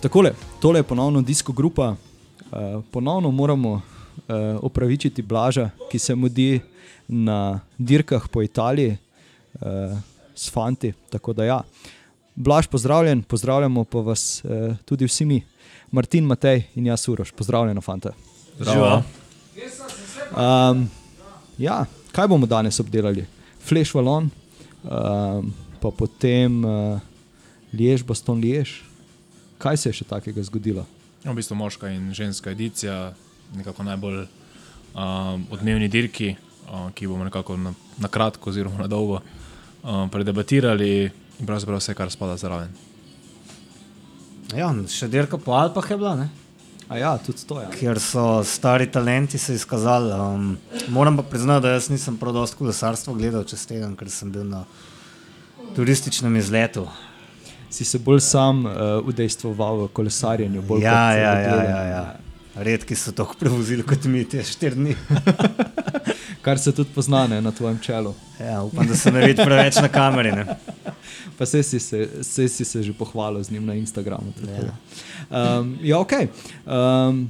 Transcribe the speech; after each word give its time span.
Takole, 0.00 0.32
tole 0.60 0.78
je 0.78 0.82
ponovno 0.82 1.20
disko 1.22 1.52
grupa. 1.52 1.94
Uh, 2.52 2.84
ponovno 2.90 3.30
moramo 3.30 3.70
uh, 3.72 3.82
opravičiti 4.62 5.22
Blaža, 5.22 5.70
ki 5.90 5.98
se 5.98 6.14
mudi 6.14 6.60
na 7.08 7.60
dirkah 7.78 8.28
po 8.28 8.42
Italiji 8.42 8.96
uh, 8.96 9.60
s 10.34 10.50
fanti. 10.50 10.92
Tako 11.10 11.32
da 11.32 11.44
ja. 11.44 11.60
Blaž, 12.34 12.66
pozdravljen, 12.66 13.22
pozdravljamo 13.22 13.84
pa 13.84 13.98
vas 13.98 14.42
uh, 14.44 14.76
tudi 14.84 15.04
vsi 15.04 15.24
mi, 15.24 15.42
Martin, 15.90 16.24
Matej 16.24 16.62
in 16.74 16.86
jaz, 16.86 17.08
Uroš. 17.08 17.32
Pozdravljeno, 17.32 17.80
fanta. 17.80 18.12
Zdravo. 18.58 19.02
Um, 20.32 20.88
ja, 21.58 21.84
kaj 22.12 22.28
bomo 22.28 22.46
danes 22.46 22.80
obdelali? 22.80 23.26
Flash 23.60 23.94
Valon, 23.94 24.30
um, 24.82 25.54
pa 25.80 25.90
potem 25.90 26.64
uh, 26.64 27.00
Liež, 27.72 28.02
Boston 28.02 28.40
Liež. 28.40 28.89
Kaj 29.60 29.76
se 29.76 29.88
je 29.90 29.98
še 30.00 30.08
takega 30.08 30.42
zgodilo? 30.46 30.86
V 31.20 31.34
bistvu 31.36 31.56
moška 31.60 31.90
in 31.92 32.14
ženska 32.16 32.50
edicija, 32.54 33.12
nekako 33.52 33.84
najbolj 33.84 34.22
um, 34.24 35.44
odmevni 35.52 35.88
dirki, 35.92 36.32
um, 36.64 36.88
ki 36.96 37.10
bomo 37.10 37.26
nekako 37.28 37.58
na, 37.60 37.74
na 38.00 38.08
kratko, 38.08 38.50
oziroma 38.50 38.80
na 38.80 38.88
dolgo 38.88 39.20
um, 39.20 40.08
predebatirali, 40.08 41.10
in 41.40 41.48
pravzaprav 41.48 41.82
vse, 41.82 41.94
kar 41.98 42.12
spada 42.12 42.38
zraven. 42.40 42.72
Ja, 44.56 44.72
še 44.88 45.10
dirka 45.12 45.38
po 45.38 45.52
Alpah 45.58 45.92
je 45.92 45.98
bila, 46.00 46.14
ne? 46.22 46.30
A 46.90 46.96
ja, 46.98 47.12
tudi 47.22 47.44
to 47.46 47.60
je. 47.60 47.68
kjer 47.76 48.00
so 48.02 48.40
stari 48.42 48.88
talenti 48.90 49.38
se 49.38 49.54
izkazali. 49.54 50.10
Um, 50.10 50.56
moram 50.88 51.20
pa 51.20 51.22
priznati, 51.22 51.62
da 51.68 51.76
jaz 51.76 51.86
nisem 51.92 52.16
prav 52.18 52.34
dosto 52.34 52.58
kolesarstva 52.58 53.14
gledal 53.14 53.44
čez 53.44 53.62
teden, 53.68 53.92
ker 53.94 54.10
sem 54.10 54.32
bil 54.32 54.48
na 54.48 54.64
turističnem 55.76 56.40
izletu. 56.40 56.88
Si 57.70 57.84
se 57.84 57.98
bolj 57.98 58.20
sam 58.20 58.64
uh, 58.66 58.72
udejstvoval 59.06 59.84
v 59.84 59.88
kolesarjenju? 59.94 60.62
bolj 60.62 60.82
Ja, 60.82 61.10
kot, 61.10 61.18
eh, 61.18 61.22
ja, 61.22 61.38
ja, 61.38 61.64
ja, 61.64 61.82
ja. 61.84 62.16
Redki 62.54 62.96
so 62.98 63.12
tako 63.12 63.36
prevozili 63.38 63.86
kot 63.86 64.04
mi 64.04 64.24
te 64.24 64.42
štiri 64.44 64.74
dni. 64.74 64.96
Kar 66.44 66.58
se 66.58 66.72
tudi 66.72 66.90
pozna 66.94 67.26
ne, 67.26 67.40
na 67.40 67.52
tvojem 67.52 67.78
čelu. 67.78 68.14
Ja, 68.40 68.62
upam, 68.62 68.86
da 68.86 68.96
se 68.96 69.12
ne 69.12 69.26
vidi 69.26 69.44
preveč 69.44 69.76
na 69.76 69.88
kameri. 69.88 70.32
Ne? 70.32 70.46
Pa 71.38 71.46
se 71.46 71.62
si 71.62 71.80
se, 71.80 72.08
saj 72.22 72.48
si 72.48 72.64
se 72.64 72.82
že 72.82 72.92
pohvalil 72.92 73.42
z 73.42 73.50
njim 73.50 73.66
na 73.66 73.74
Instagramu. 73.74 74.32
Ja. 74.42 74.74
Um, 75.60 75.78
ja, 75.82 75.98
ok. 75.98 76.12
Um, 76.66 77.28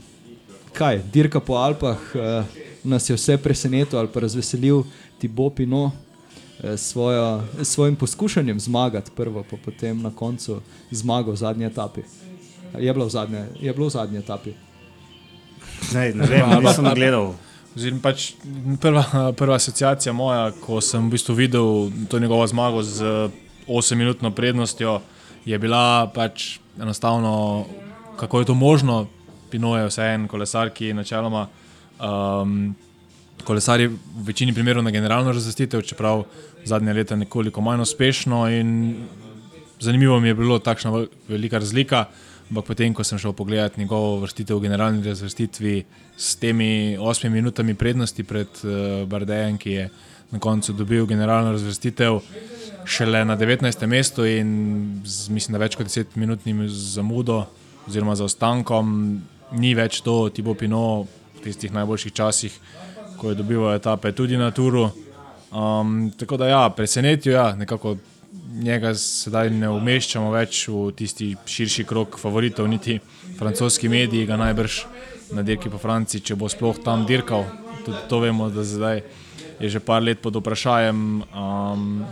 kaj, 0.72 1.02
dirka 1.12 1.40
po 1.40 1.54
Alpah 1.54 1.98
uh, 2.14 2.44
nas 2.84 3.10
je 3.10 3.16
vse 3.16 3.36
presenetil 3.36 3.98
ali 3.98 4.08
pa 4.08 4.20
razveselil 4.20 4.82
ti 5.18 5.28
bo 5.28 5.50
Pino. 5.50 5.92
Eh, 6.62 6.76
Svojo, 6.76 7.42
s 7.62 7.68
svojim 7.68 7.96
poskušanjem 7.96 8.60
zmagati, 8.60 9.10
prvo, 9.16 9.44
pa 9.50 9.56
potem 9.64 10.02
na 10.02 10.10
koncu 10.10 10.60
zmagal 10.90 11.32
v 11.32 11.36
zadnji 11.36 11.64
etapi. 11.66 12.02
Je 12.78 12.92
bilo 12.92 13.06
v 13.06 13.10
zadnji, 13.10 13.44
je 13.60 13.72
bilo 13.72 13.86
v 13.86 13.90
zadnji 13.90 14.18
etapi. 14.18 14.52
Ne, 15.94 16.14
ne 16.14 16.26
vem, 16.26 16.44
nisem 16.64 16.90
gledal. 16.94 17.34
Oziroma, 17.76 18.02
pač 18.02 18.32
prva, 18.82 19.30
prva 19.38 19.54
asociacija 19.54 20.12
moja, 20.12 20.50
ko 20.62 20.80
sem 20.82 21.06
v 21.06 21.14
bistvu 21.14 21.34
videl 21.38 21.90
to 22.10 22.18
njegovo 22.18 22.46
zmago 22.46 22.82
z 22.82 23.30
8-minutno 23.68 24.30
prednostjo, 24.34 25.00
je 25.44 25.58
bila 25.58 26.10
pač 26.14 26.58
enostavno, 26.80 27.66
kako 28.16 28.40
je 28.40 28.46
to 28.46 28.54
možno. 28.54 29.06
Pino 29.50 29.76
je 29.76 29.86
vse 29.86 30.02
en 30.14 30.28
kolesar, 30.28 30.70
ki 30.70 30.92
načeloma 30.94 31.46
um, 31.98 32.74
kolesari 33.44 33.86
v 33.86 34.24
večini 34.26 34.54
primerov 34.54 34.84
na 34.84 34.90
generalno 34.90 35.32
razvrstitev, 35.32 35.82
čeprav 35.82 36.24
zadnje 36.64 36.92
leta 36.92 37.16
nekoliko 37.16 37.60
manj 37.60 37.82
uspešno. 37.82 38.44
Zanimivo 39.80 40.20
mi 40.20 40.28
je 40.28 40.34
bilo 40.34 40.58
takšna 40.58 40.90
vel- 40.90 41.08
velika 41.28 41.58
razlika. 41.58 42.04
Ampak 42.50 42.66
potem, 42.66 42.94
ko 42.94 43.04
sem 43.04 43.18
šel 43.18 43.32
pogledat 43.32 43.76
njegovo 43.76 44.18
vrstitev 44.20 44.58
v 44.58 44.66
generalni 44.66 45.04
razvrstitvi 45.06 45.84
s 46.16 46.36
temi 46.36 46.96
osmimi 46.98 47.34
minutami 47.34 47.74
prednosti 47.74 48.24
pred 48.24 48.48
uh, 48.64 49.06
Bardejem, 49.08 49.58
ki 49.58 49.70
je 49.70 49.90
na 50.30 50.38
koncu 50.38 50.72
dobil 50.72 51.06
generalno 51.06 51.52
razvrstitev 51.52 52.20
šele 52.84 53.24
na 53.24 53.36
19. 53.36 53.86
mestu 53.86 54.26
in 54.26 55.00
z, 55.04 55.30
mislim, 55.30 55.54
da 55.54 55.62
več 55.62 55.76
kot 55.78 55.86
10 55.86 56.16
minutnim 56.18 56.66
zamudo 56.68 57.44
oziroma 57.86 58.16
zaostankom, 58.18 59.20
ni 59.52 59.74
več 59.74 60.00
to 60.02 60.28
Tibo 60.34 60.54
Pino 60.54 61.06
v 61.36 61.44
tistih 61.44 61.72
najboljših 61.72 62.12
časih, 62.12 62.58
ko 63.20 63.30
je 63.30 63.38
dobival 63.38 63.74
etape 63.76 64.12
tudi 64.16 64.36
na 64.40 64.50
Turu. 64.50 64.88
Um, 65.52 66.10
tako 66.16 66.36
da 66.36 66.48
ja, 66.48 66.62
presenetil 66.70 67.32
je, 67.32 67.36
ja, 67.36 67.52
nekako 67.56 67.96
njega 68.62 68.94
sedaj 68.94 69.50
ne 69.50 69.68
umeščamo 69.70 70.30
več 70.32 70.62
v 70.68 70.90
tisti 70.96 71.32
širši 71.46 71.84
krok 71.84 72.18
favoritov, 72.20 72.68
niti 72.70 72.98
francoski 73.38 73.88
mediji 73.88 74.26
ga 74.26 74.38
najbrž 74.40 74.80
na 75.36 75.42
dirki 75.46 75.70
po 75.70 75.78
Franciji, 75.78 76.24
če 76.30 76.38
bo 76.38 76.48
sploh 76.48 76.80
tam 76.84 77.04
dirkal. 77.06 77.44
Tudi 77.84 78.00
to 78.08 78.20
vemo, 78.22 78.48
da 78.50 78.64
zdaj 78.66 79.02
je 79.60 79.68
že 79.68 79.80
par 79.84 80.02
let 80.02 80.22
pod 80.22 80.36
vprašanjem. 80.40 81.22
Um, 81.36 82.04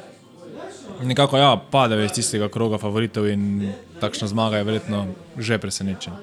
nekako 1.02 1.38
ja, 1.38 1.54
padel 1.56 2.04
je 2.04 2.10
iz 2.10 2.16
tistega 2.20 2.48
kroga 2.52 2.78
favoritov 2.78 3.28
in 3.30 3.72
takšna 4.00 4.28
zmaga 4.28 4.60
je 4.60 4.68
verjetno 4.68 5.06
že 5.38 5.58
presenečena. 5.58 6.18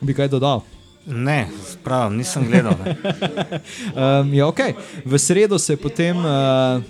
Bi 0.00 0.14
kaj 0.14 0.32
dodal? 0.32 0.64
Ne, 1.06 1.48
pravim, 1.84 2.16
nisem 2.16 2.46
gledal. 2.48 2.74
Um, 2.80 4.34
ja, 4.38 4.46
okay. 4.48 4.72
V 5.04 5.18
sredo 5.18 5.58
se 5.58 5.72
je 5.72 5.76
potem 5.76 6.16
uh, 6.16 6.82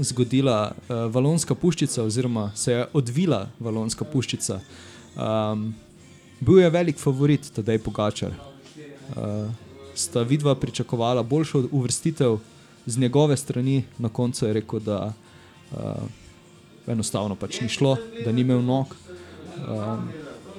zgodila 0.00 0.72
uh, 0.72 0.96
Valonska 1.12 1.54
puščica, 1.54 2.02
oziroma 2.02 2.50
se 2.54 2.72
je 2.72 2.86
odvila 2.92 3.48
Valonska 3.60 4.04
puščica. 4.04 4.60
Um, 5.16 5.74
bil 6.40 6.62
je 6.62 6.70
velik 6.70 6.98
favorit, 6.98 7.50
tedaj 7.52 7.78
Pogačar. 7.84 8.32
Uh, 8.32 9.50
sta 9.94 10.22
vidva 10.22 10.54
pričakovala 10.54 11.22
boljšo 11.22 11.66
uvrstitev 11.72 12.38
z 12.86 12.98
njegove 12.98 13.36
strani, 13.36 13.84
na 13.98 14.08
koncu 14.08 14.46
je 14.46 14.52
rekel, 14.52 14.80
da 14.80 15.12
uh, 15.72 15.78
enostavno 16.86 17.36
pač 17.36 17.60
ni 17.60 17.68
šlo, 17.68 17.96
da 18.24 18.32
ni 18.32 18.40
imel 18.40 18.64
nog. 18.64 18.96
Um, 19.68 20.08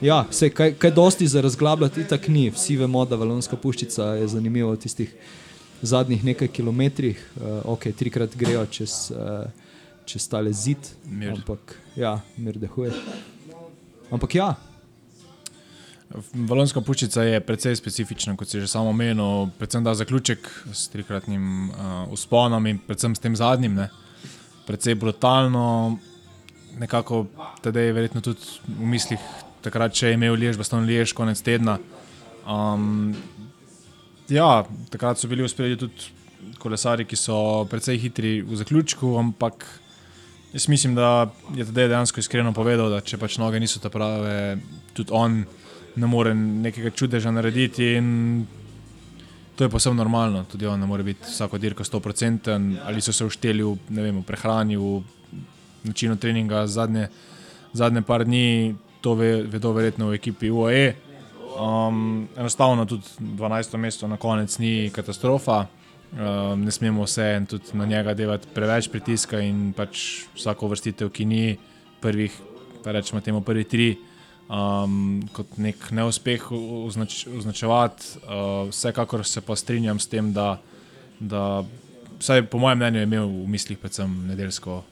ja, 0.01 0.25
se, 0.31 0.49
kaj, 0.49 0.73
kaj 0.79 0.91
dosti 0.91 1.27
za 1.27 1.41
razglabljati, 1.41 2.01
itak 2.01 2.27
ni. 2.27 2.49
Vsi 2.51 2.77
vemo, 2.77 3.05
da 3.05 3.15
Valonska 3.15 3.57
puščica 3.57 4.13
je 4.19 4.27
zanimiva 4.27 4.71
v 4.71 4.79
tistih 4.79 5.13
zadnjih 5.81 6.23
nekaj 6.23 6.47
kilometrih. 6.47 7.19
Uh, 7.35 7.73
ok, 7.73 7.91
trikrat 7.97 8.35
grejo 8.35 8.65
čez, 8.71 9.11
uh, 9.15 9.45
čez 10.05 10.27
tale 10.27 10.53
zid, 10.53 10.91
Mir. 11.05 11.35
ampak 11.37 11.75
ja, 11.95 12.19
mir 12.37 12.57
dehuje. 12.59 12.93
Ampak 14.11 14.35
ja, 14.35 14.55
Valonska 16.33 16.81
puščica 16.81 17.23
je 17.23 17.41
precej 17.45 17.75
specifična, 17.77 18.33
kot 18.37 18.49
si 18.49 18.59
že 18.59 18.67
samo 18.67 18.89
omenil, 18.89 19.51
predvsem 19.59 19.83
da 19.85 19.93
zaključek 19.93 20.47
s 20.73 20.87
trikratnim 20.89 21.69
uh, 21.69 22.13
usponom 22.13 22.65
in 22.65 22.79
predvsem 22.81 23.15
s 23.15 23.21
tem 23.21 23.35
zadnjim. 23.35 23.75
Ne. 23.77 23.89
Predvsej 24.65 24.95
brutalno, 24.95 25.99
nekako 26.81 27.27
tedaj 27.61 27.85
je 27.85 27.93
verjetno 27.93 28.21
tudi 28.25 28.41
v 28.65 28.89
mislih, 28.89 29.21
takrat, 29.61 29.95
je 29.95 30.13
imel 30.13 30.37
Liež, 30.39 30.57
baston 30.57 30.85
Liež, 30.87 31.13
konec 31.13 31.41
tedna. 31.41 31.77
Um, 32.47 33.13
ja, 34.29 34.63
takrat 34.89 35.19
so 35.19 35.27
bili 35.27 35.43
uspeli 35.43 35.77
tudi 35.77 36.17
kolesari, 36.59 37.05
ki 37.05 37.17
so 37.19 37.65
precej 37.69 37.99
hitri 37.99 38.39
v 38.41 38.57
zaključku, 38.59 39.15
ampak 39.19 39.65
jaz 40.53 40.67
mislim, 40.67 40.95
da 40.95 41.29
je 41.55 41.65
tedaj 41.65 41.87
dejansko 41.87 42.19
iskreno 42.19 42.53
povedal, 42.53 42.89
da 42.89 43.01
če 43.01 43.19
pač 43.21 43.37
noge 43.37 43.59
niso 43.59 43.81
ta 43.83 43.91
prave, 43.93 44.57
tudi 44.97 45.13
on 45.13 45.43
ne 45.99 46.07
more 46.07 46.33
nekega 46.35 46.91
čudeža 46.95 47.31
narediti. 47.31 47.93
To 49.55 49.65
je 49.65 49.69
posebno 49.69 49.99
normalno, 50.03 50.45
tudi 50.47 50.67
on 50.67 50.79
ne 50.79 50.87
more 50.87 51.03
biti 51.03 51.27
vsako 51.27 51.57
dirko 51.57 51.83
100%, 51.83 52.77
ali 52.87 53.01
so 53.01 53.13
se 53.13 53.25
ušteli 53.25 53.63
v, 53.63 53.75
vem, 53.89 54.21
v 54.21 54.23
prehrani, 54.23 54.77
v 54.79 55.01
načinu 55.83 56.15
treninga 56.15 56.63
zadnje, 56.67 57.09
zadnje 57.73 58.01
par 58.07 58.23
dni, 58.25 58.75
to 59.01 59.13
ve, 59.15 59.43
vedo 59.43 59.73
verjetno 59.73 60.09
v 60.09 60.19
ekipi 60.19 60.51
UAE. 60.51 60.95
Um, 61.59 62.27
enostavno 62.37 62.85
tudi 62.85 63.03
12. 63.19 63.77
mesto 63.77 64.07
na 64.07 64.17
konec 64.17 64.57
ni 64.59 64.89
katastrofa. 64.93 65.65
Um, 66.11 66.63
ne 66.65 66.71
smemo 66.71 67.07
se 67.07 67.45
tudi 67.49 67.65
na 67.73 67.85
njega 67.85 68.13
delati 68.13 68.47
preveč 68.53 68.87
pritiska 68.89 69.39
in 69.39 69.73
pač 69.77 70.23
vsako 70.35 70.67
vrstitev, 70.67 71.11
ki 71.13 71.25
ni 71.25 71.57
prvih, 72.01 72.33
pa 72.83 72.91
rečemo 72.91 73.21
temu 73.21 73.41
prvi 73.41 73.63
tri, 73.63 73.89
um, 74.49 75.21
kot 75.33 75.59
nek 75.61 75.91
neuspeh 75.91 76.47
označ, 76.51 77.27
označevati. 77.27 78.17
Uh, 78.23 78.69
vsekakor 78.71 79.25
se 79.25 79.41
pa 79.41 79.55
strinjam 79.55 79.99
s 79.99 80.07
tem, 80.07 80.33
da, 80.33 80.57
da 81.19 81.63
vsaj 82.19 82.47
po 82.49 82.57
mojem 82.57 82.77
mnenju 82.81 82.99
je 82.99 83.09
imel 83.11 83.27
v 83.27 83.47
mislih 83.47 83.77
predvsem 83.77 84.17
nedeljsko, 84.27 84.83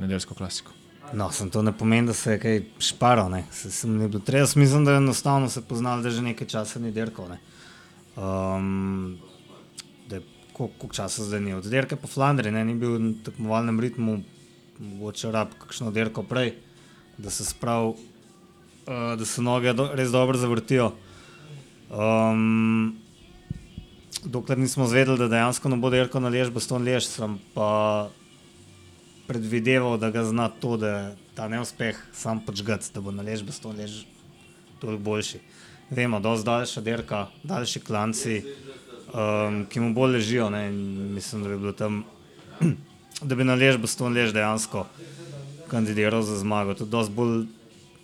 nedeljsko 0.00 0.34
klasiko. 0.34 0.77
No, 1.12 1.30
sem 1.32 1.50
to 1.50 1.62
ne 1.62 1.72
pomeni, 1.72 2.06
da 2.06 2.14
se 2.14 2.32
je 2.32 2.38
kaj 2.38 2.60
šparal. 2.78 3.30
ne. 3.30 3.44
Se, 3.52 3.70
sem 3.70 3.96
ne 3.96 4.08
bil 4.08 4.20
treba, 4.20 4.44
jaz 4.44 4.56
mislim, 4.56 4.84
da 4.84 4.92
je 4.92 5.04
enostavno 5.04 5.48
se 5.48 5.62
poznal, 5.62 6.02
da 6.02 6.10
že 6.10 6.22
nekaj 6.22 6.46
časa 6.46 6.80
ni 6.80 6.92
dirkal. 6.92 7.28
ne. 7.28 7.38
Um, 8.16 9.18
koliko 10.58 10.90
časa 10.94 11.24
zdaj 11.24 11.40
ni 11.40 11.54
od 11.54 11.66
dirke 11.70 11.96
po 11.96 12.10
Flandriji, 12.10 12.52
ne, 12.52 12.64
ni 12.66 12.74
bil 12.74 12.98
v 12.98 13.12
tekmovalnem 13.24 13.78
ritmu, 13.80 14.18
mogoče 14.78 15.30
rab 15.30 15.54
kakšno 15.62 15.92
dirko 15.94 16.24
prej, 16.26 16.56
da 17.18 17.30
se 17.30 17.46
sprav 17.46 17.92
uh, 17.92 19.14
da 19.18 19.24
se 19.24 19.42
noge 19.42 19.72
do, 19.72 19.90
res 19.94 20.10
dobro 20.10 20.38
zavrtijo. 20.38 20.92
Um, 21.88 22.98
dokler 24.24 24.58
nismo 24.58 24.88
zvedeli, 24.90 25.18
da 25.18 25.30
dejansko 25.30 25.70
ne 25.70 25.78
bo 25.78 25.90
dirkal 25.94 26.22
na 26.22 26.32
lež, 26.32 26.50
baston 26.54 26.82
lež, 26.82 27.06
sem 27.06 27.38
pa 27.54 28.08
predvideval, 29.28 29.98
da 30.00 30.10
ga 30.10 30.24
zna 30.24 30.48
to, 30.48 30.76
da 30.80 31.14
ta 31.36 31.48
neuspeh 31.48 31.96
sam 32.12 32.40
počgati, 32.40 32.88
da 32.94 33.00
bo 33.04 33.12
na 33.12 33.22
lež, 33.22 33.44
baston 33.44 33.76
lež 33.76 34.02
toliko 34.80 35.02
boljši. 35.02 35.40
Vemo, 35.90 36.20
da 36.20 36.32
je 36.32 36.44
daljša 36.44 36.80
dirka, 36.80 37.26
daljši 37.44 37.80
klanci, 37.80 38.42
um, 39.12 39.66
ki 39.68 39.80
mu 39.80 39.92
bolj 39.94 40.16
ležijo. 40.18 40.48
Ne, 40.50 40.70
mislim, 40.70 41.42
da 41.44 41.48
bi 41.48 41.58
bilo 41.58 41.72
tam, 41.72 42.04
da 43.28 43.34
bi 43.34 43.44
na 43.44 43.54
lež, 43.54 43.76
baston 43.76 44.16
lež 44.16 44.32
dejansko 44.32 44.86
kandidiral 45.68 46.22
za 46.22 46.38
zmago. 46.40 46.74
Tudi 46.74 46.90
dosti 46.90 47.14
bolj 47.14 47.44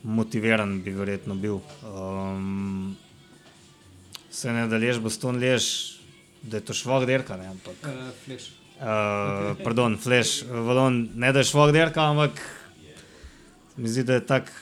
motiviran 0.03 0.83
bi 0.85 0.93
verjetno 0.93 1.35
bil. 1.35 1.61
Um, 1.89 2.97
se 4.31 4.53
ne 4.53 4.67
da 4.69 4.77
lež, 4.77 5.01
baston 5.01 5.41
lež, 5.41 5.71
da 6.43 6.61
je 6.61 6.69
to 6.69 6.77
švog 6.77 7.07
dirka, 7.09 7.37
ne, 7.41 7.49
ampak. 7.55 7.89
Uh, 7.89 8.64
pardon, 8.79 9.97
flash, 9.99 10.45
valon, 10.51 11.09
ne 11.15 11.33
da 11.33 11.39
je 11.39 11.51
švog 11.51 11.73
dirka, 11.73 12.11
ampak 12.11 12.41
mi 13.77 13.89
zdi, 13.89 14.05
da 14.05 14.15
je 14.15 14.27
tak 14.27 14.53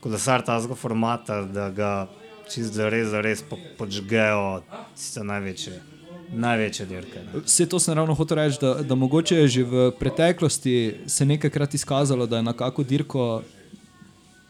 kolesar 0.00 0.42
tazga 0.44 0.74
formata, 0.74 1.42
da 1.42 1.70
ga 1.70 1.92
čist 2.48 2.72
za 2.72 2.88
res, 2.88 3.08
za 3.08 3.20
res 3.20 3.42
po, 3.42 3.58
počgejo 3.78 4.62
tiste 4.96 5.24
največje, 5.24 5.80
največje 6.32 6.86
dirke. 6.86 7.22
Ne. 7.26 7.42
Vse 7.44 7.68
to 7.68 7.80
sem 7.82 7.96
ravno 7.98 8.14
hotel 8.16 8.40
reči, 8.40 8.60
da, 8.62 8.74
da 8.82 8.94
mogoče 8.94 9.42
je 9.42 9.48
že 9.48 9.64
v 9.64 9.90
preteklosti 9.98 10.74
se 11.06 11.26
nekajkrat 11.26 11.74
izkazalo, 11.74 12.26
da 12.26 12.40
je 12.40 12.48
na 12.48 12.52
kako 12.56 12.84
dirko, 12.84 13.28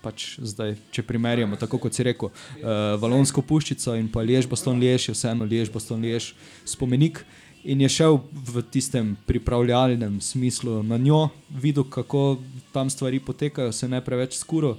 pač 0.03 0.39
zdaj, 0.39 0.77
če 0.95 1.03
primerjamo, 1.03 1.59
tako 1.59 1.81
kot 1.83 1.95
si 1.95 2.07
rekel, 2.07 2.31
uh, 2.31 2.95
Valonsko 3.03 3.43
puščico 3.43 3.97
in 3.99 4.07
pa 4.11 4.23
Lež, 4.23 4.47
Boston 4.47 4.79
Lež, 4.79 5.09
je 5.09 5.17
vseeno 5.17 5.49
Lež, 5.49 5.73
Boston 5.75 6.03
Lež 6.05 6.33
spomenik. 6.65 7.25
In 7.65 7.81
je 7.81 7.89
šel 7.89 8.21
v 8.33 8.63
tistem 8.71 9.17
pripravljalnem 9.27 10.21
smislu 10.21 10.83
na 10.83 10.97
njo, 10.97 11.29
videl, 11.51 11.85
kako 11.85 12.39
tam 12.73 12.91
stvari 12.91 13.21
potekajo, 13.21 13.73
se 13.73 13.89
ne 13.89 14.01
preveč 14.05 14.37
skuro. 14.39 14.77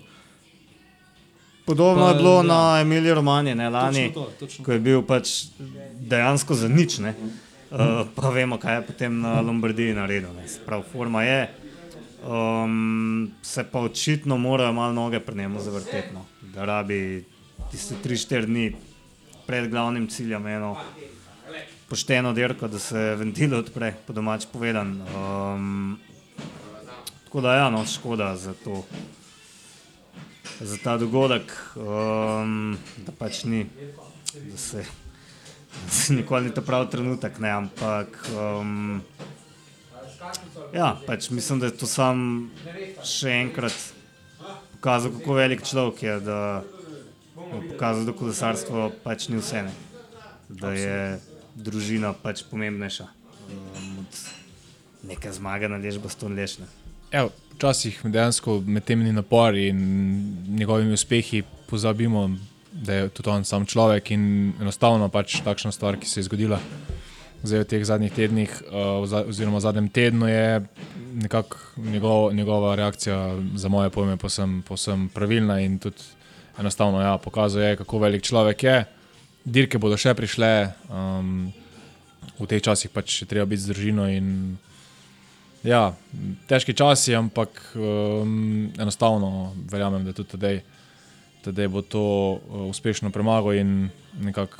Podobno 1.65 2.05
Pa, 2.05 2.09
je 2.09 2.15
bilo 2.15 2.35
ja. 2.35 2.43
na 2.43 2.81
Emiliji 2.81 3.13
Romani, 3.13 3.55
ne 3.55 3.69
lani, 3.69 4.07
Točno 4.07 4.23
to, 4.23 4.31
točno 4.39 4.65
ko 4.65 4.71
je 4.71 4.79
bil 4.79 5.01
pač 5.01 5.45
dejansko 5.99 6.55
za 6.55 6.67
nič. 6.67 6.97
Ne? 6.97 7.13
Uh, 7.69 8.07
pa 8.15 8.29
vemo, 8.33 8.57
kaj 8.57 8.75
je 8.75 8.85
potem 8.87 9.19
na 9.21 9.41
Lombardiji 9.41 9.93
naredil. 9.93 10.33
ne. 10.33 10.47
Prav, 10.65 10.81
forma 10.91 11.23
je. 11.23 11.49
Um, 12.25 13.31
se 13.41 13.63
pa 13.63 13.79
očitno 13.79 14.37
morajo 14.37 14.73
malo 14.73 14.93
noge 14.93 15.19
pri 15.19 15.35
njemu 15.35 15.59
zavrteti. 15.59 16.13
No. 16.13 16.25
Da 16.55 16.65
rabi 16.65 17.23
tiste 17.71 17.95
3-4 18.03 18.45
dni 18.45 18.73
pred 19.47 19.69
glavnim 19.69 20.07
ciljem 20.07 20.47
eno 20.47 20.77
pošteno 21.89 22.33
dirko, 22.33 22.67
da 22.67 22.79
se 22.79 23.15
ventil 23.19 23.55
odpre, 23.57 23.93
po 24.07 24.13
domač 24.13 24.45
povedan. 24.51 24.99
Um, 25.15 25.99
tako 27.25 27.41
da, 27.41 27.55
ja, 27.55 27.69
no, 27.69 27.85
škoda 27.85 28.35
za 28.37 28.53
to 28.63 28.83
za 30.61 30.77
ta 30.83 30.97
dogodek, 30.97 31.51
um, 31.75 32.77
da 32.97 33.11
pač 33.15 33.43
ni, 33.43 33.65
da 34.51 34.57
se, 34.57 34.83
da 35.85 35.91
se 35.91 36.13
nikoli 36.13 36.45
ni 36.45 36.53
ta 36.53 36.61
pravi 36.61 36.89
trenutek, 36.91 37.39
ne, 37.39 37.51
ampak 37.51 38.19
um, 38.35 39.01
ja, 40.73 40.97
pač 41.07 41.29
mislim, 41.29 41.59
da 41.59 41.71
je 41.71 41.77
to 41.79 41.87
sam 41.87 42.49
še 43.03 43.31
enkrat 43.45 43.77
pokazal, 44.75 45.15
kako 45.15 45.39
velik 45.39 45.63
človek 45.63 46.03
je, 46.03 46.19
da 46.27 46.39
je 47.39 47.63
pokazal, 47.71 48.03
da 48.05 48.17
kolesarstvo 48.19 48.91
pač 49.03 49.29
ni 49.31 49.39
vse, 49.39 49.63
ne, 49.63 49.73
da 50.49 50.75
je 50.75 50.99
družina 51.59 52.13
pač 52.23 52.43
pomembnejša 52.49 53.05
um, 53.05 53.99
od 54.03 54.21
neke 55.09 55.31
zmage 55.33 55.69
na 55.69 55.77
ležbo 55.77 56.09
ston 56.09 56.35
lešne. 56.35 56.67
Evo, 57.11 57.31
včasih 57.55 58.01
dejansko 58.05 58.59
med 58.65 58.85
temi 58.85 59.11
napori 59.11 59.67
in 59.67 59.81
njegovimi 60.55 60.93
uspehi 60.93 61.43
pozabimo, 61.69 62.29
da 62.71 62.93
je 62.93 63.09
tudi 63.09 63.29
on 63.29 63.45
sam 63.45 63.65
človek 63.65 64.11
in 64.11 64.53
enostavno 64.61 65.09
pač 65.09 65.41
takšna 65.43 65.71
stvar, 65.71 65.97
ki 65.99 66.07
se 66.07 66.19
je 66.19 66.29
zgodila 66.29 66.59
zdaj 67.43 67.63
v 67.63 67.67
teh 67.71 67.83
zadnjih 67.87 68.13
tednih, 68.13 68.51
uh, 68.67 69.07
oziroma 69.27 69.57
v 69.57 69.63
zadnjem 69.63 69.89
tednu, 69.89 70.27
je 70.27 70.61
nekako 71.23 71.57
njegov, 71.77 72.33
njegova 72.33 72.75
reakcija 72.75 73.39
za 73.55 73.69
moje 73.69 73.89
pojme 73.89 74.17
posem, 74.17 74.61
posem 74.67 75.09
pravilna 75.13 75.59
in 75.59 75.79
tudi 75.79 76.03
enostavno 76.59 77.01
ja, 77.01 77.17
pokazuje, 77.17 77.75
kako 77.75 77.99
velik 77.99 78.23
človek 78.23 78.63
je. 78.63 78.85
Dirke 79.49 79.81
bodo 79.81 79.97
še 79.97 80.13
prišle, 80.13 80.69
um, 80.93 81.49
v 82.37 82.47
teh 82.47 82.61
časih 82.61 82.93
pač 82.93 83.23
je 83.23 83.27
treba 83.27 83.49
biti 83.49 83.65
z 83.65 83.73
družino 83.73 84.05
in 84.07 84.57
Ja, 85.63 85.91
težki 86.47 86.71
časi, 86.71 87.11
ampak 87.19 87.75
um, 87.75 88.71
enostavno 88.79 89.51
verjamem, 89.67 90.05
da 90.07 90.13
tudi 90.15 90.31
tedej, 90.31 90.61
tedej 91.43 91.67
bo 91.67 91.81
to 91.83 92.03
uh, 92.39 92.63
uspešno 92.71 93.11
premagal 93.11 93.59
in 93.59 93.89
nekako 94.23 94.55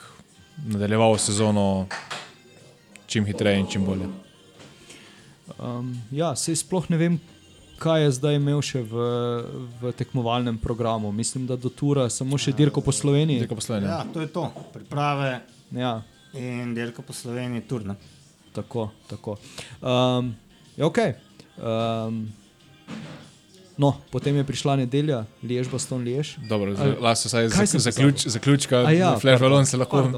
nadaljeval 0.68 1.16
sezono 1.18 1.88
čim 3.08 3.24
hitreje 3.26 3.60
in 3.60 3.68
čim 3.72 3.86
bolje. 3.88 4.10
Um, 5.56 5.96
ja, 6.12 6.36
se 6.36 6.56
sploh 6.56 6.90
ne 6.92 7.00
vem, 7.00 7.16
kaj 7.80 8.04
je 8.04 8.12
zdaj 8.12 8.36
imel 8.36 8.60
še 8.62 8.81
v, 8.81 8.94
v 9.80 9.92
tekmovalnem 9.94 10.58
programu. 10.58 11.12
Mislim, 11.12 11.48
da 11.48 11.56
do 11.56 11.70
Tura 11.70 12.10
samo 12.10 12.36
še 12.36 12.52
dirko 12.52 12.81
po 12.81 12.92
Sloveniji. 12.92 13.40
Dirka 13.40 13.56
po 13.56 13.64
Sloveniji. 13.64 13.90
Ja, 13.90 14.04
to 14.06 14.20
je 14.20 14.30
to, 14.30 14.44
priprave 14.70 15.40
Ja, 15.72 16.02
in 16.34 16.74
dirka 16.74 17.02
po 17.02 17.14
Sloveniji, 17.14 17.62
turna. 17.64 17.96
tako. 18.52 18.90
tako. 19.08 19.38
Um, 19.80 20.36
ja, 20.76 20.86
okay. 20.86 21.14
um, 21.56 22.26
no, 23.78 23.96
potem 24.10 24.36
je 24.36 24.44
prišla 24.44 24.76
nedelja, 24.78 25.24
Lež, 25.40 25.68
Baston, 25.68 26.04
Lež. 26.04 26.36
Dobro, 26.44 26.74
lahko 27.00 27.16
se 27.16 27.28
vsaj 27.28 27.48
Kaj 27.48 27.58
zak, 27.58 27.68
sem 27.70 27.80
zaključ, 27.80 28.26
zaključka, 28.28 28.84
A 28.84 28.92
ja, 28.92 29.14
Flash 29.16 29.40
Balloon 29.40 29.66
se 29.66 29.78
lahko. 29.78 30.04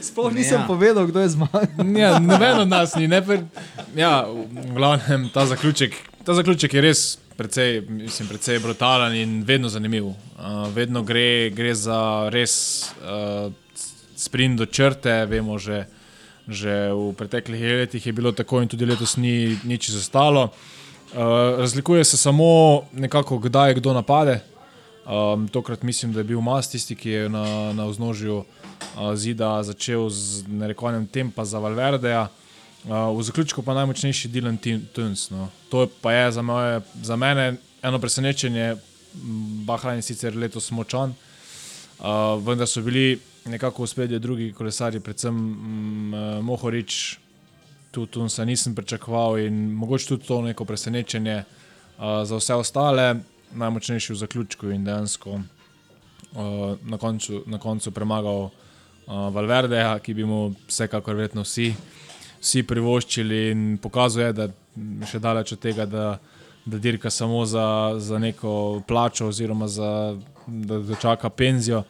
Sploh 0.00 0.32
nisem 0.32 0.60
Ja. 0.60 0.66
povedal, 0.66 1.04
kdo 1.06 1.20
je 1.20 1.28
zmagal. 1.28 1.66
Ja, 1.92 2.16
noben 2.18 2.60
od 2.60 2.68
nas 2.68 2.94
ni. 2.96 3.04
Ne, 3.04 3.20
per, 3.20 3.44
ja, 3.92 4.24
v 4.24 4.72
glavnem 4.72 5.28
ta 5.28 5.44
zaključek, 5.44 5.92
ta 6.24 6.34
zaključek 6.34 6.74
je 6.74 6.80
res 6.80 7.18
precej, 7.36 7.80
mislim, 7.88 8.28
precej 8.28 8.58
brutalen 8.58 9.14
in 9.16 9.42
vedno 9.46 9.68
zanimiv. 9.68 10.06
Uh, 10.06 10.14
vedno 10.74 11.02
gre, 11.02 11.50
gre 11.50 11.74
za 11.74 12.28
res 12.32 12.84
uh, 13.00 13.52
sprint 14.16 14.58
do 14.60 14.66
črte. 14.66 15.24
Vemo, 15.26 15.58
že, 15.58 15.86
že 16.48 16.92
v 16.92 17.14
preteklih 17.16 17.62
letih 17.80 18.06
je 18.06 18.12
bilo 18.12 18.32
tako 18.32 18.60
in 18.60 18.68
tudi 18.68 18.84
letos 18.84 19.16
ni 19.16 19.56
nič 19.64 19.90
zastalo. 19.90 20.50
Uh, 21.10 21.56
razlikuje 21.58 22.04
se 22.04 22.16
samo 22.16 22.84
nekako, 22.92 23.38
kdaj 23.38 23.74
kdo 23.80 23.96
napade. 23.96 24.40
Um, 25.08 25.48
tokrat 25.48 25.82
mislim, 25.82 26.12
da 26.12 26.20
je 26.20 26.24
bil 26.24 26.40
Mas 26.40 26.68
tisti, 26.68 26.94
ki 26.94 27.10
je 27.10 27.28
na, 27.28 27.72
na 27.72 27.88
vznožju 27.88 28.36
uh, 28.36 28.44
zida 29.16 29.62
začel 29.62 30.10
z 30.10 30.44
narekovanjem 30.46 31.06
tempa 31.06 31.44
za 31.44 31.58
Valverdeja. 31.58 32.28
Uh, 32.28 32.39
v 32.84 33.22
zaključku 33.22 33.62
pa 33.62 33.74
najmočnejši 33.74 34.28
Dylan 34.28 34.58
Tuns. 34.92 35.30
No. 35.30 35.48
To 35.68 35.88
pa 36.00 36.12
je 36.12 36.32
za, 36.32 36.42
moje, 36.42 36.80
za 37.02 37.16
mene 37.16 37.56
eno 37.82 37.98
presenečenje. 37.98 38.76
M, 39.14 39.64
Bahrain 39.66 39.98
je 39.98 40.02
sicer 40.02 40.36
letos 40.36 40.70
močan, 40.70 41.10
uh, 41.98 42.06
vendar 42.46 42.68
so 42.68 42.82
bili 42.82 43.18
nekako 43.44 43.82
v 43.82 43.86
spredju 43.86 44.18
drugi 44.18 44.52
kolesari, 44.52 45.00
predvsem 45.00 45.34
mm, 45.34 46.44
Mohorič, 46.46 47.18
tudi 47.90 48.12
Tunsa 48.12 48.44
nisem 48.44 48.74
pričakoval 48.74 49.38
in 49.38 49.72
mogoče 49.74 50.08
tudi 50.08 50.26
to 50.26 50.40
neko 50.42 50.64
presenečenje 50.64 51.42
uh, 51.42 52.22
za 52.24 52.36
vse 52.36 52.54
ostale, 52.54 53.16
najmočnejši 53.52 54.12
v 54.12 54.16
zaključku 54.16 54.70
in 54.70 54.84
dejansko 54.84 55.30
uh, 55.30 55.42
na, 56.82 56.98
koncu, 56.98 57.42
na 57.46 57.58
koncu 57.58 57.90
premagal 57.90 58.44
uh, 58.44 58.52
Valverdeja, 59.34 59.98
ki 59.98 60.14
bi 60.14 60.24
mu 60.24 60.54
vsekakor 60.68 61.18
verjetno 61.18 61.42
vsi, 61.42 61.74
vsi 62.40 62.62
privoščili 62.62 63.40
in 63.50 63.64
pokazuje, 63.82 64.32
da 64.32 64.48
je 64.48 65.08
še 65.10 65.20
daleč 65.20 65.52
od 65.56 65.60
tega, 65.60 65.86
da, 65.86 66.06
da 66.64 66.78
dirka 66.80 67.10
samo 67.12 67.44
za, 67.46 67.96
za 68.00 68.18
neko 68.18 68.82
plačo 68.88 69.28
oziroma 69.28 69.68
za, 69.68 70.16
da, 70.46 70.78
da 70.78 71.00
čaka 71.00 71.30
penzijo. 71.30 71.84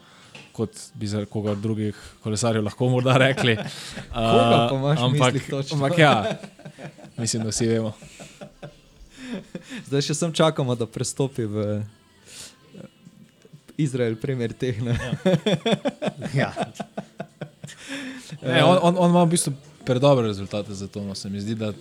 Kot 0.50 0.74
bi 0.98 1.06
za 1.06 1.22
koga 1.30 1.54
drugih 1.54 1.96
kolesarjev 2.24 2.64
lahko 2.66 2.88
morda 2.90 3.14
rekli. 3.16 3.54
Koga 4.12 4.66
v 4.72 4.90
ampak, 5.06 5.38
ampak 5.72 5.98
ja, 5.98 6.38
mislim, 7.16 7.46
da 7.46 7.54
vsi 7.54 7.68
vemo. 7.70 7.94
Zdaj 9.86 10.04
še 10.10 10.18
sem 10.18 10.34
čakamo, 10.34 10.74
da 10.76 10.90
prestopi 10.90 11.46
v 11.48 11.64
eh, 11.78 12.84
Izrael, 13.86 14.18
primer 14.20 14.52
teh. 14.52 14.82
Ne? 14.82 14.98
Ja. 16.34 16.50
Ne, 18.42 18.60
on, 18.66 18.76
on, 18.82 18.98
on 18.98 19.14
ima 19.14 19.24
v 19.24 19.32
bistvu 19.38 19.54
predobre 19.84 20.26
rezultate 20.26 20.74
za 20.74 20.88
to. 20.88 21.04
No, 21.04 21.14
se 21.14 21.30
mi 21.30 21.40
zdi, 21.40 21.54
da 21.54 21.72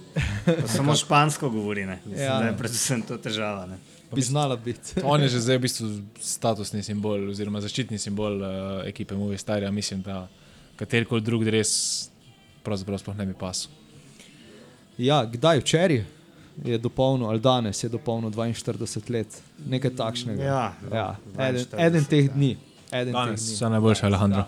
samo 0.67 0.95
špansko 0.95 1.49
govori, 1.49 1.85
ne. 1.85 1.99
Mislim, 2.05 2.25
Ja. 2.25 2.33
ja. 2.33 2.39
da 2.39 2.45
je 2.45 2.57
predvsem 2.57 3.01
to 3.01 3.17
težava. 3.17 3.65
Ne. 3.65 3.77
bi 4.15 4.21
znala 4.21 4.55
biti. 4.55 4.93
On 5.03 5.21
je 5.21 5.27
že 5.29 5.39
zdaj 5.39 5.57
v 5.57 5.61
bistvu 5.61 5.87
statusni 6.19 6.83
simbol, 6.83 7.29
oziroma 7.29 7.61
zaščitni 7.61 7.97
simbol 7.97 8.41
uh, 8.41 8.49
ekipe 8.87 9.15
Movistarja. 9.15 9.71
Mislim, 9.71 10.01
da 10.01 10.27
katerikoli 10.75 11.21
drug 11.21 11.43
res 11.47 12.09
pravzaprav 12.63 12.99
sploh 12.99 13.17
ne 13.17 13.25
bi 13.25 13.33
pasel. 13.33 13.71
Ja, 14.97 15.23
kdaj 15.25 15.59
včeraj 15.59 16.03
je 16.65 16.77
dopolnil, 16.77 17.29
ali 17.29 17.39
danes 17.39 17.83
je 17.83 17.89
dopolnil 17.89 18.31
42 18.31 19.09
let, 19.09 19.41
nekaj 19.67 19.93
takšnega. 19.95 20.43
Ja, 20.43 20.73
ja. 20.91 21.15
Eden, 21.37 21.61
42, 21.63 21.85
eden 21.87 22.05
teh 22.05 22.25
ja. 22.25 22.35
Eden 22.91 23.13
Danes 23.13 23.41
vse 23.41 23.69
najboljše, 23.69 24.05
Alejandro. 24.05 24.43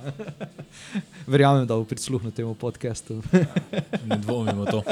Verjamem, 1.28 1.68
da 1.68 1.76
bo 1.76 1.84
prisluhnil 1.86 2.32
temu 2.32 2.56
podkastu. 2.56 3.22
Ne 4.10 4.18
dvomimo 4.18 4.66
to. 4.66 4.84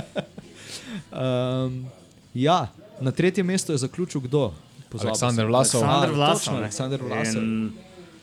um, 1.12 1.86
ja, 2.34 2.68
na 3.00 3.12
tretjem 3.12 3.46
mestu 3.46 3.72
je 3.72 3.78
zaključil 3.78 4.22
kdo? 4.22 4.54
Pozabil 4.90 5.10
Aleksander 5.10 5.44
sem. 5.44 5.50
Vlasov. 5.50 5.84
Aleksandr 5.84 6.16
Vlasov. 6.16 6.40
točno, 6.40 6.54
ne. 6.54 6.60
Aleksander 6.60 7.02
Vlasov. 7.04 7.44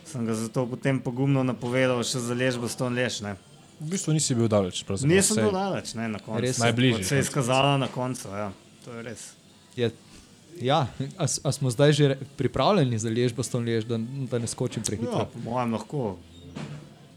Sem 0.06 0.26
ga 0.26 0.35
zato 0.35 0.66
potem 0.66 1.00
pogumno 1.02 1.42
napovedal, 1.42 2.02
še 2.06 2.23
za 2.23 2.35
ležbo 2.35 2.68
ston 2.71 2.95
leš. 2.95 3.21
Ne. 3.26 3.35
V 3.80 3.90
bistvu 3.90 4.14
nisi 4.16 4.35
bil 4.35 4.49
daleč. 4.49 4.85
Nisem 5.02 5.42
bil 5.42 5.52
daleč, 5.52 5.95
ne, 5.99 6.09
na 6.09 6.18
koncu. 6.23 6.40
Res 6.47 6.56
je. 6.56 6.62
Najbližje. 6.64 7.04
Se 7.04 7.18
je 7.18 7.26
izkazalo 7.26 7.76
na 7.78 7.88
koncu, 7.92 8.30
ja. 8.30 8.52
to 8.85 8.95
je 8.95 9.02
res. 9.02 9.25
Je, 9.76 9.90
ja, 10.61 10.87
a, 11.19 11.25
a 11.43 11.53
smo 11.53 11.71
zdaj 11.71 11.93
že 11.93 12.17
pripravljeni 12.37 12.99
za 12.99 13.11
ston 13.43 13.65
lež, 13.65 13.85
da, 13.85 13.99
da 14.31 14.39
ne 14.39 14.47
skočim 14.47 14.83
Ja, 14.83 14.87
prehitro? 14.87 15.27
po 15.33 15.51
mojem 15.51 15.73
lahko 15.73 16.17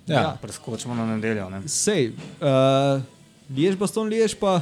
Ja, 0.08 0.38
preskočimo 0.42 0.96
na 0.96 1.06
nedeljo. 1.06 1.50
Ne. 1.50 1.62
Sej, 1.68 2.12
uh, 2.42 3.02
ležba, 3.58 3.88
ston 3.88 4.10
lež 4.10 4.34
pa 4.40 4.62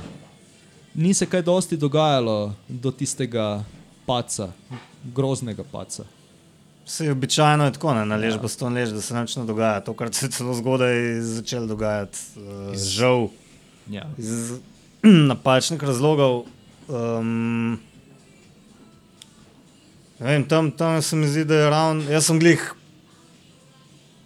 ni 0.93 1.13
se 1.13 1.25
kaj 1.25 1.41
dosti 1.41 1.77
dogajalo 1.77 2.53
do 2.67 2.91
tistega 2.91 3.63
paca, 4.05 4.51
groznega 5.03 5.63
paca. 5.71 6.03
Vse 6.87 7.05
je 7.05 7.11
običajno 7.11 7.65
je 7.65 7.73
tako, 7.73 7.93
ne, 7.93 8.05
na 8.05 8.15
ležbo 8.15 8.47
ston 8.47 8.73
leš, 8.73 8.89
da 8.95 9.01
se 9.01 9.15
nič 9.15 9.35
ne 9.35 9.45
dogaja. 9.45 9.79
To, 9.83 9.93
kar 9.93 10.13
se 10.13 10.25
je 10.25 10.31
celo 10.31 10.53
zgodaj 10.53 11.21
začelo 11.21 11.67
dogajati, 11.67 12.19
uh, 12.35 12.75
žal. 12.75 13.27
Ja. 13.91 14.07
iz 14.17 14.53
napačnih 15.31 15.83
razlogov. 15.83 16.43
Um, 16.87 17.79
vem, 20.19 20.43
tam, 20.47 20.71
tam 20.71 21.01
se 21.01 21.15
mi 21.15 21.27
zdi, 21.27 21.45
da 21.45 21.55
je 21.55 21.69
ravno. 21.69 22.11
Jaz 22.11 22.29
sem 22.29 22.39
glih 22.39 22.61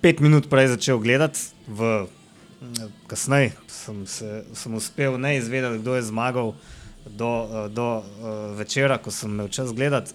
pet 0.02 0.20
minut 0.20 0.50
prej 0.50 0.72
začel 0.74 1.00
gledati, 1.00 1.40
v, 1.68 2.08
kasneje 3.08 3.54
sem, 3.68 4.06
se- 4.08 4.44
sem 4.54 4.74
uspel 4.74 5.18
ne 5.22 5.38
izvedeti, 5.38 5.82
kdo 5.82 5.96
je 5.96 6.08
zmagal 6.10 6.54
do, 7.06 7.32
do 7.70 7.88
uh, 7.98 8.04
večera, 8.58 8.98
ko 8.98 9.12
sem 9.12 9.30
imel 9.34 9.50
čas 9.50 9.74
gledati. 9.74 10.14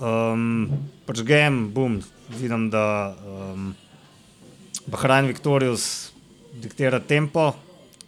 Um, 0.00 0.68
pač 1.04 1.20
gem, 1.28 1.66
bum, 1.72 1.98
vidim, 2.32 2.70
da 2.72 3.12
um, 3.20 3.72
Bahrajn 4.88 5.28
Victorius 5.28 6.12
diktira 6.56 7.00
tempo, 7.00 7.50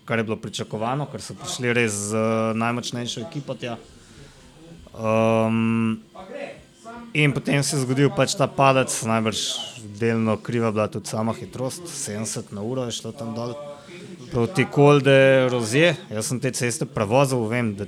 kar 0.05 0.19
je 0.19 0.25
bilo 0.25 0.37
pričakovano, 0.41 1.05
ker 1.13 1.21
so 1.21 1.37
prišli 1.37 1.73
res 1.77 1.93
z 2.11 2.17
uh, 2.17 2.57
najmočnejšo 2.57 3.27
ekipo 3.29 3.57
tja. 3.57 3.77
Um, 4.93 6.01
in 7.13 7.33
potem 7.33 7.63
se 7.63 7.77
je 7.77 7.83
zgodil 7.83 8.11
pač 8.13 8.37
ta 8.37 8.47
padec, 8.47 8.93
najbrž 8.93 9.43
delno 9.99 10.37
kriva 10.37 10.73
bila 10.73 10.89
tudi 10.89 11.09
sama 11.09 11.33
hitrost, 11.33 11.89
70 11.89 12.53
na 12.53 12.63
uro 12.63 12.85
je 12.89 12.97
šlo 12.99 13.13
tam 13.13 13.35
dol. 13.37 13.55
Proti 14.33 14.65
Kolde 14.65 15.49
Rozje, 15.53 15.95
jaz 16.11 16.29
sem 16.29 16.41
te 16.41 16.53
ceste 16.57 16.89
prevozil, 16.89 17.45
vem, 17.49 17.75
da 17.77 17.85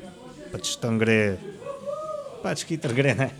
pač 0.52 0.76
tam 0.80 1.00
gre, 1.00 1.36
pač 2.44 2.66
hitro 2.68 2.92
gre. 2.92 3.14
ne. 3.16 3.30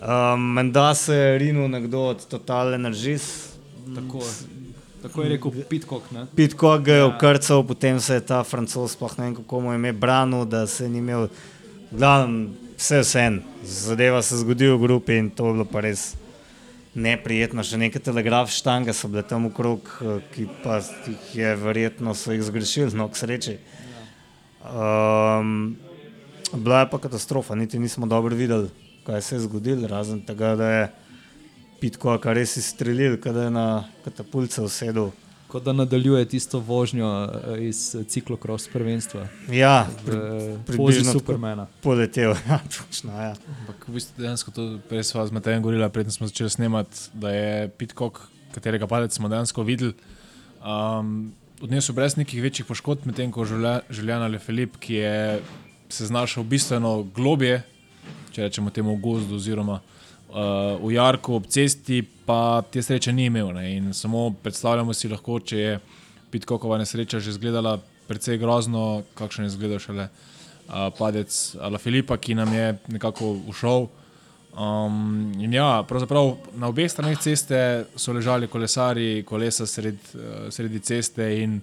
Um, 0.00 0.52
Menda 0.56 0.94
se 0.94 1.14
je 1.14 1.38
rinil 1.38 1.68
nekdo 1.68 2.14
od 2.14 2.26
Total 2.30 2.74
Energies, 2.74 3.50
Tako, 3.94 4.20
tako 5.02 5.22
je 5.22 5.28
rekel 5.28 5.50
Pitkok. 5.68 6.02
Ne? 6.10 6.26
Pitko 6.36 6.78
ga 6.78 6.94
je 6.94 7.04
okrcal, 7.04 7.66
potem 7.66 8.00
se 8.00 8.14
je 8.14 8.20
ta 8.20 8.44
francos, 8.44 8.92
sploh 8.92 9.18
ne 9.18 9.24
vem 9.24 9.34
kako 9.34 9.60
mu 9.60 9.72
je 9.72 9.80
ime, 9.80 9.92
branil, 9.92 10.44
da 10.44 10.66
se 10.66 10.88
ni 10.88 10.98
imel, 10.98 11.28
glavno, 11.90 12.48
vse 12.78 13.00
vse 13.00 13.20
en, 13.20 13.42
zadeva 13.64 14.22
se 14.22 14.36
zgodi 14.40 14.68
v 14.70 14.78
grupi 14.78 15.18
in 15.18 15.30
to 15.30 15.46
je 15.46 15.52
bilo 15.52 15.64
pa 15.64 15.82
res 15.84 16.14
neprijetno. 16.94 17.62
Še 17.62 17.78
neke 17.78 18.00
telegraf 18.02 18.50
štange 18.54 18.94
so 18.96 19.10
bile 19.10 19.22
tam 19.26 19.50
okrog, 19.50 19.90
eh, 20.00 20.22
ki 20.34 20.48
pa 20.62 20.80
jih 20.80 21.34
je 21.34 21.54
verjetno 21.56 22.14
so 22.14 22.32
jih 22.32 22.42
zgrešili, 22.42 22.94
no 22.96 23.08
k 23.08 23.16
sreči. 23.16 23.58
Um, 24.60 25.76
bila 26.52 26.80
je 26.80 26.90
pa 26.90 26.98
katastrofa, 26.98 27.54
niti 27.54 27.78
nismo 27.78 28.06
dobro 28.06 28.36
videli, 28.36 28.68
kaj 29.06 29.22
se 29.22 29.36
je 29.36 29.40
zgodilo, 29.46 29.88
razen 29.88 30.20
tega, 30.20 30.56
da 30.56 30.68
je 30.70 30.90
Pitko 31.80 32.18
kar 32.20 32.36
res 32.36 32.58
izstrelil, 32.60 33.16
kada 33.16 33.46
je 33.46 33.50
na 33.50 33.84
katapulce 34.04 34.60
usedel. 34.60 35.08
Kot 35.50 35.64
da 35.64 35.72
nadaljuje 35.72 36.24
tisto 36.26 36.60
vožnjo 36.60 37.08
eh, 37.24 37.64
iz 37.64 37.94
eh, 37.94 38.04
ciklokros 38.04 38.68
prvenstva. 38.68 39.26
Ja, 39.48 39.88
V 40.04 40.10
približno 40.62 40.76
pozi 40.78 41.02
tako. 41.02 41.18
Supermana. 41.18 41.66
poletel. 41.80 42.34
Ja, 42.48 42.60
točno, 42.70 43.10
ja. 43.12 43.34
Ampak 43.60 43.88
v 43.88 43.92
bistvu 43.92 44.22
dejansko 44.22 44.50
to 44.50 44.78
prej 44.86 45.04
sva 45.04 45.26
z 45.26 45.32
Matejem 45.32 45.62
govorila, 45.62 45.88
preden 45.88 46.12
smo 46.12 46.26
začeli 46.26 46.50
snemati, 46.50 47.10
da 47.12 47.30
je 47.30 47.68
Pitcock, 47.70 48.18
katerega 48.54 48.86
padec 48.86 49.10
smo 49.10 49.28
dejansko 49.28 49.62
videli, 49.62 49.92
um, 50.60 51.32
odnesel 51.60 51.94
brez 51.94 52.16
nekih 52.16 52.42
večjih 52.42 52.66
poškodb, 52.66 53.06
medtem 53.06 53.32
ko 53.32 53.44
Žulja- 53.44 53.82
Žuljana 53.90 54.26
Le 54.26 54.38
Filip, 54.38 54.76
ki 54.76 54.94
je 54.94 55.40
se 55.88 56.06
znašel 56.06 56.42
bistveno 56.42 57.02
globje, 57.10 57.62
če 58.30 58.42
rečemo 58.42 58.70
temu 58.70 58.94
gozdu 58.96 59.34
oziroma 59.34 59.72
uh, 59.74 59.99
v 60.30 60.92
jarku 60.94 61.34
ob 61.34 61.46
cesti, 61.50 62.02
pa 62.26 62.62
te 62.70 62.82
sreče 62.82 63.12
ni 63.12 63.26
imel. 63.26 63.52
Ne? 63.56 63.64
In 63.76 63.94
samo 63.94 64.30
predstavljamo 64.42 64.94
si 64.94 65.08
lahko, 65.10 65.40
če 65.40 65.56
je 65.58 65.78
Pitcockova 66.30 66.78
nesreča 66.78 67.18
že 67.18 67.32
izgledala 67.34 67.80
precej 68.06 68.38
grozno, 68.38 69.02
kakšen 69.18 69.44
je 69.44 69.50
izgledal 69.52 69.78
šele 69.82 70.06
uh, 70.06 70.90
padec 70.98 71.56
Ala 71.60 71.78
Filipa, 71.78 72.16
ki 72.16 72.34
nam 72.38 72.52
je 72.54 72.76
nekako 72.88 73.36
ušel. 73.50 73.88
Um, 74.50 75.30
in 75.38 75.52
ja, 75.54 75.84
pravzaprav 75.86 76.32
na 76.58 76.70
obeh 76.70 76.90
straneh 76.90 77.18
ceste 77.22 77.86
so 77.94 78.12
ležali 78.12 78.48
kolesari, 78.50 79.22
kolesa 79.26 79.66
sred, 79.66 79.98
uh, 80.14 80.48
sredi 80.50 80.82
ceste 80.82 81.26
in 81.42 81.60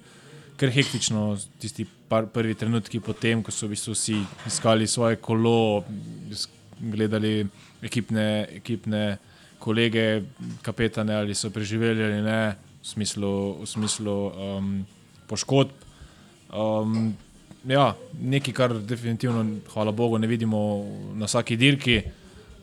kar 0.58 0.72
hektično 0.74 1.38
tisti 1.60 1.86
par, 2.08 2.30
prvi 2.32 2.56
trenutki 2.56 3.00
potem, 3.04 3.44
ko 3.44 3.52
so 3.52 3.68
v 3.68 3.76
bistvu 3.76 3.96
vsi 3.96 4.22
iskali 4.48 4.88
svoje 4.88 5.20
kolo, 5.22 5.84
gledali 6.80 7.46
ekipne, 7.82 8.48
ekipne 8.62 9.18
kolege, 9.60 10.24
kapetane, 10.62 11.16
ali 11.16 11.36
so 11.36 11.50
preživeli 11.50 12.04
ali 12.04 12.22
ne, 12.22 12.56
v 12.82 12.88
smislu, 12.88 13.34
v 13.62 13.68
smislu 13.68 14.16
um, 14.28 14.86
poškodb. 15.28 15.72
Um, 16.54 17.16
ja, 17.68 17.96
nekaj, 18.22 18.54
kar 18.54 18.78
definitivno, 18.80 19.44
hvala 19.74 19.92
Bogu, 19.92 20.18
ne 20.18 20.28
vidimo 20.28 20.86
na 21.16 21.26
vsaki 21.26 21.58
dirki. 21.58 22.02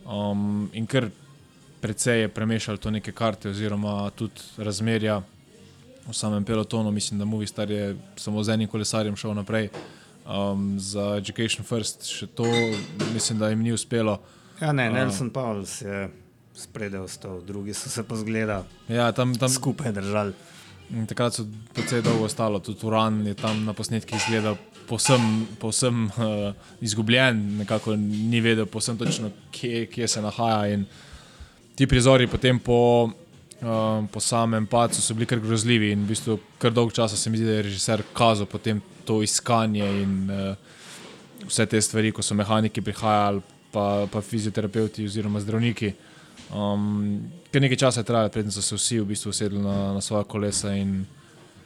Um, 0.05 0.69
in 0.73 0.87
kar 0.87 1.09
precej 1.81 2.25
je 2.25 2.27
premešalo 2.27 2.77
to 2.77 2.91
neke 2.91 3.11
karte, 3.11 3.49
oziroma 3.49 4.09
tudi 4.15 4.41
razmerja 4.57 5.21
v 6.07 6.13
samem 6.13 6.45
pelotonu. 6.45 6.91
Mislim, 6.91 7.19
da 7.19 7.25
Movistar 7.25 7.71
je 7.71 7.95
samo 8.15 8.43
z 8.43 8.53
enim 8.53 8.67
kolesarjem 8.67 9.15
šel 9.15 9.33
naprej. 9.33 9.69
Um, 10.25 10.79
za 10.79 11.17
Education 11.17 11.65
First 11.65 12.07
še 12.09 12.27
to 12.27 12.45
mislim, 13.13 13.39
da 13.39 13.49
jim 13.49 13.61
ni 13.61 13.73
uspelo. 13.73 14.17
Ja, 14.61 14.71
ne, 14.71 14.89
Nelson 14.91 15.29
Pauls 15.29 15.81
je 15.81 16.09
spredaj 16.55 16.99
ostal, 16.99 17.41
drugi 17.41 17.73
so 17.73 17.89
se 17.89 18.03
pa 18.03 18.15
zgleda 18.15 18.63
Ja, 18.87 19.11
tam, 19.11 19.35
tam, 19.35 19.49
skupaj 19.49 19.91
držali. 19.91 20.33
Takrat 21.07 21.33
so 21.33 21.47
precej 21.73 22.03
dolgo 22.05 22.25
ostalo, 22.25 22.59
tudi 22.59 22.85
Uran 22.85 23.27
je 23.27 23.33
tam 23.33 23.65
na 23.65 23.73
posnetkih 23.73 24.15
izgledal 24.15 24.55
povsem, 24.87 25.47
povsem 25.59 26.05
uh, 26.05 26.53
izgubljen, 26.81 27.57
nekako 27.57 27.95
ni 27.95 28.41
vedel 28.41 28.65
povsem 28.65 28.97
točno, 28.97 29.31
kje, 29.51 29.85
kje 29.85 30.07
se 30.07 30.21
nahaja. 30.21 30.67
In 30.73 30.85
ti 31.75 31.87
prizori 31.87 32.27
potem 32.27 32.59
po, 32.59 33.09
uh, 33.09 34.05
po 34.11 34.19
samem 34.19 34.67
padcu 34.67 35.01
so 35.01 35.17
bili 35.17 35.25
kar 35.25 35.41
grozljivi 35.41 35.91
in 35.91 36.05
v 36.05 36.13
bistvu 36.13 36.37
kar 36.61 36.71
dolgo 36.73 36.93
časa 36.93 37.17
se 37.17 37.29
mi 37.29 37.41
zdi, 37.41 37.49
da 37.49 37.57
je 37.57 37.65
režiser 37.71 38.03
kazal 38.13 38.45
potem 38.45 38.81
to 39.05 39.23
iskanje 39.23 39.89
in 40.03 40.15
uh, 40.29 40.55
vse 41.47 41.65
te 41.65 41.81
stvari, 41.81 42.11
ko 42.11 42.21
so 42.21 42.37
mehaniki 42.37 42.81
prihajali, 42.81 43.41
pa, 43.75 44.07
pa 44.11 44.21
fizioterapeuti 44.23 45.05
oziroma 45.05 45.41
zdravniki. 45.43 45.91
Um, 46.55 47.25
ker 47.51 47.63
nekaj 47.63 47.81
časa 47.83 48.03
je 48.03 48.07
trajalo, 48.07 48.31
preden 48.31 48.53
so 48.53 48.63
se 48.63 48.77
vsi 48.77 49.01
v 49.01 49.09
bistvu 49.09 49.33
usedli 49.33 49.59
na, 49.59 49.75
na 49.97 50.01
svoje 50.01 50.23
kolesa 50.31 50.71
in, 50.77 51.01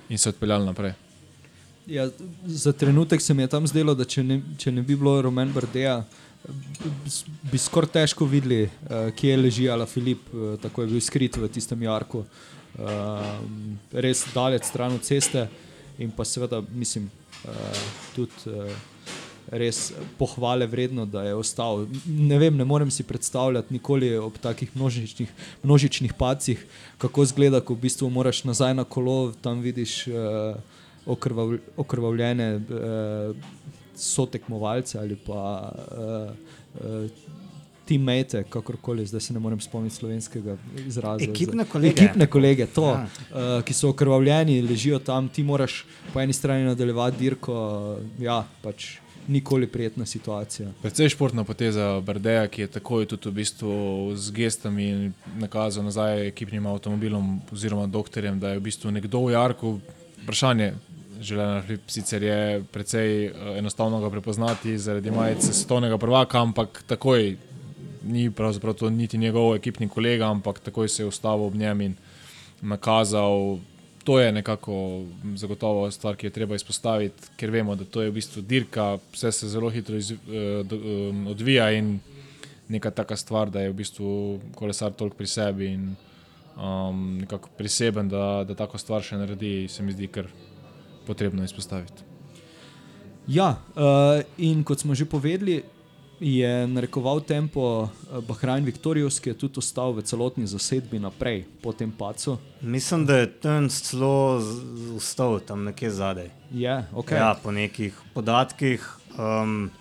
in 0.09 0.17
se 0.17 0.33
odpeljali 0.33 0.65
naprej. 0.65 0.95
Ja, 1.89 2.07
za 2.45 2.73
trenutek 2.73 3.21
se 3.21 3.33
mi 3.33 3.43
je 3.43 3.51
tam 3.53 3.67
zdelo, 3.67 3.95
da 3.97 4.05
če 4.05 4.23
ne, 4.23 4.41
če 4.57 4.71
ne 4.71 4.85
bi 4.85 4.97
bilo 4.97 5.15
Roman 5.25 5.53
Bardeja, 5.53 6.03
bi, 6.45 6.91
bi 7.51 7.61
skoraj 7.61 7.93
težko 7.97 8.25
videli, 8.29 8.65
uh, 8.65 9.09
kje 9.17 9.37
leži 9.37 9.69
Ala 9.69 9.85
Filip, 9.89 10.29
uh, 10.33 10.53
tako 10.61 10.85
je 10.85 10.93
bil 10.93 11.01
skrit 11.03 11.37
v 11.37 11.49
tistem 11.53 11.85
jarku. 11.85 12.25
Uh, 12.79 13.33
res 13.91 14.23
daleč 14.33 14.69
stran 14.69 14.93
od 14.95 15.03
ceste 15.03 15.47
in 15.99 16.13
pa 16.15 16.23
seveda, 16.25 16.61
mislim, 16.71 17.09
uh, 17.43 17.81
tudi 18.15 18.53
uh, 18.53 18.69
res 19.51 19.93
pohvale 20.17 20.67
vredno, 20.67 21.05
da 21.05 21.23
je 21.23 21.35
ostal. 21.35 21.85
Ne 22.05 22.37
vem, 22.37 22.57
ne 22.57 22.65
morem 22.65 22.91
si 22.91 23.03
predstavljati 23.03 23.73
nikoli 23.73 24.11
ob 24.17 24.37
takih 24.37 24.69
množičnih, 24.75 25.29
množičnih 25.63 26.13
pacih, 26.13 26.65
kako 26.97 27.25
zgleda, 27.25 27.61
ko 27.61 27.73
v 27.73 27.81
bistvu 27.87 28.09
moraš 28.09 28.43
nazaj 28.43 28.73
na 28.77 28.83
kolo, 28.83 29.33
tam 29.41 29.61
vidiš 29.65 30.07
uh, 30.07 30.55
okrvav, 31.05 31.55
okrvavljene 31.77 32.55
uh, 32.55 33.35
sotekmovalce 33.95 34.99
ali 34.99 35.15
pa 35.15 35.71
uh, 35.97 36.31
uh, 36.85 37.09
teammate, 37.89 38.43
kakorkoli, 38.49 39.05
zdaj 39.05 39.21
se 39.21 39.33
ne 39.33 39.39
morem 39.39 39.59
spomniti 39.59 39.95
slovenskega 39.95 40.57
izraza. 40.87 41.25
Ekipne 41.25 41.65
kolege. 41.65 42.03
Ekipne 42.03 42.27
kolege, 42.27 42.67
to, 42.69 42.85
Ja. 42.85 43.07
uh, 43.33 43.63
ki 43.65 43.73
so 43.73 43.89
okrvavljeni, 43.89 44.61
ležijo 44.61 44.99
tam, 44.99 45.25
ti 45.29 45.43
moraš 45.43 45.85
po 46.13 46.21
eni 46.21 46.33
strani 46.33 46.67
nadaljevati 46.69 47.17
dirko. 47.17 47.55
Ja, 48.21 48.43
pač 48.61 48.99
nikoli 49.29 49.67
prijetna 49.67 50.05
situacija. 50.05 50.71
Predvsej 50.81 51.09
športna 51.13 51.43
poteza 51.43 51.99
Brdeja, 52.01 52.47
ki 52.47 52.61
je 52.61 52.67
takoj 52.79 53.05
tudi 53.05 53.29
v 53.29 53.33
bistvu 53.41 53.73
z 54.15 54.31
gestami 54.33 55.11
nakazal 55.37 55.85
nazaj 55.85 56.27
ekipnim 56.27 56.65
avtomobilom 56.65 57.41
oziroma 57.51 57.87
doktorjem, 57.87 58.39
da 58.39 58.49
je 58.53 58.59
v 58.59 58.65
bistvu 58.65 58.91
nekdo 58.91 59.21
v 59.27 59.35
Jarku. 59.37 59.79
Vprašanje, 60.23 60.73
želena 61.21 61.61
sicer 61.87 62.23
je 62.23 62.63
precej 62.71 63.25
eh, 63.25 63.33
enostavno 63.61 64.01
ga 64.01 64.09
prepoznati 64.09 64.77
zaradi 64.77 65.11
majice 65.11 65.53
svetovnega 65.53 65.97
prvaka, 65.97 66.41
ampak 66.41 66.83
takoj 66.87 67.37
ni 68.03 68.31
pravzaprav 68.31 68.73
to 68.73 68.89
niti 68.89 69.17
njegov 69.17 69.55
ekipni 69.55 69.89
kolega, 69.89 70.31
ampak 70.31 70.59
takoj 70.59 70.89
se 70.89 71.03
je 71.03 71.07
ustavil 71.07 71.45
ob 71.45 71.55
njem 71.55 71.81
in 71.81 71.95
nakazal. 72.61 73.59
To 74.03 74.19
je 74.19 74.31
nekako 74.31 75.03
zagotovo 75.35 75.91
stvar, 75.91 76.15
ki 76.15 76.27
jo 76.27 76.31
treba 76.31 76.55
izpostaviti, 76.55 77.33
ker 77.37 77.51
vemo, 77.51 77.75
da 77.75 77.85
to 77.85 78.01
je 78.01 78.09
v 78.09 78.15
bistvu 78.15 78.41
dirka, 78.41 78.97
vse 79.13 79.31
se 79.31 79.49
zelo 79.49 79.69
hitro 79.69 79.97
iz, 79.97 80.11
eh, 80.11 80.17
odvija 81.29 81.71
in 81.71 81.99
neka 82.69 82.91
taka 82.91 83.17
stvar, 83.17 83.49
da 83.49 83.61
je 83.61 83.69
v 83.69 83.73
bistvu 83.73 84.39
kolesar 84.55 84.93
toliko 84.93 85.17
pri 85.17 85.27
sebi 85.27 85.73
in 85.73 85.95
um, 86.55 87.17
nekako 87.19 87.49
priseben, 87.57 88.09
da, 88.09 88.43
da 88.47 88.55
tako 88.55 88.77
stvar 88.77 89.03
še 89.03 89.17
naredi, 89.17 89.67
se 89.67 89.83
mi 89.83 89.91
zdi 89.91 90.07
kar 90.07 90.29
potrebno 91.07 91.43
izpostaviti. 91.43 92.05
Ja, 93.27 93.55
uh, 93.75 94.21
in 94.37 94.63
kot 94.63 94.81
smo 94.85 94.95
že 94.95 95.05
povedali, 95.05 95.61
je 96.19 96.67
narekoval 96.67 97.21
tempo 97.21 97.87
eh, 97.87 98.21
Bahrajn 98.27 98.65
Viktorijus, 98.65 99.19
ki 99.19 99.29
je 99.29 99.37
tudi 99.37 99.59
ostal 99.59 99.93
v 99.95 100.03
celotni 100.03 100.47
zasedbi 100.47 100.99
naprej 100.99 101.45
po 101.63 101.73
tem 101.73 101.91
pacu. 101.91 102.37
Mislim, 102.61 103.05
da 103.05 103.17
je 103.23 103.31
tam 103.31 103.69
celo 103.69 104.41
ustal 104.95 105.39
tam 105.39 105.63
nekje 105.63 105.91
zadaj. 105.91 106.29
Je, 106.51 106.75
okay. 106.93 107.15
Ja, 107.15 107.35
po 107.43 107.51
nekih 107.51 107.95
podatkih. 108.13 108.83
Um, 109.17 109.71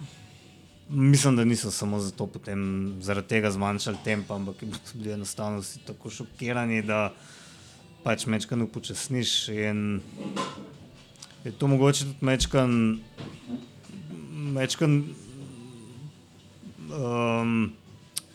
mislim, 0.88 1.36
da 1.36 1.44
niso 1.44 1.70
samo 1.70 1.98
zato 2.00 2.26
potem 2.26 2.94
zaradi 3.00 3.28
tega 3.28 3.50
zmanjšali 3.50 3.96
tempo, 4.04 4.34
ampak 4.34 4.62
so 4.84 4.98
bili 4.98 5.12
enostavno 5.12 5.60
vsi 5.60 5.78
tako 5.86 6.10
šokirani, 6.10 6.82
da 6.82 7.12
pač 8.02 8.26
mečkan 8.26 8.62
upočasniš. 8.62 9.48
In 9.48 10.00
je 11.44 11.52
to 11.52 11.66
mogoče 11.66 12.04
tudi 12.04 12.26
mečkan, 12.26 12.98
mečkan 14.30 15.02
um, 16.90 17.72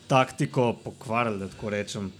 taktiko 0.08 0.72
pokvarili, 0.84 1.38
da 1.38 1.48
tako 1.48 1.70
rečem, 1.70 2.12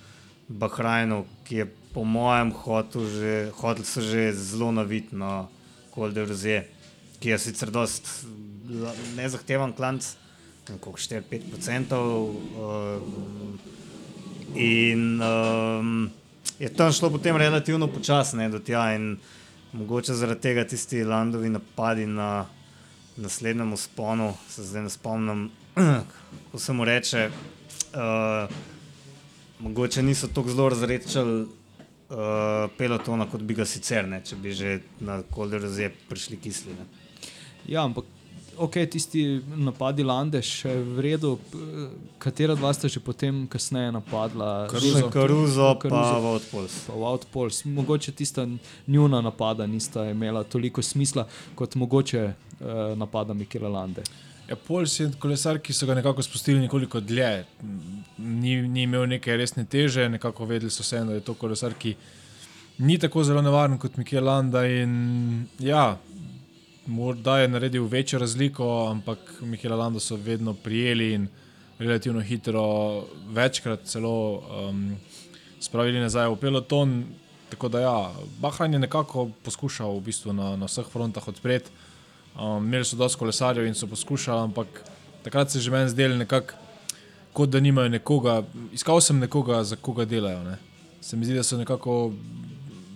Bahrajnu, 0.49 1.25
ki 1.45 1.57
je 1.57 1.67
po 1.95 2.05
mojem 2.05 2.53
hotel, 2.53 3.07
že, 3.09 3.51
hotel 3.57 3.85
se 3.85 4.03
že 4.03 4.33
zelo 4.33 4.73
navit 4.73 5.13
na 5.13 5.47
Kolde 5.91 6.25
Rozije, 6.25 6.69
ki 7.21 7.29
je 7.29 7.39
sicer 7.39 7.71
dost 7.71 8.27
nezahteven 9.17 9.73
klanc, 9.73 10.17
koliko 10.81 10.99
4-5%. 10.99 11.95
Um, 11.95 13.59
in 14.55 15.23
um, 15.23 16.11
je 16.59 16.69
tam 16.69 16.93
šlo 16.93 17.11
potem 17.11 17.37
relativno 17.37 17.87
počasno 17.87 18.49
do 18.49 18.59
tja 18.59 18.95
in 18.95 19.17
mogoče 19.73 20.15
zaradi 20.15 20.41
tega 20.41 20.65
tisti 20.65 21.05
landovi 21.05 21.49
napadi 21.49 22.07
na 22.07 22.47
naslednjem 23.17 23.73
usponu, 23.73 24.35
se 24.49 24.63
zdaj 24.63 24.83
ne 24.83 24.91
spomnim, 24.91 25.51
ko 26.53 26.59
se 26.59 26.73
mu 26.73 26.85
reče, 26.85 27.31
uh, 27.95 28.57
mogoče 29.61 30.03
niso 30.03 30.29
tako 30.29 30.49
zelo 30.51 30.69
razrečali 30.69 31.43
uh, 31.43 31.49
pelotona, 32.79 33.27
kot 33.31 33.43
bi 33.43 33.55
ga 33.55 33.65
sicer, 33.65 34.09
ne, 34.09 34.23
če 34.25 34.37
bi 34.37 34.53
že 34.53 34.81
na 35.01 35.23
kolderozije 35.23 35.93
prišli 36.09 36.37
kisli. 36.37 36.73
Ne. 36.79 36.87
Ja, 37.67 37.85
ampak 37.85 38.05
ok, 38.57 38.77
tisti 38.91 39.41
napadi 39.57 40.05
Lande 40.05 40.43
še 40.43 40.75
v 40.79 41.01
redu. 41.03 41.37
P- 41.51 41.89
Katera 42.23 42.55
dva 42.55 42.71
sta 42.75 42.89
že 42.89 43.01
potem 43.01 43.45
kasneje 43.51 43.93
napadla? 43.93 44.69
Caruso. 44.71 45.09
Karuzo, 45.11 45.71
pa 45.75 45.89
Caruso. 45.89 46.21
Vodpols. 46.21 46.77
Pa 46.87 46.93
Outpols. 46.95 47.65
Mogoče 47.65 48.13
tista 48.13 48.47
njuna 48.87 49.21
napada 49.21 49.67
nista 49.67 50.07
imela 50.11 50.45
toliko 50.45 50.83
smisla 50.83 51.27
kot 51.55 51.75
mogoče 51.75 52.23
uh, 52.31 52.95
napada 52.99 53.35
Mikela 53.35 53.69
Lande. 53.69 54.05
Ja, 54.49 54.57
Pols 54.57 54.99
je 55.01 55.09
kolesar, 55.21 55.59
ki 55.65 55.73
so 55.73 55.87
ga 55.89 55.95
nekako 55.97 56.23
spustili 56.23 56.61
nekoliko 56.61 57.01
dlje. 57.01 57.45
Ni, 58.19 58.57
ni 58.69 58.83
imel 58.85 59.07
neke 59.09 59.37
resne 59.37 59.65
teže, 59.65 60.09
nekako 60.09 60.45
vedeli 60.51 60.71
so 60.71 60.85
vseeno, 60.85 61.15
da 61.15 61.17
je 61.17 61.25
to 61.25 61.35
kolesar, 61.35 61.73
ki 61.81 61.95
ni 62.85 62.99
tako 63.01 63.25
zelo 63.25 63.43
nevaren 63.43 63.79
kot 63.81 63.97
Mikel 63.97 64.25
Landa. 64.25 64.67
In, 64.69 65.47
ja, 65.59 65.97
morda 66.87 67.39
je 67.39 67.49
naredil 67.49 67.87
večjo 67.89 68.19
razliko, 68.19 68.89
ampak 68.91 69.19
Mikela 69.41 69.77
Landa 69.77 70.01
so 70.01 70.17
vedno 70.17 70.55
prijeli 70.55 71.13
in 71.15 71.27
relativno 71.79 72.21
hitro, 72.21 73.05
večkrat 73.33 73.85
celo 73.85 74.43
um, 74.69 74.97
spravili 75.61 76.01
nazaj 76.01 76.29
v 76.29 76.37
peloton. 76.37 77.05
Tako 77.49 77.69
da 77.69 77.81
ja, 77.81 78.13
Bahrain 78.41 78.73
je 78.73 78.79
nekako 78.79 79.31
poskušal 79.43 79.97
v 79.97 80.05
bistvu 80.05 80.33
na, 80.33 80.57
na 80.57 80.69
vseh 80.69 80.87
frontah 80.93 81.29
odpreti. 81.29 81.71
Um, 82.37 82.65
imeli 82.65 82.85
so 82.85 82.97
dosti 82.97 83.19
kolesarjev 83.19 83.67
in 83.67 83.75
so 83.75 83.87
poskušali, 83.87 84.41
ampak 84.41 84.67
takrat 85.23 85.51
se 85.51 85.59
je 85.59 85.63
že 85.63 85.71
meni 85.71 85.89
zdelo 85.89 86.17
nekako, 86.17 86.55
kot 87.33 87.51
da 87.51 87.61
nimajo 87.61 87.89
nekoga. 87.89 88.43
Iskal 88.73 89.01
sem 89.01 89.19
nekoga, 89.19 89.65
za 89.65 89.77
koga 89.77 90.05
delajo. 90.05 90.43
Ne. 90.43 90.57
Se 91.01 91.17
mi 91.17 91.25
zdi, 91.25 91.35
da 91.35 91.43
so 91.43 91.57
nekako 91.57 92.13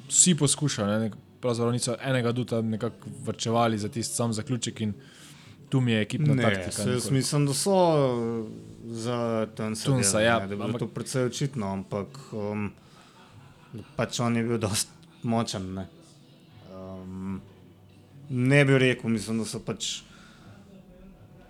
vsi 0.09 0.35
poskušali, 0.35 1.01
ne. 1.01 1.11
pravzaprav 1.41 1.73
niso 1.73 1.95
enega 2.01 2.33
duta 2.33 2.61
nekako 2.61 2.97
vrčevali 3.25 3.79
za 3.79 3.89
tisti 3.89 4.15
sam 4.15 4.33
zaključek 4.33 4.81
in 4.81 4.93
tu 5.69 5.81
mi 5.81 5.93
je 5.93 6.01
ekipna 6.01 6.35
Ne, 6.35 6.43
taktika. 6.43 6.83
jaz 6.83 7.11
mislim, 7.11 7.47
da 7.47 7.55
so 7.55 7.75
uh, 7.75 8.47
za 8.85 9.47
Tunsa, 9.55 9.91
delali, 9.91 10.25
ja, 10.25 10.39
ne, 10.39 10.47
da 10.47 10.55
je 10.55 10.61
ampak- 10.63 10.79
to 10.79 10.87
precej 10.89 11.25
očitno, 11.25 11.67
ampak 11.69 12.09
um, 12.33 12.73
pač 13.97 14.21
on 14.21 14.37
je 14.37 14.43
bil 14.43 14.59
dost 14.59 14.89
močen. 15.23 15.75
Ne. 15.75 15.87
Ne 18.31 18.65
bi 18.65 18.79
rekel, 18.79 19.11
mislim, 19.11 19.39
da 19.39 19.45
so 19.45 19.59
pač 19.61 20.01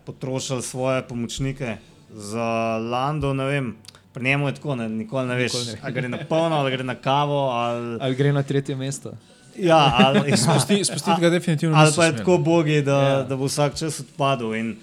potrošili 0.05 0.63
svoje 0.63 1.03
pomočnike 1.03 1.77
za 2.11 2.45
Lando, 2.81 3.35
ne 3.35 3.45
vem. 3.47 3.77
Pri 4.13 4.25
njemu 4.25 4.49
je 4.49 4.55
tako, 4.55 4.75
ne, 4.77 4.89
nikoli 4.89 5.29
ne 5.29 5.35
veš, 5.37 5.53
Nikoli 5.53 5.67
ne. 5.67 5.79
ali 5.83 5.93
gre 5.93 6.09
na 6.09 6.19
polno, 6.21 6.57
ali 6.57 6.71
gre 6.71 6.85
na 6.85 6.95
kavo. 6.97 7.49
Ali, 7.51 7.99
Ali 8.01 8.15
gre 8.15 8.33
na 8.33 8.43
tretje 8.43 8.77
mesto? 8.77 9.13
ja, 9.57 9.95
ali, 9.97 10.37
Spusti, 10.37 10.85
spustiti 10.85 11.21
ga 11.21 11.31
definitivno 11.31 11.77
Ali 11.77 11.93
pa 11.97 12.05
je 12.05 12.11
smeli. 12.11 12.19
tako 12.19 12.39
bogi, 12.39 12.83
da, 12.83 12.93
Ja. 12.93 13.09
yeah. 13.15 13.29
da 13.29 13.37
bo 13.37 13.45
vsak 13.45 13.77
čas 13.77 14.01
odpadel. 14.01 14.55
In, 14.55 14.77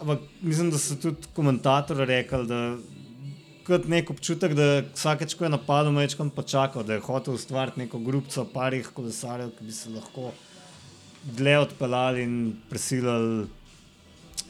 ampak 0.00 0.18
mislim, 0.42 0.70
da 0.70 0.78
so 0.78 0.94
tudi 0.96 1.16
komentatorji 1.32 2.04
rekli, 2.06 2.46
da 2.46 2.76
kot 3.66 3.84
nek 3.86 4.10
občutek, 4.10 4.54
da 4.54 4.64
vsakeč, 4.90 5.34
ko 5.34 5.44
je 5.44 5.50
napadel, 5.50 5.92
mečkam 5.92 6.30
počakal, 6.30 6.82
da 6.82 6.94
je 6.94 7.00
hotel 7.00 7.34
ustvariti 7.34 7.80
neko 7.80 7.98
grupco 7.98 8.44
parih 8.46 8.88
kolesarjev, 8.88 9.50
ki 9.50 9.64
bi 9.64 9.72
se 9.72 9.90
lahko 9.90 10.32
dlje 11.24 11.58
odpeljali 11.58 12.22
in 12.22 12.56
prisilili 12.70 13.46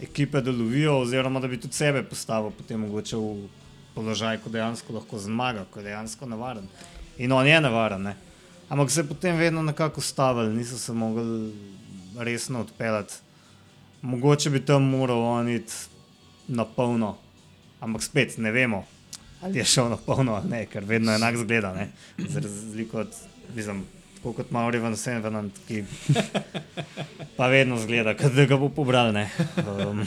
ekipe, 0.02 0.40
da 0.40 0.50
lovijo, 0.50 0.98
oziroma 1.00 1.40
da 1.40 1.48
bi 1.48 1.60
tudi 1.60 1.74
sebe 1.74 2.02
postavil 2.02 2.50
potem 2.50 2.80
mogoče 2.80 3.16
v 3.16 3.48
položaj, 3.94 4.40
ko 4.42 4.50
dejansko 4.50 4.92
lahko 4.92 5.18
zmaga, 5.18 5.64
ko 5.70 5.80
je 5.80 5.84
dejansko 5.84 6.26
nevaren. 6.26 6.66
In 7.18 7.32
on 7.32 7.46
je 7.46 7.60
nevaren. 7.60 8.02
Ne? 8.02 8.16
Ampak 8.68 8.90
se 8.90 9.00
je 9.00 9.08
potem 9.08 9.36
vedno 9.36 9.62
nekako 9.62 10.00
ustavili, 10.00 10.56
niso 10.56 10.78
se 10.78 10.92
mogli 10.92 11.52
resno 12.18 12.60
odpeljati. 12.60 13.14
Mogoče 14.02 14.50
bi 14.50 14.64
tam 14.64 14.82
moral 14.82 15.22
on 15.22 15.48
iti 15.48 15.72
na 16.48 16.64
polno, 16.64 17.16
ampak 17.80 18.02
spet 18.02 18.38
ne 18.38 18.50
vemo, 18.50 18.84
ali 19.42 19.58
je 19.58 19.64
šel 19.64 19.88
na 19.88 19.96
polno 19.96 20.34
ali 20.34 20.50
ne, 20.50 20.66
ker 20.66 20.84
vedno 20.84 21.14
enako 21.14 21.38
zgleda. 21.38 21.74
Ne? 21.74 21.90
Za 22.18 22.40
razliko 22.40 22.98
od, 22.98 23.14
mislim, 23.54 23.84
tako 24.24 24.38
kot 24.40 24.50
Mauri 24.56 24.78
van 24.80 24.96
Senvenant, 24.96 25.58
ki 25.68 25.82
pa 27.38 27.48
vedno 27.52 27.76
zgleda, 27.76 28.14
kot 28.16 28.32
da 28.32 28.46
ga 28.48 28.56
bo 28.56 28.70
pobral. 28.72 29.12
ne. 29.12 29.28
Um, 29.60 30.00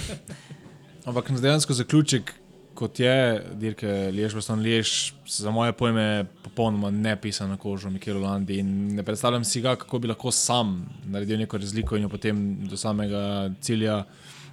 Ampak 1.05 1.29
dejansko 1.37 1.75
zaključek 1.77 2.33
kot 2.77 2.99
je, 2.99 3.43
dirke 3.61 3.89
Lež, 4.13 4.33
Boston 4.37 4.61
Lež, 4.65 5.13
za 5.29 5.51
moje 5.53 5.73
pojme, 5.73 6.25
popolnoma 6.43 6.89
ne 6.93 7.15
pisan 7.21 7.49
na 7.53 7.57
kožo 7.57 7.89
Mikelo 7.89 8.21
Landi. 8.21 8.57
In 8.61 8.95
ne 8.95 9.05
predstavljam 9.05 9.45
si 9.45 9.61
ga, 9.61 9.75
kako 9.75 9.99
bi 9.99 10.09
lahko 10.09 10.31
sam 10.33 10.79
naredil 11.05 11.37
neko 11.37 11.57
razliko 11.57 11.97
in 11.97 12.05
jo 12.05 12.09
potem 12.09 12.41
do 12.69 12.77
samega 12.77 13.51
cilja 13.61 14.03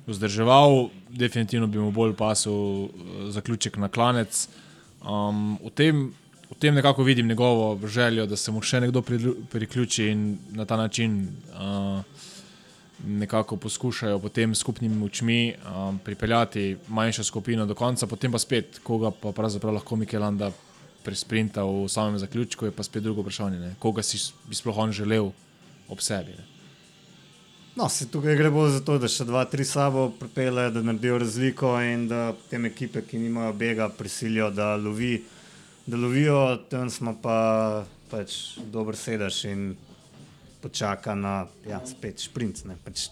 vzdrževal. 0.07 0.91
Definitivno 1.09 1.67
bi 1.67 1.81
mu 1.81 1.91
bolj 1.93 2.13
pasil 2.17 2.53
eh, 2.53 3.33
zaključek 3.33 3.77
na 3.81 3.89
klanec. 3.89 4.45
Um, 5.05 5.57
v, 5.65 5.73
tem, 5.77 6.05
tem 6.65 6.75
nekako 6.75 7.03
vidim 7.03 7.29
njegovo 7.29 7.89
željo, 7.89 8.27
da 8.27 8.37
se 8.37 8.53
mu 8.53 8.63
še 8.65 8.81
nekdo 8.81 9.03
priključi 9.53 10.09
in 10.13 10.39
na 10.57 10.65
ta 10.65 10.77
način. 10.81 11.29
Uh, 11.53 12.01
nekako 13.07 13.57
poskušajo 13.57 14.19
potem 14.19 14.55
skupnimi 14.55 14.97
močmi 14.97 15.53
um, 15.53 15.99
pripeljati 15.99 16.77
manjšo 16.89 17.25
skupino 17.25 17.67
do 17.67 17.75
konca, 17.75 18.07
potem 18.07 18.33
pa 18.33 18.39
spet, 18.39 18.79
koga 18.83 19.11
pa 19.11 19.33
pravzaprav 19.33 19.75
lahko 19.75 19.97
Mikelanda 19.97 20.51
prisprinta 21.05 21.65
v 21.65 21.89
samem 21.89 22.19
zaključku, 22.19 22.65
je 22.65 22.73
pa 22.73 22.83
spet 22.83 23.03
drugo 23.03 23.21
vprašanje, 23.21 23.59
ne? 23.61 23.75
koga 23.79 24.03
si 24.03 24.23
bi 24.49 24.57
sploh 24.57 24.79
on 24.79 24.93
želel 24.93 25.29
ob 25.89 26.01
sebi. 26.01 26.33
Ne? 26.33 26.47
No, 27.77 27.89
se 27.89 28.07
tukaj 28.09 28.37
gre 28.39 28.51
bolj 28.55 28.71
za 28.79 28.81
to, 28.87 28.97
da 29.03 29.11
še 29.11 29.27
dva, 29.27 29.45
tri 29.51 29.67
sabo 29.67 30.07
pripeljejo, 30.19 30.71
da 30.71 30.83
naredijo 30.83 31.19
razliko 31.19 31.75
in 31.83 32.07
da 32.09 32.29
te 32.51 32.57
ekipe, 32.71 33.03
ki 33.03 33.19
nimajo 33.19 33.53
bega, 33.53 33.89
prisilijo, 33.91 34.49
da, 34.55 34.77
lovi, 34.79 35.19
da 35.87 35.97
lovijo, 35.97 36.57
tam 36.71 36.91
smo 36.91 37.17
pa 37.23 37.85
pač 38.11 38.57
dober 38.73 38.97
sedaš 38.97 39.45
in 39.51 39.75
počaka 40.63 41.15
na 41.15 41.47
ja, 41.69 41.81
spet 41.87 42.23
sprint. 42.25 42.63
Pač, 42.85 43.09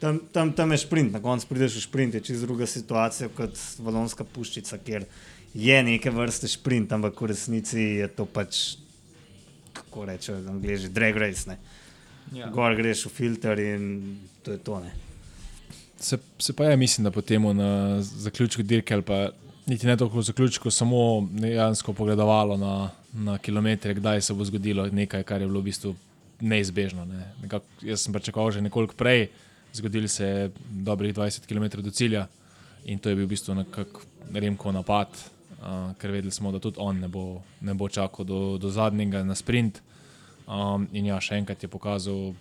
tam, 0.00 0.20
tam, 0.32 0.52
tam 0.52 0.72
je 0.72 0.82
sprint, 0.84 1.14
na 1.14 1.22
koncu 1.24 1.48
prideš 1.48 1.78
v 1.78 1.84
sprint, 1.86 2.18
je 2.18 2.24
čisto 2.28 2.46
druga 2.46 2.68
situacija 2.68 3.30
kot 3.36 3.60
valonska 3.80 4.24
puščica, 4.24 4.78
kjer 4.84 5.06
je 5.54 5.78
neke 5.86 6.10
vrste 6.12 6.50
sprint, 6.50 6.92
ampak 6.92 7.20
v 7.20 7.30
resnici 7.32 7.86
je 8.02 8.10
to 8.12 8.26
pač, 8.26 8.76
kako 9.72 10.04
rečejo, 10.10 10.42
angliži, 10.50 10.92
drag 10.92 11.16
race. 11.16 11.48
Ne. 11.48 11.58
Ja. 12.34 12.50
Gor 12.52 12.74
greš 12.76 13.06
v 13.08 13.14
filter 13.14 13.60
in 13.60 13.88
to 14.42 14.52
je 14.52 14.58
to. 14.58 14.82
Se, 16.00 16.18
se 16.38 16.52
pa 16.52 16.68
je, 16.68 16.76
mislim, 16.76 17.04
da 17.04 17.10
potem 17.14 17.44
na 17.56 18.02
zaključku 18.02 18.62
dirke 18.62 18.94
ali 18.94 19.02
pa 19.02 19.30
niti 19.66 19.86
ne 19.86 19.96
toliko 19.96 20.18
v 20.18 20.22
zaključku, 20.22 20.70
samo 20.70 21.28
dejansko 21.30 21.92
pogledovalo 21.92 22.56
na, 22.56 22.90
na 23.12 23.38
kilometre, 23.38 23.94
kdaj 23.94 24.20
se 24.20 24.34
bo 24.34 24.44
zgodilo 24.44 24.86
nekaj, 24.86 25.22
kar 25.22 25.40
je 25.40 25.48
bilo 25.48 25.60
v 25.60 25.70
bistvu 25.70 25.94
neizbežno. 26.40 27.04
Ne. 27.04 27.32
Nekak, 27.42 27.62
jaz 27.82 28.04
sem 28.04 28.12
pričakoval 28.12 28.50
že 28.50 28.60
nekoliko 28.60 28.94
prej, 28.94 29.28
zgodili 29.72 30.08
se 30.08 30.26
je 30.26 30.50
dobrih 30.70 31.14
20 31.14 31.46
km 31.46 31.82
do 31.82 31.90
cilja 31.90 32.26
in 32.84 32.98
to 32.98 33.08
je 33.08 33.16
bil 33.16 33.26
v 33.26 33.32
bistvu 33.32 33.54
nekako 33.54 34.72
napad, 34.72 35.08
uh, 35.08 35.96
ker 35.98 36.10
vedeli 36.10 36.32
smo, 36.32 36.52
da 36.52 36.58
tudi 36.58 36.76
on 36.78 37.00
ne 37.00 37.08
bo, 37.08 37.42
ne 37.60 37.74
bo 37.74 37.88
čakal 37.88 38.24
do, 38.24 38.58
do 38.58 38.70
zadnjega 38.70 39.24
na 39.24 39.34
sprint. 39.34 39.80
Um, 40.46 40.88
in 40.92 41.06
ja, 41.06 41.20
še 41.20 41.38
enkrat 41.40 41.62
je 41.62 41.68
pokazal, 41.72 42.34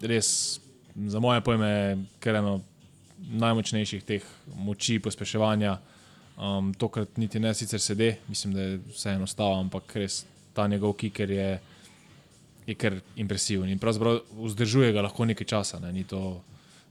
res 0.00 0.60
za 0.96 1.20
moje 1.20 1.42
pojme, 1.44 2.06
ker 2.20 2.40
eno 2.40 2.62
najmočnejših 3.20 4.04
teh 4.04 4.24
moči 4.56 4.98
pospeševanja. 4.98 5.76
Um, 6.32 6.72
tokrat 6.74 7.18
niti 7.20 7.40
ne 7.40 7.54
sicer 7.54 7.80
sedi, 7.80 8.14
mislim, 8.28 8.54
da 8.54 8.62
je 8.62 8.78
vse 8.94 9.10
enostavno, 9.10 9.60
ampak 9.60 9.96
res 10.00 10.24
ta 10.56 10.66
njegov 10.68 10.96
kiker 11.00 11.30
je 11.30 11.60
je 12.66 12.74
kar 12.74 12.94
impresiven 13.16 13.68
in 13.68 13.78
pravzaprav 13.78 14.20
vzdržuje 14.32 14.92
ga 14.92 15.02
lahko 15.02 15.24
nekaj 15.26 15.46
časa. 15.46 15.80
Ne? 15.82 15.92
Ni 15.92 16.04
to, 16.04 16.40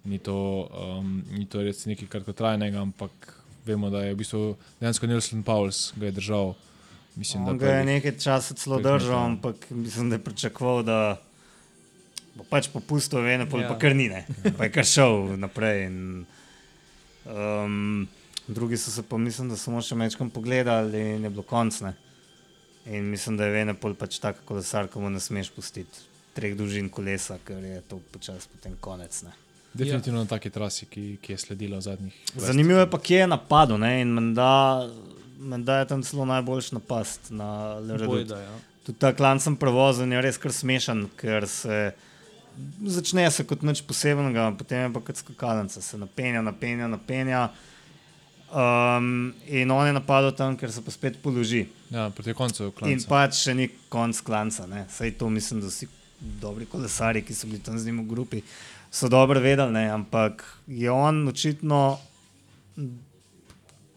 ni 0.04 0.20
to, 0.20 0.68
um, 0.68 1.22
ni 1.32 1.46
to 1.46 1.64
res 1.64 1.86
nekaj 1.88 2.10
kratkotrajnega, 2.12 2.82
ampak 2.82 3.34
vemo, 3.66 3.90
da 3.90 4.04
je 4.04 4.14
v 4.14 4.20
bistvu 4.20 4.44
dejansko 4.82 5.08
Nelson 5.08 5.44
Pauls 5.44 5.92
ga 5.96 6.10
je 6.10 6.18
držal. 6.20 6.54
Mislim, 7.16 7.48
On 7.48 7.58
ga 7.60 7.80
je 7.80 7.86
nekaj 7.86 8.18
časa 8.20 8.56
celo 8.56 8.80
držal, 8.80 9.26
ampak 9.26 9.68
mislim, 9.70 10.10
da 10.10 10.16
je 10.16 10.24
pričakoval, 10.24 10.84
da 10.84 11.00
bo 12.36 12.46
pač 12.48 12.70
popustil, 12.72 13.28
ene 13.28 13.46
pol, 13.50 13.64
ja. 13.64 13.70
pa 13.72 13.76
kar 13.80 13.96
ni, 13.96 14.08
ne. 14.10 14.24
pa 14.58 14.68
je 14.68 14.72
kar 14.76 14.88
šel 14.88 15.36
naprej. 15.40 15.88
In, 15.88 16.26
um, 17.28 18.08
drugi 18.54 18.78
so 18.78 18.92
se 18.92 19.04
pa, 19.04 19.18
mislim, 19.18 19.50
da 19.50 19.58
samo 19.58 19.82
še 19.82 19.96
mečkam 19.96 20.30
pogledali 20.30 21.02
in 21.16 21.24
je 21.24 21.30
bilo 21.30 21.44
konc. 21.44 21.82
In 22.86 23.10
mislim, 23.10 23.38
da 23.38 23.46
je 23.46 23.52
vedno 23.52 23.76
pač 23.76 24.20
tako 24.20 24.46
kolesar, 24.46 24.88
ko 24.88 25.02
mu 25.02 25.10
ne 25.10 25.20
smeš 25.20 25.52
pustiti 25.56 26.08
treh 26.34 26.56
dolžin 26.58 26.90
kolesa, 26.90 27.38
ker 27.46 27.64
je 27.64 27.82
to 27.90 28.00
počasi 28.12 28.50
potem 28.52 28.76
konec. 28.80 29.22
Ne. 29.28 29.34
Definitivno 29.74 30.20
ja. 30.20 30.24
na 30.24 30.30
taki 30.30 30.50
trasi, 30.52 30.88
ki, 30.92 31.18
ki 31.24 31.34
je 31.34 31.38
sledila 31.38 31.80
v 31.80 31.86
zadnjih. 31.86 32.20
Zanimivo 32.36 32.80
je 32.80 32.90
pa, 32.92 33.00
kje 33.00 33.24
je 33.24 33.28
napadlo. 33.28 33.78
Menda, 33.78 34.52
menda 35.40 35.80
je 35.80 35.88
tam 35.88 36.04
celo 36.04 36.26
najboljši 36.28 36.76
napast 36.76 37.32
na 37.32 37.80
Leroy. 37.80 38.26
Ja. 38.28 38.56
Tudi 38.86 39.00
ta 39.00 39.14
klan 39.16 39.40
sem 39.40 39.56
prevozen, 39.56 40.12
je 40.12 40.24
res 40.24 40.40
kar 40.42 40.56
smešen, 40.56 41.06
ker 41.20 41.48
se 41.48 41.92
začne 42.84 43.30
se 43.32 43.46
kot 43.48 43.64
nič 43.64 43.84
posebnega, 43.88 44.50
potem 44.60 44.88
je 44.88 44.94
pa 44.96 45.04
kot 45.08 45.22
skakalnica, 45.22 45.82
se 45.82 46.00
napenja, 46.00 46.42
napenja, 46.44 46.90
napenja. 46.92 47.50
Um, 48.52 49.34
in 49.48 49.72
on 49.72 49.88
je 49.88 49.94
napadel 49.96 50.34
tam, 50.36 50.58
ker 50.60 50.72
se 50.72 50.84
pa 50.84 50.92
spet 50.92 51.22
položi. 51.24 51.70
Ja, 51.90 52.10
proti 52.12 52.34
koncu 52.36 52.72
klanca. 52.76 52.92
In 52.92 53.04
pač 53.08 53.38
še 53.46 53.56
ni 53.56 53.70
konc 53.90 54.20
klanca. 54.28 54.68
Saj 54.92 55.14
to 55.20 55.30
mislim, 55.32 55.62
da 55.64 55.72
vsi 55.72 55.88
dobri 56.20 56.68
kolesari, 56.68 57.24
ki 57.24 57.36
so 57.36 57.48
bili 57.48 57.62
tam 57.64 57.80
z 57.80 57.88
njim 57.88 58.04
v 58.04 58.10
grupi, 58.10 58.42
so 58.92 59.10
dobro 59.10 59.40
vedeli, 59.40 59.72
ne? 59.74 59.88
ampak 59.90 60.44
je 60.68 60.92
on 60.92 61.28
očitno, 61.28 62.00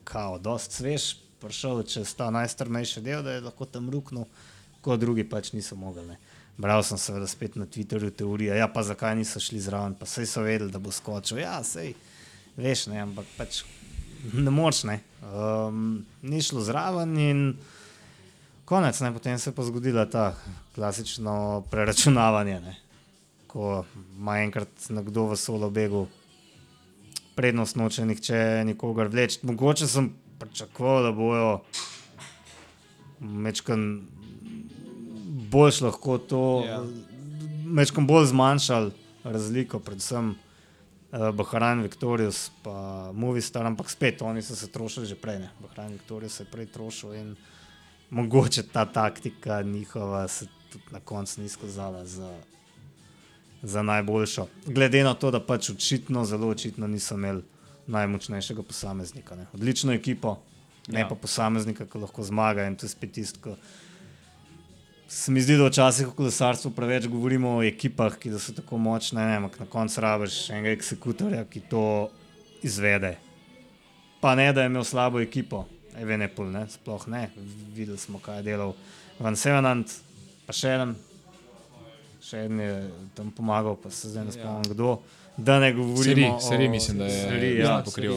kao, 0.04 0.38
dost 0.38 0.78
svež, 0.78 1.16
prišel 1.42 1.82
čez 1.82 2.14
ta 2.14 2.30
najstrmejši 2.30 3.02
del, 3.04 3.26
da 3.26 3.34
je 3.36 3.44
lahko 3.44 3.66
tam 3.66 3.90
ruknil, 3.90 4.24
ko 4.80 4.96
drugi 4.96 5.26
pač 5.28 5.52
niso 5.52 5.76
mogli. 5.76 6.06
Ne? 6.06 6.18
Bral 6.56 6.86
sem 6.86 6.98
seveda 7.00 7.26
spet 7.26 7.58
na 7.58 7.66
Twitterju 7.66 8.14
teorije, 8.14 8.56
ja 8.56 8.70
pa 8.70 8.86
zakaj 8.86 9.18
niso 9.18 9.42
šli 9.42 9.60
zraven, 9.60 9.98
pa 9.98 10.06
sej 10.06 10.30
so 10.30 10.46
vedeli, 10.46 10.70
da 10.70 10.78
bo 10.78 10.94
skočil. 10.94 11.42
Ja, 11.42 11.58
sej, 11.66 11.96
veš, 12.56 12.86
ne, 12.94 13.02
ampak 13.02 13.26
pač 13.36 13.64
ne 14.32 14.50
moreš, 14.50 14.84
ne. 14.84 15.00
Um, 15.22 16.04
ni 16.22 16.42
šlo 16.42 16.60
zraven 16.60 17.18
in 17.18 17.56
konec, 18.64 19.00
ne. 19.00 19.12
potem 19.12 19.38
se 19.38 19.50
je 19.50 19.54
pa 19.54 19.62
zgodilo 19.62 20.06
ta 20.06 20.34
klasično 20.74 21.64
preračunavanje, 21.70 22.60
ne. 22.60 22.76
ko 23.46 23.84
ima 24.18 24.38
enkrat 24.38 24.68
nekdo 24.88 25.28
v 25.30 25.36
solo 25.36 25.70
begu 25.70 26.06
prednost 27.34 27.76
noče 27.76 28.06
nihče 28.06 28.62
nikogar 28.66 29.08
vleči. 29.08 29.38
Mogoče 29.42 29.86
sem 29.86 30.12
pričakoval, 30.38 31.02
da 31.02 31.12
bojo 31.12 31.60
mečkan 33.20 34.02
boljš 35.50 35.80
lahko 35.80 36.18
to, 36.18 36.64
ja. 36.66 36.82
mečkan 37.64 38.06
bolj 38.06 38.26
zmanjšali 38.26 38.90
razliko, 39.24 39.78
predvsem 39.78 40.34
Bahrain, 41.14 41.82
Victorius, 41.82 42.50
pa 42.62 43.10
Movistar, 43.12 43.66
ampak 43.66 43.90
spet 43.90 44.22
oni 44.22 44.42
so 44.42 44.56
se 44.56 44.66
trošili 44.66 45.06
že 45.06 45.14
prej. 45.14 45.46
Bahrain, 45.62 45.92
Victorius 45.92 46.32
se 46.32 46.42
je 46.42 46.50
prej 46.50 46.66
trošil 46.66 47.14
in 47.14 47.36
mogoče 48.10 48.62
ta 48.62 48.84
taktika 48.84 49.62
njihova 49.62 50.28
se 50.28 50.46
tudi 50.72 50.84
na 50.90 51.00
koncu 51.00 51.40
ni 51.40 51.48
skazala 51.48 52.04
za, 52.04 52.34
za 53.62 53.82
najboljšo. 53.82 54.46
Glede 54.66 55.04
na 55.04 55.14
to, 55.14 55.30
da 55.30 55.40
pač 55.40 55.70
očitno, 55.70 56.24
zelo 56.24 56.48
očitno 56.48 56.86
niso 56.86 57.14
imeli 57.14 57.42
najmočnejšega 57.86 58.62
posameznika. 58.62 59.36
Ne. 59.36 59.46
Odlično 59.52 59.92
ekipo, 59.92 60.38
ne 60.88 61.00
ja. 61.00 61.08
pa 61.08 61.14
posameznika, 61.14 61.86
ki 61.86 61.98
lahko 61.98 62.22
zmaga 62.22 62.66
in 62.66 62.76
to 62.76 62.86
je 62.86 62.90
spet 62.90 63.12
tisto. 63.12 63.56
Se 65.08 65.32
mi 65.32 65.40
zdi, 65.40 65.56
da 65.56 65.66
včasih 65.68 66.08
v 66.08 66.14
kolesarstvu 66.16 66.70
preveč 66.72 67.06
govorimo 67.12 67.58
o 67.58 67.62
ekipah, 67.62 68.16
ki 68.18 68.32
so 68.40 68.54
tako 68.56 68.78
močne, 68.80 69.20
ne, 69.20 69.36
ampak 69.36 69.58
na 69.60 69.66
koncu 69.68 70.00
rabiš 70.00 70.38
enega 70.50 70.72
eksekutorja, 70.72 71.44
ki 71.44 71.60
to 71.70 71.84
izvede. 72.64 73.14
Pa 74.20 74.32
ne, 74.34 74.48
da 74.52 74.64
je 74.64 74.72
imel 74.72 74.84
slabo 74.84 75.20
ekipo, 75.20 75.66
Evenepol, 76.00 76.48
ne, 76.50 76.64
sploh 76.72 77.04
ne. 77.12 77.28
Videli 77.76 77.98
smo, 78.00 78.18
kaj 78.18 78.40
je 78.40 78.46
delal 78.48 78.72
Van 79.20 79.36
Sevenant, 79.36 79.92
pa 80.46 80.56
še 80.56 80.72
en, 80.80 80.96
še 82.24 82.46
en 82.48 82.64
je 82.64 82.72
tam 83.14 83.28
pomagal, 83.36 83.76
pa 83.76 83.92
se 83.92 84.10
zdaj 84.10 84.24
ne 84.24 84.34
spomnim 84.34 84.64
ja. 84.64 84.72
kdo. 84.72 84.96
Da 85.36 85.58
ne 85.60 85.72
govorimo 85.72 86.40
seri, 86.40 86.48
seri, 86.48 86.68
mislim, 86.68 86.98
da 86.98 87.04
je 87.04 87.22
seri, 87.22 87.58
ja, 87.58 87.82
pokril. 87.84 88.16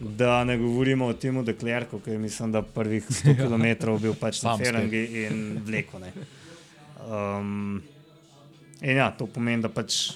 Da 0.00 0.44
ne 0.44 0.58
govorimo 0.58 1.06
o 1.06 1.12
Timu 1.12 1.42
Deklerku, 1.42 2.00
ki 2.00 2.10
je 2.10 2.18
mislim, 2.18 2.52
da 2.52 2.62
prvih 2.62 3.06
100 3.10 3.36
km 3.40 3.96
bil 4.02 4.14
pač 4.14 4.42
na 4.42 4.58
Ferengi 4.58 5.04
in 5.24 5.60
vleko. 5.64 6.00
Um, 7.08 7.82
in 8.80 8.96
ja, 8.96 9.10
to 9.10 9.26
pomeni, 9.26 9.62
da 9.62 9.68
pač 9.72 10.12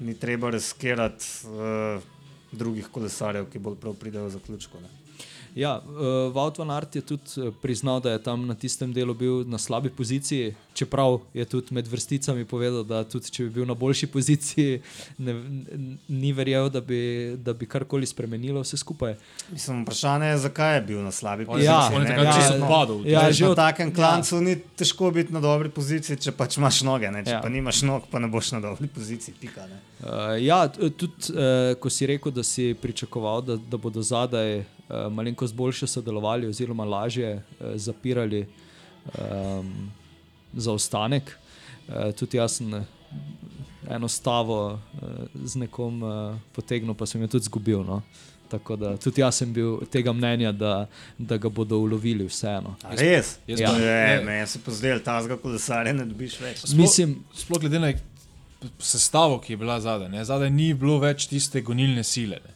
ni 0.00 0.14
treba 0.20 0.50
riskirati 0.50 1.24
uh, 1.48 2.02
drugih 2.52 2.88
kolesarjev, 2.92 3.48
ki 3.50 3.58
bolj 3.58 3.80
prav 3.80 3.96
pridejo 3.96 4.28
v 4.28 4.36
zaključku. 4.36 4.82
Ne. 4.82 5.03
Ja, 5.54 5.78
uh, 5.86 5.94
Wout 6.34 6.58
van 6.58 6.70
Aert 6.70 6.96
je 6.96 7.00
tudi 7.00 7.30
eh, 7.38 7.52
priznal, 7.62 8.00
da 8.00 8.10
je 8.10 8.18
tam 8.22 8.42
na 8.46 8.54
tistem 8.54 8.90
delu 8.92 9.14
bil 9.14 9.44
na 9.46 9.58
slabi 9.58 9.86
poziciji, 9.90 10.48
čeprav 10.74 11.20
je 11.34 11.44
tudi 11.44 11.70
med 11.70 11.86
vrsticami 11.86 12.42
povedal, 12.44 12.82
da 12.82 13.04
tudi 13.04 13.30
če 13.30 13.44
bi 13.44 13.50
bil 13.50 13.66
na 13.66 13.74
boljši 13.74 14.08
poziciji, 14.10 14.80
ne, 15.18 15.34
ni 16.08 16.32
verjel, 16.32 16.66
da 16.70 16.80
bi, 16.80 16.98
da 17.38 17.54
bi 17.54 17.66
karkoli 17.66 18.06
spremenilo 18.06 18.60
vse 18.60 18.76
skupaj. 18.76 19.14
Mislim, 19.52 19.84
vprašanje 19.84 20.26
je, 20.26 20.38
zakaj 20.38 20.74
je 20.74 20.82
bil 20.82 20.98
na 20.98 21.12
slabi 21.14 21.42
Ja, 21.42 21.46
poziciji. 21.46 21.94
je 21.94 22.00
ne? 22.00 22.06
takrat 22.08 22.26
Ja, 22.42 22.58
no. 22.58 22.68
padel. 22.68 23.06
Ja, 23.06 23.22
Ja, 23.22 23.32
že 23.32 23.46
v 23.46 23.54
takem 23.54 23.94
klancu 23.94 24.34
ja. 24.34 24.40
ni 24.40 24.56
težko 24.76 25.10
biti 25.10 25.32
na 25.32 25.40
dobri 25.40 25.70
poziciji, 25.70 26.18
če 26.18 26.32
pač 26.32 26.58
imaš 26.58 26.82
noge. 26.82 27.10
Ne? 27.10 27.22
Če 27.22 27.30
Ja. 27.30 27.38
ja. 27.38 27.42
pa 27.42 27.48
nimaš 27.48 27.82
nog, 27.82 28.10
pa 28.10 28.18
ne 28.18 28.26
boš 28.26 28.50
na 28.52 28.60
dobri 28.60 28.90
poziciji. 28.90 29.38
Pika, 29.40 29.70
ne? 29.70 29.78
Uh, 30.02 30.34
ja, 30.42 30.66
tudi 30.68 31.30
uh, 31.30 31.78
ko 31.78 31.86
si 31.90 32.06
rekel, 32.06 32.34
da 32.34 32.42
si 32.42 32.74
pričakoval, 32.74 33.42
da, 33.42 33.54
da 33.56 33.78
bodo 33.78 34.02
zadaj 34.02 34.64
malenkost 35.10 35.54
boljše 35.54 35.86
sodelovali, 35.86 36.46
oziroma 36.46 36.84
lažje 36.86 37.34
uh, 37.34 37.42
zapirali 37.76 38.46
um, 39.14 39.90
zaostanek. 40.54 41.36
Uh, 41.88 42.12
tudi 42.12 42.36
jaz 42.36 42.52
sem 42.52 42.74
eh, 42.74 42.84
eno 43.88 44.08
stavo 44.08 44.78
z 45.36 45.56
nekom 45.56 46.00
potegnil, 46.52 46.94
pa 46.94 47.06
sem 47.06 47.20
jo 47.20 47.28
tudi 47.28 47.42
izgubil. 47.42 47.82
No? 47.82 47.98
Tako 48.48 48.76
da 48.76 48.96
tudi 48.96 49.20
jaz 49.20 49.34
sem 49.34 49.52
bil 49.52 49.80
tega 49.86 50.12
mnenja, 50.12 50.52
da, 50.52 50.86
da 51.18 51.36
ga 51.36 51.48
bodo 51.48 51.78
ulovili 51.78 52.24
vseeno. 52.24 52.76
A 52.82 52.94
Res? 52.94 53.34
jaz 53.46 53.60
Ja. 53.60 53.70
Je, 53.70 54.16
Ne. 54.16 54.24
meni 54.24 54.46
se 54.46 54.58
pozdel, 54.58 55.00
ta 55.00 55.18
zga 55.22 55.36
kolesarja 55.36 55.92
ne 55.92 56.04
dobiš 56.04 56.38
več. 56.40 56.58
Sploh- 56.58 56.76
Mislim, 56.76 57.14
Sploh 57.34 57.60
glede 57.60 57.78
na 57.78 57.92
sestavo, 58.78 59.38
ki 59.38 59.52
je 59.52 59.56
bila 59.56 59.80
zadaj. 59.80 60.08
Ne? 60.08 60.24
Zadaj 60.24 60.50
ni 60.50 60.72
bilo 60.74 60.98
več 60.98 61.26
tiste 61.26 61.60
gonilne 61.60 62.04
sile. 62.04 62.38
Ne? 62.38 62.53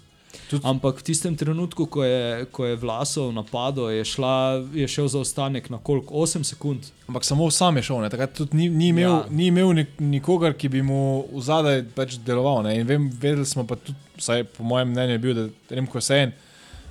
Tudi, 0.48 0.64
Ampak 0.64 0.98
v 0.98 1.02
tistem 1.02 1.36
trenutku, 1.36 1.84
ko 1.86 2.04
je, 2.04 2.46
ko 2.52 2.64
je 2.64 2.76
Vlasov 2.76 3.32
napadel, 3.32 3.90
je, 3.90 4.04
šla, 4.04 4.64
je 4.72 4.88
šel 4.88 5.08
zaostanek 5.08 5.70
na 5.70 5.78
koliko? 5.78 6.14
8 6.14 6.42
sekund. 6.42 6.80
ampak 7.08 7.24
samo 7.24 7.50
sam 7.50 7.76
je 7.76 7.82
šel. 7.82 8.00
ne. 8.00 8.10
Takrat 8.10 8.32
tudi 8.32 8.56
ni, 8.56 8.68
ni 8.68 8.88
imel, 8.88 9.10
Ja. 9.10 9.24
ni 9.30 9.46
imel 9.46 9.72
nik, 9.74 9.88
nikogar, 10.00 10.54
ki 10.54 10.68
bi 10.68 10.82
mu 10.82 11.26
v 11.32 11.40
zadaj 11.40 11.84
pač 11.94 12.16
deloval. 12.24 12.62
Ne? 12.62 12.80
In 12.80 12.86
vem, 12.86 13.10
vedeli 13.20 13.44
smo 13.46 13.66
pa 13.66 13.76
tudi, 13.76 13.98
vsaj 14.16 14.44
po 14.44 14.64
mojem 14.64 14.88
mnenju, 14.88 15.12
je 15.12 15.18
bil, 15.18 15.34
da 15.34 15.48
Remko 15.76 16.00
Sen 16.00 16.32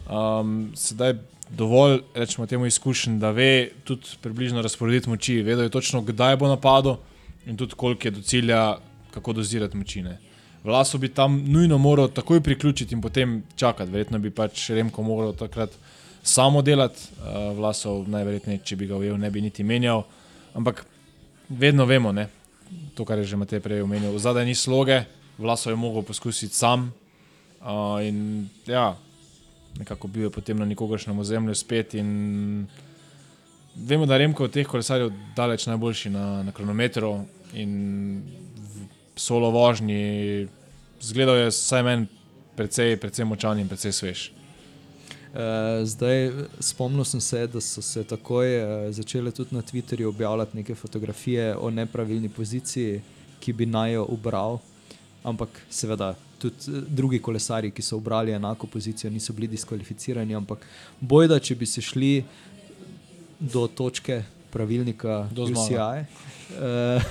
um, 0.10 0.72
sedaj 0.76 1.14
dovolj, 1.50 2.02
rečemo 2.16 2.46
temu, 2.48 2.66
izkušen, 2.66 3.20
da 3.20 3.32
ve 3.32 3.72
tudi 3.84 4.04
približno 4.22 4.62
razporediti 4.62 5.10
moči, 5.10 5.42
vedel 5.42 5.64
je 5.64 5.70
točno, 5.70 6.02
kdaj 6.02 6.36
bo 6.38 6.48
napadel 6.48 6.96
in 7.46 7.58
tudi 7.58 7.74
koliko 7.74 8.08
je 8.08 8.12
do 8.12 8.22
cilja, 8.22 8.78
kako 9.12 9.34
dozirati 9.34 9.78
moči. 9.78 10.04
Vlaso 10.68 10.98
bi 11.00 11.08
tam 11.10 11.38
nujno 11.48 11.78
moral 11.78 12.10
takoj 12.12 12.42
priključiti 12.44 12.96
in 12.96 13.02
potem 13.02 13.44
čakati. 13.56 13.92
Verjetno 13.92 14.20
bi 14.20 14.34
pač 14.36 14.70
Remko 14.76 15.04
moral 15.04 15.32
takrat 15.34 15.72
samo 16.24 16.62
delati, 16.62 17.00
uh, 17.20 17.56
Vlasov 17.56 18.04
najverjetneje, 18.12 18.60
če 18.64 18.76
bi 18.76 18.90
ga 18.90 18.98
ujel, 19.00 19.16
ne 19.16 19.30
bi 19.32 19.42
niti 19.42 19.64
menjal. 19.64 20.04
Ampak 20.60 20.84
vedno 21.50 21.86
vemo, 21.88 22.12
ne? 22.12 22.28
to, 22.96 23.06
kar 23.08 23.22
je 23.24 23.30
že 23.32 23.40
Matej 23.40 23.64
prej 23.64 23.80
omenil. 23.86 24.20
Zadaj 24.20 24.44
ni 24.44 24.56
sloge, 24.56 25.06
Vlasov 25.40 25.72
je 25.72 25.80
mogel 25.80 26.04
poskusiti 26.04 26.56
sam. 26.56 26.92
Uh, 27.62 28.04
in 28.04 28.50
ja, 28.68 28.98
nekako 29.80 30.12
bil 30.12 30.28
je 30.28 30.36
potem 30.36 30.60
na 30.60 30.68
nikogaršnem 30.68 31.20
ozemlju 31.20 31.56
spet. 31.56 31.96
Vemo, 33.88 34.06
da 34.06 34.18
Remko 34.18 34.50
od 34.50 34.52
teh 34.52 34.68
kolesarjev 34.68 35.16
daleč 35.36 35.64
najboljši 35.72 36.12
na, 36.12 36.44
na 36.44 36.52
kronometru 36.52 37.22
in 37.56 37.72
v 38.58 38.90
solo 39.16 39.52
vožnji. 39.56 40.48
Zgledal 41.02 41.36
je 41.36 41.50
vsaj 41.52 41.84
meni 41.84 42.08
precej, 42.56 42.98
precej 42.98 43.26
močan 43.26 43.60
in 43.60 43.70
precej 43.70 43.94
svež. 43.94 44.32
Uh, 45.28 45.86
zdaj 45.86 46.32
spomnil 46.60 47.06
sem 47.06 47.22
se, 47.22 47.48
da 47.48 47.62
so 47.62 47.82
se 47.82 48.04
takoj 48.04 48.48
uh, 48.58 48.70
začele 48.90 49.32
tudi 49.32 49.56
na 49.56 49.62
Twitterju 49.62 50.10
objavljati 50.10 50.58
neke 50.58 50.76
fotografije 50.76 51.56
o 51.56 51.70
nepravilni 51.70 52.30
poziciji, 52.30 53.02
ki 53.40 53.54
bi 53.54 53.66
naj 53.66 53.94
jo 53.94 54.06
ubral. 54.10 54.58
Ampak 55.24 55.50
seveda 55.70 56.16
tudi 56.40 56.56
eh, 56.72 56.82
drugi 56.88 57.20
kolesari, 57.20 57.72
ki 57.72 57.82
so 57.82 57.98
obrali 57.98 58.32
enako 58.32 58.68
pozicijo, 58.68 59.12
niso 59.12 59.34
bili 59.34 59.48
diskvalificirani. 59.48 60.36
Ampak 60.36 60.66
bojda, 61.00 61.40
če 61.40 61.56
bi 61.56 61.66
se 61.66 61.82
šli 61.82 62.24
do 63.40 63.68
točke 63.68 64.24
pravilnika 64.52 65.28
UCI, 65.38 65.76
uh, 66.58 67.04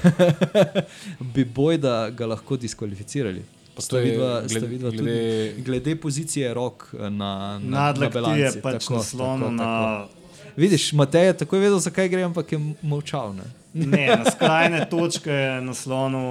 bi 1.34 1.44
bojda 1.44 2.10
ga 2.10 2.26
lahko 2.26 2.56
diskvalificirali. 2.56 3.55
Sta 3.78 3.98
je 3.98 4.04
vidva, 4.04 4.42
gled- 4.42 4.50
sta 4.50 4.66
vidva 4.66 4.90
glede- 4.90 5.52
tudi 5.52 5.62
glede 5.62 5.96
pozicije 5.96 6.54
rok 6.54 6.88
eh, 6.92 7.10
na, 7.10 7.58
na, 7.58 7.80
na 7.80 7.92
ti 7.92 8.00
je 8.00 8.10
balanci. 8.10 8.60
pač 8.60 8.82
Tako, 8.82 8.94
naslonil 8.94 9.40
tako, 9.40 9.50
na. 9.52 9.64
tako. 9.64 10.12
Vidiš, 10.56 10.92
Matej 10.92 11.26
je 11.26 11.32
takoj 11.36 11.58
vedel, 11.58 11.78
zakaj 11.78 12.08
gre, 12.08 12.22
ampak 12.22 12.52
je 12.52 12.58
molčal. 12.82 13.34
Ne? 13.34 13.44
Ne, 13.76 14.06
na 14.16 14.24
skrajne 14.32 14.86
točke 14.86 15.28
je 15.30 15.60
naslonil, 15.60 16.24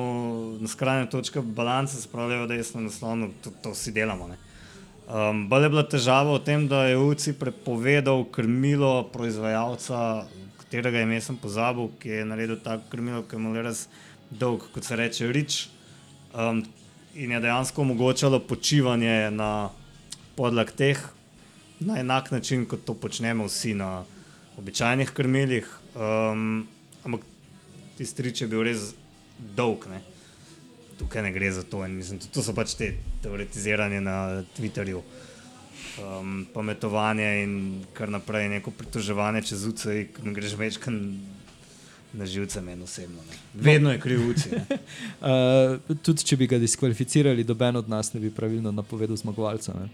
na 0.58 0.68
skrajne 0.68 1.06
točke 1.06 1.42
balance, 1.42 2.02
se 2.02 2.08
pravi, 2.08 2.34
je 2.34 2.64
na 2.74 2.82
naslonu, 2.82 3.30
to, 3.44 3.54
to 3.62 3.70
vsi 3.70 3.92
delamo. 3.92 4.28
Ne. 4.28 4.38
Um, 5.06 5.46
Bolj 5.50 5.64
je 5.64 5.70
bila 5.70 5.84
težava 5.84 6.34
v 6.34 6.42
tem, 6.42 6.68
da 6.68 6.90
je 6.90 6.98
UCI 6.98 7.34
prepovedal 7.34 8.26
krmilo 8.26 9.04
proizvajalca, 9.14 10.26
katerega 10.58 11.02
ime 11.02 11.22
sem 11.22 11.38
pozabil, 11.38 11.92
ki 12.00 12.10
je 12.10 12.26
naredil 12.26 12.58
tako 12.58 12.90
krmilo, 12.90 13.22
ki 13.22 13.36
je 13.36 13.40
imel 13.40 13.62
res 13.62 13.86
dolg, 14.32 14.66
kot 14.74 14.84
se 14.84 14.96
reče, 14.96 15.30
rič. 15.30 15.68
Um, 16.34 16.66
in 17.16 17.32
je 17.32 17.40
dejansko 17.40 17.82
omogočalo 17.82 18.40
počivanje 18.40 19.32
na 19.32 19.70
podlakteh 20.36 21.00
na 21.80 22.00
enak 22.00 22.32
način, 22.32 22.66
kot 22.66 22.86
to 22.86 22.94
počnemo 22.94 23.48
vsi 23.48 23.74
na 23.74 24.04
običajnih 24.58 25.12
krmilih. 25.12 25.68
Um, 25.96 26.68
ampak 27.04 27.22
tisti 27.98 28.24
rič 28.24 28.42
je 28.42 28.48
bil 28.48 28.64
res 28.64 28.94
dolg. 29.56 29.88
Ne? 29.92 30.02
Tukaj 31.00 31.24
ne 31.24 31.32
gre 31.32 31.52
za 31.52 31.64
to. 31.64 31.84
Mislim, 31.88 32.20
to 32.32 32.44
so 32.44 32.56
pač 32.56 32.76
te 32.80 32.94
teoretiziranje 33.24 34.02
na 34.02 34.44
Twitterju, 34.58 35.02
um, 36.00 36.46
pametovanje 36.54 37.30
in 37.44 37.84
kar 37.94 38.12
naprej 38.12 38.50
neko 38.50 38.72
pritoževanje 38.72 39.44
čez 39.52 39.68
UCI, 39.68 40.08
ki 40.16 40.28
ne 40.28 40.36
greš 40.36 40.56
več 40.60 40.80
na 42.16 42.26
živce 42.26 42.62
meni 42.62 42.84
osebno. 42.84 43.18
Ne. 43.22 43.36
Vedno 43.56 43.92
je 43.92 44.00
kriv 44.00 44.30
UCI. 44.30 44.50
ne. 44.52 44.66
Uh, 45.22 45.96
tudi 45.98 46.24
če 46.24 46.38
bi 46.38 46.48
ga 46.48 46.58
diskvalificirali, 46.58 47.44
doben 47.44 47.76
od 47.76 47.90
nas 47.90 48.14
ne 48.14 48.20
bi 48.20 48.30
pravilno 48.32 48.72
napovedal 48.72 49.18
zmagovalca. 49.18 49.74
Ne? 49.74 49.88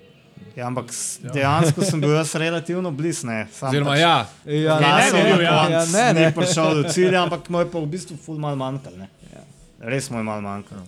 Ja, 0.55 0.67
ampak 0.67 0.89
s- 0.89 1.19
dejansko 1.23 1.81
sem 1.83 2.01
bil 2.01 2.11
jaz 2.11 2.35
relativno 2.35 2.91
blizu. 2.91 3.27
Oziroma, 3.61 3.95
ja, 3.95 4.27
Ja, 4.45 4.79
Ne, 4.79 4.87
ne, 4.87 5.11
ne, 5.13 5.23
ne, 5.23 5.37
ne, 5.37 5.43
ja, 5.43 5.69
ja, 5.69 5.85
ne, 5.85 5.85
ne, 5.87 6.13
ne. 6.13 6.21
ne. 6.21 6.31
prišel 6.33 6.75
do 6.75 6.89
cilja, 6.89 7.21
ampak 7.25 7.49
mu 7.49 7.59
je 7.59 7.67
pa 7.67 7.79
v 7.79 7.87
bistvu 7.87 8.17
ful 8.17 8.37
mal 8.37 8.55
manjkalo. 8.55 8.97
ne. 8.97 9.07
Res 9.81 10.09
mu 10.09 10.17
je 10.17 10.23
mal 10.23 10.41
manjkalo, 10.41 10.83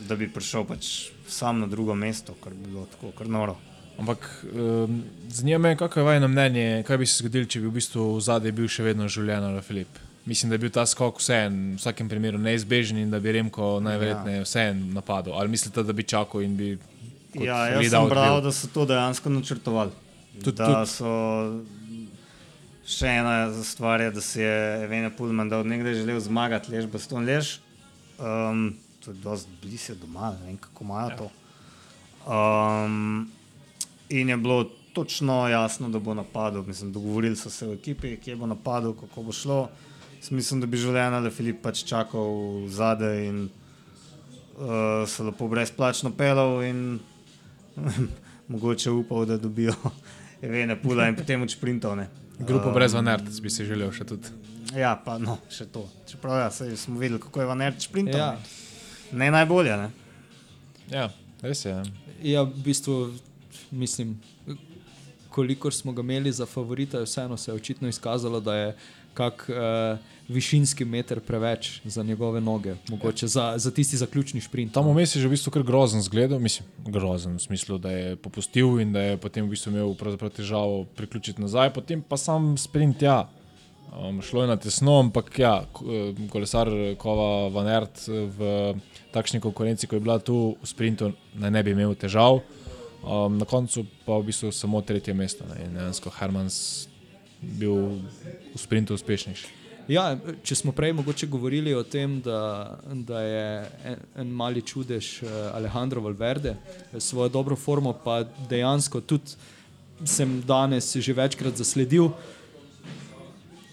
da 0.00 0.16
bi 0.16 0.28
prišel 0.28 0.64
pač 0.64 0.92
sam 1.28 1.58
na 1.58 1.66
drugo 1.66 1.94
mesto, 1.94 2.32
kar 2.34 2.54
bi 2.54 2.64
bilo 2.66 2.86
tako, 2.86 3.10
kar 3.12 3.26
noro. 3.28 3.56
Ampak 3.98 4.22
um, 4.46 5.02
zanima 5.28 5.58
me, 5.60 5.76
kako 5.76 6.00
je 6.00 6.04
vaše 6.04 6.28
mnenje, 6.28 6.66
kaj 6.86 6.96
bi 6.96 7.06
se 7.06 7.18
zgodilo, 7.18 7.44
če 7.46 7.60
bi 7.60 7.66
v 7.66 7.72
bistvu 7.72 8.20
zadaj 8.20 8.52
bil 8.52 8.68
še 8.68 8.82
vedno 8.84 9.08
življen 9.08 9.42
ali 9.44 9.60
Filip. 9.60 9.90
Mislim, 10.28 10.50
da 10.50 10.54
je 10.54 10.58
bil 10.58 10.70
ta 10.70 10.82
skok 10.86 11.22
vseen, 11.22 11.54
v 11.72 11.78
vsakem 11.80 12.08
primeru 12.08 12.38
neizbežen 12.38 12.98
in 13.00 13.10
da 13.10 13.20
bi 13.20 13.32
Remko 13.32 13.78
najverjetneje 13.80 14.42
vseen 14.44 14.82
napadel. 14.92 15.32
Ali 15.32 15.48
mislite, 15.48 15.82
da 15.82 15.94
bi 15.96 16.04
čakal 16.04 16.44
in 16.44 16.56
bi. 16.56 16.74
Ja, 17.32 17.62
jaz 17.72 17.88
sem 17.94 18.10
bral, 18.10 18.42
da 18.44 18.52
so 18.52 18.68
to 18.74 18.84
dejansko 18.84 19.32
načrtovali. 19.32 19.94
Tudi- 20.44 20.56
da 20.58 20.66
tudi. 20.74 20.90
so 20.92 21.12
še 22.84 23.14
ena 23.22 23.48
stvar, 23.64 24.04
je, 24.04 24.10
da 24.10 24.20
si 24.20 24.44
je 24.44 24.84
Evena 24.84 25.10
Pullman 25.10 25.48
dal 25.48 25.64
nekdaj 25.64 25.96
želel 26.02 26.20
zmagati, 26.20 26.72
lež 26.76 26.92
baston 26.92 27.24
lež. 27.24 27.56
Um, 28.20 28.76
to 29.00 29.10
je 29.10 29.20
dosti 29.24 29.58
blizu 29.62 29.96
doma, 29.96 30.34
ne 30.36 30.46
vem 30.46 30.60
kako 30.60 30.84
imajo 30.84 31.10
to. 31.18 31.32
Um, 32.28 33.30
in 34.08 34.28
je 34.28 34.36
bilo 34.36 34.64
točno 34.92 35.48
jasno, 35.48 35.88
da 35.88 35.98
bo 35.98 36.14
napadel. 36.14 36.62
Mislim, 36.68 36.92
dogovorili 36.92 37.36
so 37.36 37.50
se 37.50 37.66
v 37.66 37.80
ekipi, 37.80 38.16
kje 38.16 38.36
bo 38.36 38.46
napadel, 38.46 38.92
kako 38.92 39.22
bo 39.22 39.32
šlo. 39.32 39.62
Jaz 39.68 39.87
mislim, 40.30 40.60
da 40.60 40.66
bi 40.66 40.80
življenje, 40.80 41.22
da 41.24 41.30
Filip 41.30 41.62
pač 41.62 41.84
čakal 41.88 42.66
zadaj 42.68 43.26
in 43.28 43.44
uh, 43.48 45.06
se 45.08 45.26
lepo 45.26 45.48
brezplačno 45.48 46.12
pelal 46.16 46.62
in 46.66 46.98
mogoče 48.52 48.90
upal, 48.90 49.26
da 49.26 49.38
dobijo 49.38 49.74
Evene 50.46 50.78
Pula 50.82 51.08
in 51.08 51.16
potem 51.16 51.42
odšprintov. 51.42 51.96
ne. 51.96 52.08
Grupo 52.38 52.68
Um, 52.68 52.74
brez 52.74 52.94
Vanerta 52.94 53.30
bi 53.42 53.50
si 53.50 53.66
želel 53.66 53.90
še 53.92 54.06
tudi. 54.06 54.30
Ja, 54.76 54.92
pa 55.04 55.16
no, 55.18 55.38
še 55.50 55.66
to. 55.72 55.86
Čeprav 56.06 56.42
ja, 56.42 56.50
smo 56.76 56.98
videli, 57.00 57.20
kako 57.20 57.40
je 57.40 57.46
Vaner 57.48 57.74
šprintal. 57.80 58.20
Ja. 58.20 58.30
Ne. 59.12 59.24
ne 59.24 59.30
najbolje, 59.30 59.76
ne. 59.80 59.88
Ja, 60.92 61.08
res 61.42 61.64
je. 61.64 61.74
Ja, 62.22 62.44
v 62.44 62.62
bistvu 62.66 62.98
mislim, 63.70 64.18
kolikor 65.32 65.74
smo 65.74 65.92
ga 65.92 66.04
imeli 66.04 66.32
za 66.32 66.46
favorita, 66.46 67.00
vseeno 67.02 67.36
se 67.36 67.50
je 67.50 67.54
očitno 67.54 67.88
izkazalo, 67.88 68.40
da 68.40 68.54
je 68.54 68.76
kak 69.18 69.48
uh, 69.50 69.98
višinski 70.28 70.84
meter 70.84 71.20
preveč 71.24 71.80
za 71.84 72.02
njegove 72.02 72.40
noge, 72.40 72.74
mogoče 72.88 73.26
za, 73.26 73.54
za 73.56 73.70
tisti 73.74 73.96
zaključni 73.96 74.40
sprint. 74.40 74.74
Tam 74.74 74.90
vmes 74.90 75.16
je 75.16 75.22
že 75.22 75.28
v 75.28 75.34
bistvu 75.34 75.50
kar 75.50 75.64
grozen 75.66 76.04
zgled, 76.04 76.36
mislim, 76.40 76.68
grozen 76.86 77.38
v 77.38 77.42
smislu, 77.42 77.78
da 77.78 77.90
je 77.90 78.16
popustil 78.16 78.78
in 78.80 78.92
da 78.92 79.02
je 79.02 79.16
potem 79.16 79.46
v 79.46 79.56
bistvu 79.56 79.72
imel 79.72 79.94
težavo 80.36 80.84
priključiti 80.96 81.42
nazaj, 81.42 81.72
potem 81.74 82.02
pa 82.02 82.16
sam 82.16 82.56
sprint 82.58 83.02
ja. 83.02 83.24
Um, 83.88 84.20
šlo 84.22 84.42
je 84.42 84.48
na 84.48 84.56
tesno, 84.60 84.98
ampak 85.00 85.38
ja, 85.38 85.64
eh, 85.64 86.12
kolesar 86.30 86.68
Kova 87.00 87.48
Van 87.48 87.68
Ert 87.68 88.04
v 88.08 88.74
takšni 89.12 89.40
konkurenci, 89.40 89.86
ko 89.86 89.96
je 89.96 90.00
bila 90.00 90.18
tu 90.18 90.56
v 90.60 90.68
sprintu, 90.68 91.12
naj 91.34 91.50
ne 91.50 91.62
bi 91.62 91.72
imel 91.72 91.96
težav. 91.96 92.42
Um, 92.98 93.38
na 93.38 93.46
koncu 93.48 93.86
pa 94.04 94.18
v 94.18 94.28
bistvu 94.28 94.52
samo 94.52 94.82
tretje 94.84 95.14
mesto 95.14 95.46
ne, 95.48 95.64
in 95.64 95.74
dejansko 95.78 96.12
Hermans 96.18 96.88
bil 97.40 98.02
v 98.54 98.58
sprintu 98.58 98.94
uspešnejši. 98.94 99.58
Ja, 99.88 100.12
če 100.44 100.54
smo 100.58 100.72
prej 100.76 100.92
mogoče 100.92 101.26
govorili 101.32 101.72
o 101.72 101.80
tem, 101.82 102.18
da, 102.20 102.76
da 103.08 103.22
je 103.24 103.44
en, 103.88 104.02
en 104.20 104.32
mali 104.36 104.60
čudež 104.60 105.22
eh, 105.22 105.28
Alejandro 105.56 106.02
Valverde 106.04 106.56
svojo 106.98 107.28
dobro 107.32 107.56
formo, 107.56 107.94
pa 108.04 108.20
dejansko 108.50 109.00
tudi 109.00 109.38
sem 110.04 110.42
danes 110.46 110.92
že 110.96 111.12
večkrat 111.12 111.56
zasledil 111.56 112.10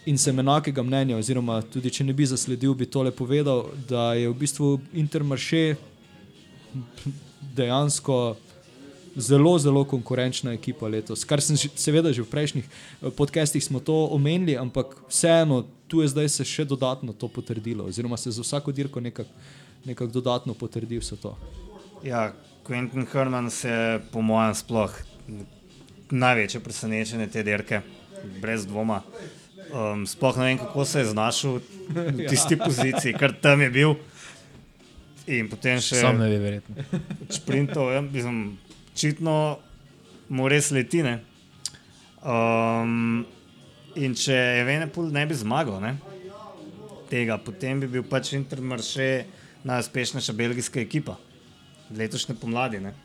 in 0.06 0.18
sem 0.18 0.40
enakega 0.40 0.84
mnenja, 0.84 1.18
oziroma 1.18 1.60
tudi 1.62 1.92
če 1.92 2.06
ne 2.06 2.14
bi 2.14 2.26
zasledil, 2.26 2.74
bi 2.74 2.86
tole 2.86 3.12
povedal, 3.12 3.66
da 3.90 4.14
je 4.14 4.30
v 4.30 4.38
bistvu 4.40 4.80
Intermarché 4.94 5.76
dejansko 7.56 8.38
zelo, 9.16 9.58
zelo 9.60 9.84
konkurenčna 9.88 10.54
ekipa 10.54 10.88
letos. 10.88 11.24
Kar 11.26 11.42
sem 11.42 11.56
že, 11.56 11.70
seveda 11.76 12.14
že 12.14 12.22
v 12.22 12.30
prejšnjih 12.30 12.66
eh, 12.66 13.12
podcestih 13.12 13.64
smo 13.64 13.80
to 13.80 14.08
omenili, 14.12 14.58
ampak 14.58 14.96
vseeno 15.10 15.66
tu 15.88 16.02
je 16.02 16.10
zdaj 16.10 16.30
se 16.30 16.44
še 16.46 16.66
dodatno 16.66 17.14
to 17.14 17.28
potrdilo, 17.28 17.86
oziroma 17.86 18.18
se 18.18 18.32
za 18.32 18.42
vsako 18.42 18.72
dirko 18.72 19.00
nekako 19.00 19.30
nekak 19.86 20.12
dodatno 20.12 20.54
potrdi 20.54 20.98
vse 21.00 21.16
to. 21.16 21.38
Ja, 22.04 22.34
Quentin 22.68 23.06
Herman 23.06 23.50
se 23.50 24.02
po 24.12 24.22
mojem 24.22 24.56
sploh 24.56 24.94
največje 26.10 26.60
presenečenje 26.60 27.28
te 27.28 27.44
dirke, 27.44 27.82
brez 28.42 28.66
dvoma. 28.66 29.02
Um, 29.74 30.06
sploh 30.06 30.38
ne 30.38 30.46
vem, 30.46 30.58
kako 30.58 30.86
se 30.86 31.00
je 31.00 31.06
znašel 31.06 31.60
v 31.90 32.28
tisti 32.30 32.58
poziciji, 32.58 33.14
ker 33.14 33.34
tam 33.42 33.62
je 33.62 33.70
bil. 33.70 33.96
In 35.26 35.50
potem 35.50 35.82
še 35.82 36.02
Sam 36.02 36.20
ne 36.22 36.30
ve, 36.30 36.38
verjetno. 36.38 37.02
sprintov, 37.38 37.90
ja, 37.94 38.02
mislim, 38.02 38.58
očitno 38.96 39.60
mu 40.30 40.48
res 40.48 40.72
leti. 40.72 41.04
ne. 41.04 41.20
Um, 42.26 43.26
in 43.96 44.16
če 44.18 44.36
Evenepul 44.64 45.12
ne 45.14 45.26
bi 45.28 45.36
zmagal 45.38 45.78
ne, 45.84 45.92
tega, 47.12 47.38
potem 47.38 47.84
bi 47.84 47.90
bil 47.92 48.06
pač 48.08 48.34
Intermarché 48.34 49.28
najuspešnejša 49.68 50.34
belgijska 50.34 50.82
ekipa 50.82 51.20
letošnje 51.94 52.36
pomladi. 52.42 52.80
Ne. 52.82 52.96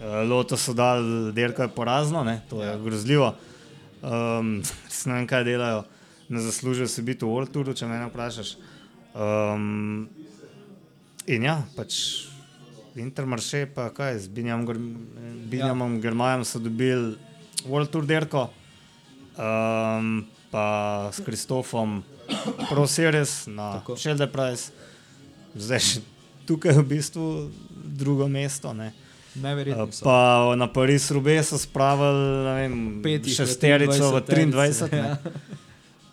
Uh, 0.00 0.20
Loto 0.28 0.58
so 0.60 0.74
dali, 0.76 1.32
dirka 1.32 1.64
je 1.64 1.74
porazno, 1.74 2.24
ne, 2.26 2.40
to 2.50 2.60
je 2.64 2.74
grozljivo. 2.82 3.32
Um, 4.02 4.58
ne 5.06 5.14
vem, 5.14 5.28
kaj 5.30 5.46
delajo, 5.48 5.84
ne 6.28 6.42
zaslužijo 6.44 6.88
se 6.88 7.02
biti 7.06 7.24
v 7.24 7.30
World 7.30 7.54
Touru, 7.54 7.76
če 7.76 7.88
me 7.88 8.02
ne 8.02 8.10
vprašaš. 8.10 8.56
Um, 9.14 10.08
in 11.26 11.48
ja, 11.48 11.62
pač 11.76 12.29
Intermarché, 13.00 13.66
pa 13.66 13.88
kaj, 13.94 14.18
z 14.18 14.28
Binjamom 15.48 15.96
ja. 15.96 16.00
Germajem 16.00 16.44
so 16.44 16.60
dobili 16.60 17.16
World 17.66 17.90
Tour 17.90 18.06
dirko, 18.06 18.48
um, 19.36 20.26
pa 20.50 20.64
s 21.12 21.20
Kristofom 21.24 22.02
Pro 22.68 22.86
Series 22.86 23.46
na. 23.46 23.82
Shelter 23.96 24.30
Price, 24.30 24.70
zdaj 25.56 25.80
še 25.80 26.00
tukaj 26.46 26.78
v 26.80 26.86
bistvu 26.86 27.26
drugo 27.74 28.28
mesto. 28.28 28.72
Ne. 28.76 28.92
So. 29.90 30.02
pa 30.02 30.50
na 30.58 30.66
Paris 30.66 31.06
Rube 31.14 31.38
so 31.46 31.54
spravili 31.54 32.50
vem, 32.50 32.74
šesterico 33.22 34.10
v 34.10 34.18
23, 34.26 34.90
23. 34.90 34.96
ja. 34.98 35.14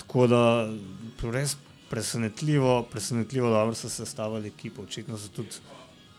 Tako 0.06 0.28
da 0.30 0.42
res 1.34 1.58
presenetljivo, 1.90 2.84
presenetljivo 2.92 3.50
dobro 3.50 3.74
so 3.76 3.90
sestavili 3.90 4.48
ekipo, 4.48 4.86
očitno 4.86 5.18
so 5.18 5.34
tudi 5.34 5.50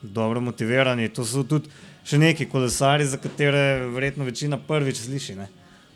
dobro 0.03 0.41
motivirani. 0.41 1.09
To 1.09 1.25
so 1.25 1.43
tudi 1.43 1.69
še 2.05 2.19
neki 2.19 2.47
kolesari, 2.47 3.05
za 3.05 3.17
katere 3.17 3.63
verjetno 3.87 4.25
večina 4.25 4.59
prvič 4.59 4.97
sliši. 4.99 5.35
Ne. 5.35 5.49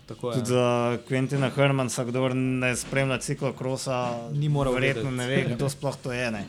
Tako 0.06 0.30
je. 0.30 0.34
Tudi 0.34 0.48
za 0.48 0.66
Quentina 1.08 1.50
Hermansa, 1.50 2.04
kdo 2.04 2.28
ne 2.30 2.76
spremlja 2.76 3.18
ciklokrosa, 3.18 4.00
Ni 4.32 4.48
moral 4.48 4.74
verjetno 4.74 5.10
vedeti. 5.10 5.16
ne 5.16 5.26
ve, 5.26 5.54
kdo 5.54 5.68
sploh 5.68 5.96
to 5.96 6.12
je. 6.12 6.30
Ne. 6.30 6.44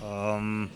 Um, 0.00 0.68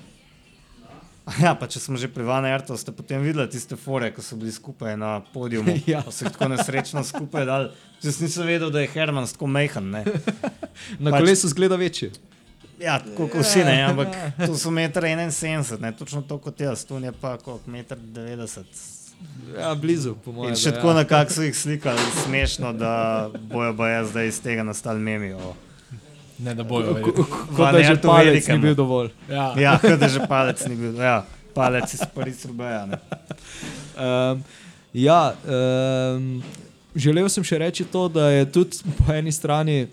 ja, 1.39 1.55
pa 1.55 1.67
če 1.67 1.81
smo 1.81 1.97
že 1.97 2.09
pri 2.09 2.23
Van 2.23 2.45
Ertu, 2.45 2.77
ste 2.77 2.93
potem 2.93 3.23
videli 3.23 3.47
tiste 3.49 3.77
fore, 3.77 4.11
ko 4.11 4.23
so 4.23 4.37
bili 4.37 4.53
skupaj 4.53 4.97
na 4.97 5.21
podiju. 5.33 5.65
Ja. 5.87 6.03
Pa 6.03 6.11
so 6.11 6.27
jih 6.27 6.33
tako 6.33 6.49
nesrečno 6.49 7.05
skupaj 7.05 7.47
dali. 7.47 7.71
Jaz 8.03 8.21
nisem 8.21 8.47
vedel, 8.47 8.71
da 8.71 8.83
je 8.83 8.91
Herman 8.91 9.27
tako 9.27 9.47
mehen. 9.47 9.91
Na 10.99 11.11
pač- 11.11 11.19
kolesu 11.19 11.49
zgleda 11.49 11.77
večji. 11.77 12.11
Ja, 12.83 12.99
tako 12.99 13.29
kot 13.31 13.45
vsi, 13.45 13.65
ne, 13.65 13.77
ampak 13.87 14.09
to 14.47 14.57
so 14.59 14.71
1,71 14.71 15.79
m, 15.79 15.93
točno 15.99 16.23
to 16.23 16.39
kot 16.39 16.61
jaz, 16.61 16.85
tu 16.85 16.99
je 16.99 17.13
pa 17.21 17.37
kot 17.39 17.67
1,90 17.67 18.59
m. 18.59 18.65
Ja, 19.59 19.75
blizu, 19.75 20.15
po 20.25 20.33
mojem. 20.33 20.55
In 20.55 20.59
še 20.59 20.73
tako 20.75 20.95
na 20.97 21.05
kak 21.07 21.31
so 21.31 21.45
jih 21.45 21.55
slikali, 21.57 22.01
smešno, 22.25 22.73
da 22.75 22.95
bojo 23.53 23.87
jaz 23.87 24.11
zdaj 24.11 24.27
iz 24.29 24.41
tega 24.43 24.65
nastali 24.67 25.01
memi. 25.01 25.31
O. 25.37 25.53
Ne, 26.43 26.55
da 26.59 26.65
bojo. 26.67 26.97
Kot 27.05 27.21
da 27.59 27.79
že 27.79 27.95
Vanertu 27.95 28.09
palec 28.09 28.49
ni 28.49 28.59
bil 28.59 28.75
dovolj. 28.75 29.13
Ja. 29.31 29.53
Ja, 29.61 29.77
kot 29.79 30.01
da 30.01 30.09
že 30.11 30.25
palec 30.29 30.65
ni 30.67 30.75
bil, 30.77 30.97
ja, 30.99 31.21
palec 31.55 31.95
iz 31.95 32.03
Pariza 32.15 32.51
Rubeja. 32.51 32.87
ne. 32.87 32.99
Um, 33.95 34.43
ja, 34.97 35.21
um, 35.47 36.43
želel 36.97 37.29
sem 37.31 37.47
še 37.47 37.63
reči 37.63 37.87
to, 37.87 38.09
da 38.09 38.31
je 38.33 38.49
tudi 38.51 38.83
po 38.99 39.13
eni 39.15 39.33
strani 39.33 39.85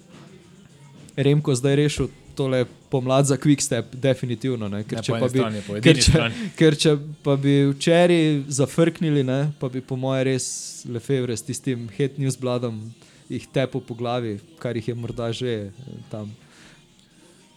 Remko 1.19 1.53
zdaj 1.55 1.75
rešil 1.75 2.07
tole 2.35 2.63
pomlad 2.89 3.25
za 3.29 3.37
Quickstep, 3.37 3.93
definitivno. 3.93 4.67
Ne, 4.71 4.83
ker, 4.83 4.99
Ne 4.99 5.03
če 5.05 5.19
bi, 5.19 5.29
strani, 5.29 5.61
ker, 5.81 5.95
če, 5.99 6.07
strani. 6.11 6.49
ker 6.57 6.77
če 6.77 6.95
pa 7.25 7.35
bi 7.39 7.59
včeraj 7.73 8.25
zafrknili, 8.59 9.23
ne, 9.27 9.39
pa 9.61 9.69
bi 9.69 9.81
po 9.81 9.97
mojem 9.99 10.31
res 10.31 10.49
Lefevre 10.89 11.37
s 11.37 11.45
tistim 11.45 11.87
hate 11.97 12.21
news 12.21 12.39
bladom 12.39 12.81
jih 13.29 13.45
tepo 13.53 13.79
po 13.79 13.93
glavi, 13.95 14.39
kar 14.59 14.77
jih 14.77 14.87
je 14.89 14.95
morda 14.95 15.31
že 15.31 15.69
eh, 15.69 15.97
tam. 16.09 16.31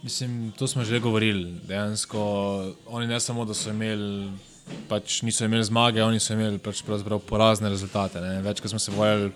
Mislim, 0.03 0.51
to 0.57 0.67
smo 0.67 0.83
že 0.83 0.99
govorili. 0.99 1.55
Dejansko 1.67 2.19
oni 2.87 3.07
ne 3.07 3.19
samo, 3.19 3.45
da 3.45 3.53
so 3.53 3.71
imeli, 3.71 4.29
pač 4.89 5.21
niso 5.23 5.45
imeli 5.45 5.63
zmage, 5.63 6.03
oni 6.03 6.19
so 6.19 6.33
imeli 6.33 6.59
pač 6.59 6.83
porazne 7.27 7.69
rezultate. 7.69 8.21
Ne. 8.21 8.41
Več, 8.43 8.61
ko 8.61 8.67
smo 8.67 8.79
se 8.79 8.91
bojali 8.91 9.31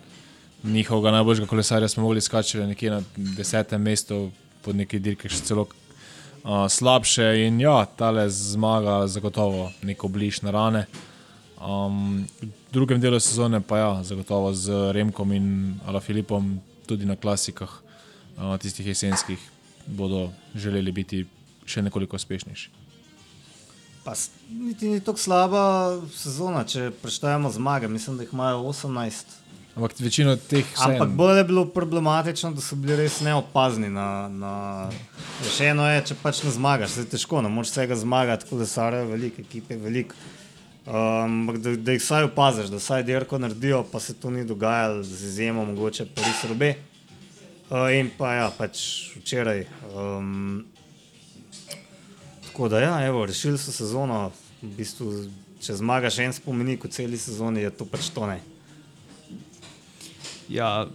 njihovega 0.63 1.11
najboljšega 1.11 1.47
kolesarja, 1.47 1.87
smo 1.87 2.03
mogli 2.03 2.21
skačati 2.21 2.67
nekje 2.67 2.91
na 2.91 3.01
desetem 3.15 3.81
mestu, 3.81 4.31
pod 4.61 4.75
neki 4.75 4.99
dirki 4.99 5.29
še 5.29 5.41
celo 5.47 5.67
uh, 6.43 6.67
slabše. 6.69 7.47
In 7.47 7.61
ja, 7.61 7.85
tale 7.85 8.29
zmaga 8.29 9.07
zagotovo 9.07 9.71
neko 9.81 10.07
bliž 10.07 10.41
na 10.41 10.51
rane. 10.51 10.85
Um, 11.57 12.27
v 12.41 12.49
drugem 12.73 13.01
delu 13.01 13.19
sezone 13.19 13.61
pa 13.61 13.77
ja, 13.77 13.91
zagotovo 14.03 14.53
z 14.53 14.91
Remkom 14.93 15.31
in 15.33 15.79
Alafilipom, 15.85 16.59
tudi 16.85 17.05
na 17.05 17.15
klasikah, 17.15 17.71
uh, 18.37 18.57
tistih 18.61 18.87
jesenskih, 18.87 19.39
bodo 19.87 20.29
želeli 20.55 20.91
biti 20.91 21.25
še 21.65 21.81
nekoliko 21.81 22.15
uspešnejši. 22.15 22.69
Pa 24.05 24.13
niti 24.49 24.87
ni 24.87 25.01
tako 25.03 25.19
slaba 25.19 25.63
sezona, 26.15 26.61
če 26.63 26.91
preštejemo 27.01 27.51
zmage, 27.51 27.89
mislim, 27.91 28.17
da 28.17 28.23
jih 28.23 28.31
imajo 28.33 28.61
18. 28.69 29.36
Ampak 29.77 29.93
večino 29.99 30.33
teh 30.35 30.65
Ampak 30.65 31.05
vseeno- 31.05 31.15
bolj 31.15 31.37
je 31.37 31.43
bilo 31.43 31.65
problematično, 31.69 32.51
da 32.57 32.61
so 32.61 32.75
bili 32.75 32.95
res 32.97 33.19
neopazni. 33.21 33.91
Na, 33.93 34.27
na... 34.27 34.53
Še 35.45 35.69
eno 35.69 35.85
je, 35.85 36.01
če 36.09 36.17
pač 36.17 36.41
ne 36.43 36.51
zmagaš, 36.51 36.95
se 36.95 37.05
je 37.05 37.11
težko, 37.13 37.43
ne 37.45 37.51
moreš 37.53 37.75
vsega 37.75 37.95
zmagati, 37.95 38.45
tako 38.47 38.57
da 38.57 38.65
so 38.65 38.89
velike 38.89 39.45
ekipe, 39.45 39.77
veliko. 39.77 40.17
Um, 40.87 40.95
ampak 40.95 41.57
da, 41.61 41.75
da 41.75 41.93
jih 41.93 42.01
vsaj 42.01 42.25
opaziš, 42.31 42.71
da 42.73 42.81
vsaj 42.81 43.03
dirko 43.03 43.37
naredijo, 43.37 43.83
pa 43.91 43.99
se 43.99 44.13
to 44.17 44.31
ni 44.33 44.45
dogajalo, 44.45 45.03
z 45.03 45.29
izjemo 45.29 45.65
mogoče 45.65 46.05
Paris 46.15 46.43
Robe. 46.49 46.73
Uh, 47.69 47.91
in 47.93 48.09
pa 48.17 48.33
ja, 48.33 48.51
pač 48.57 48.81
včeraj. 49.19 49.65
Um, 49.93 50.65
tako 52.47 52.69
da 52.69 52.79
ja, 52.79 53.05
evo, 53.05 53.25
rešili 53.25 53.57
so 53.61 53.71
sezono. 53.71 54.31
V 54.61 54.73
bistvu, 54.73 55.13
če 55.61 55.75
zmagaš 55.77 56.23
en 56.23 56.33
spomenik 56.33 56.87
v 56.87 56.89
celi 56.89 57.17
sezoni, 57.19 57.61
je 57.61 57.69
to 57.77 57.85
pač 57.85 58.09
to 58.09 58.25
ne. 58.25 58.39
Ja, 60.49 60.87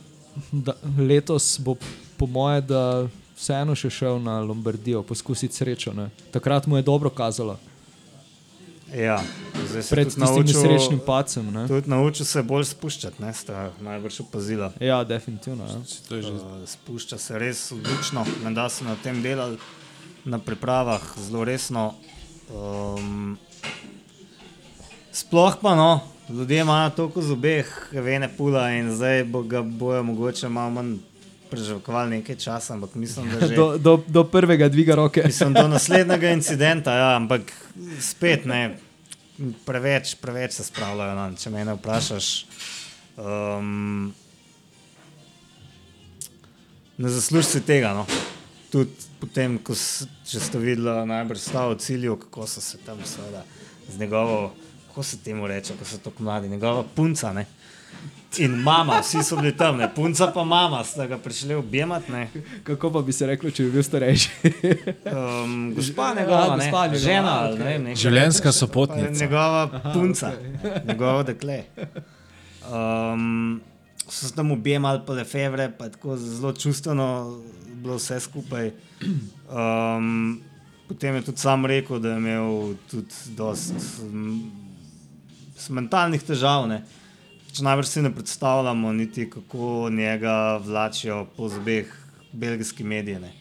da, 0.53 0.75
letos 0.99 1.59
bo 1.61 1.77
po 2.17 2.27
moje, 2.27 2.61
da 2.61 3.09
vseeno 3.37 3.75
še 3.75 3.91
šel 3.91 4.23
na 4.23 4.41
Lombardijo, 4.41 5.03
poskusiti 5.03 5.57
srečo. 5.57 5.93
Ne. 5.97 6.09
Takrat 6.33 6.67
mu 6.67 6.77
je 6.77 6.87
dobro 6.87 7.11
kazalo. 7.11 7.59
Ja, 8.93 9.23
zdaj 9.69 9.83
se 9.83 9.95
pred 9.95 10.09
tistim 10.13 10.45
nesrečnim 10.47 11.01
pacem. 11.07 11.47
Ne? 11.53 11.65
Tudi 11.69 11.89
naučil 11.91 12.27
se 12.29 12.43
bolj 12.45 12.67
spuščati, 12.75 13.23
ne, 13.25 13.33
sta 13.33 13.71
najbrž 13.81 14.21
opazila. 14.27 14.69
Ja, 14.81 15.01
definitivno. 15.05 15.65
Ja. 15.65 15.81
Že 16.11 16.33
Uh, 16.33 16.59
spušča 16.69 17.19
se 17.19 17.39
res 17.41 17.73
odlično, 17.73 18.27
menda 18.45 18.69
so 18.69 18.85
na 18.85 18.97
tem 19.03 19.23
delali 19.25 19.57
na 20.25 20.39
pripravah 20.39 21.03
zelo 21.19 21.45
resno. 21.45 21.95
Um, 22.53 23.39
sploh 25.13 25.57
pa 25.63 25.73
no, 25.75 25.91
ljudje 26.29 26.61
imajo 26.61 26.91
toliko 26.91 27.23
zobeh, 27.23 27.89
vene 27.93 28.29
pula 28.37 28.71
in 28.71 28.93
zdaj 28.97 29.25
bo 29.25 29.43
ga 29.43 29.63
bojo 29.63 30.03
mogoče 30.03 30.49
malo 30.49 30.71
manj 30.71 30.97
preživljali 31.53 32.11
nekaj 32.11 32.37
časa, 32.37 32.75
ampak 32.75 32.95
mislim, 32.95 33.31
da 33.31 33.41
že. 33.49 33.55
Do, 33.55 33.79
do, 33.79 33.99
do 34.07 34.25
prvega 34.25 34.69
dviga 34.69 34.95
roke. 34.95 35.23
Mislim, 35.27 35.53
do 35.53 35.69
naslednjega 35.69 36.31
incidenta, 36.39 36.95
ja, 36.95 37.17
ampak 37.17 37.53
spet 38.01 38.45
ne, 38.45 38.79
preveč, 39.67 40.15
preveč 40.15 40.53
se 40.53 40.65
spravljajo. 40.65 41.15
No, 41.15 41.29
če 41.37 41.51
me 41.51 41.67
vprašaš, 41.75 42.31
um, 43.21 44.13
ne 46.99 47.13
zaslužiš 47.19 47.53
si 47.57 47.65
tega. 47.69 47.93
No. 48.01 48.07
Tudi 48.73 49.13
potem, 49.21 49.59
ko 49.61 49.77
s, 49.77 50.07
če 50.27 50.41
ste 50.41 50.61
videli, 50.63 50.95
najbrž 51.07 51.45
stav 51.51 51.75
v 51.75 51.81
cilju, 51.85 52.17
kako 52.25 52.49
so 52.49 52.65
se 52.65 52.81
tam 52.87 53.03
seveda 53.05 53.45
z 53.93 54.01
njegovo, 54.01 54.55
kako 54.93 55.03
se 55.03 55.17
temu 55.19 55.47
reče, 55.47 55.73
ko 55.79 55.85
so 55.85 55.97
tako 55.99 56.23
mladi, 56.23 56.49
njegova 56.49 56.85
punca. 56.95 57.33
Ne. 57.33 57.47
In 58.39 58.51
mama, 58.51 59.01
vsi 59.01 59.23
so 59.23 59.37
bili 59.37 59.57
tam, 59.57 59.77
ne. 59.77 59.95
punca 59.95 60.27
pa 60.35 60.45
mama, 60.45 60.85
sta 60.85 61.07
ga 61.07 61.19
prišli 61.19 61.55
objemati. 61.55 62.13
ne. 62.13 62.29
Kako 62.65 62.93
pa 62.93 63.03
bi 63.03 63.13
se 63.13 63.27
reklo, 63.27 63.51
če 63.51 63.65
bi 63.65 63.71
bil 63.71 63.83
starejši? 63.83 64.31
Um, 65.45 65.73
gospa 65.75 66.09
Ja, 66.09 66.15
njegova, 66.15 66.57
ne, 66.57 66.65
gospa 66.65 66.87
njegova, 66.87 66.99
žena, 66.99 67.41
ali 67.41 67.53
okej. 67.53 67.65
ne 67.65 67.71
vem, 67.71 67.83
neka 67.83 68.01
Življenjska 68.01 68.53
sopotnica. 68.53 69.25
Njegova 69.25 69.93
punca, 69.95 70.33
njegovo 70.89 71.23
dekle. 71.23 71.63
Um, 72.69 73.61
so 74.09 74.27
se 74.29 74.35
tam 74.35 74.53
objemali, 74.53 75.01
pa 75.07 75.13
lefevre, 75.13 75.71
pa 75.79 75.89
tako 75.89 76.17
zelo 76.17 76.53
čustveno 76.53 77.39
bilo 77.75 77.97
vse 77.97 78.21
skupaj. 78.21 78.71
Um, 79.49 80.41
potem 80.89 81.15
je 81.15 81.23
tudi 81.23 81.39
sam 81.39 81.67
rekel, 81.67 81.99
da 81.99 82.13
je 82.13 82.17
imel 82.17 82.75
tudi 82.91 83.37
dost 83.37 83.73
um, 84.03 84.62
mentalnih 85.71 86.23
težav. 86.23 86.67
Ne. 86.71 86.83
Če 87.53 87.67
najbrž 87.67 87.89
si 87.89 88.03
ne 88.03 88.11
predstavljamo, 88.15 88.93
niti 88.93 89.29
kako 89.31 89.91
njega 89.93 90.57
vlačijo 90.65 91.27
po 91.37 91.49
zobeh 91.53 91.91
belgijski 92.33 92.85
mediji. 92.85 93.21
Ne. 93.21 93.33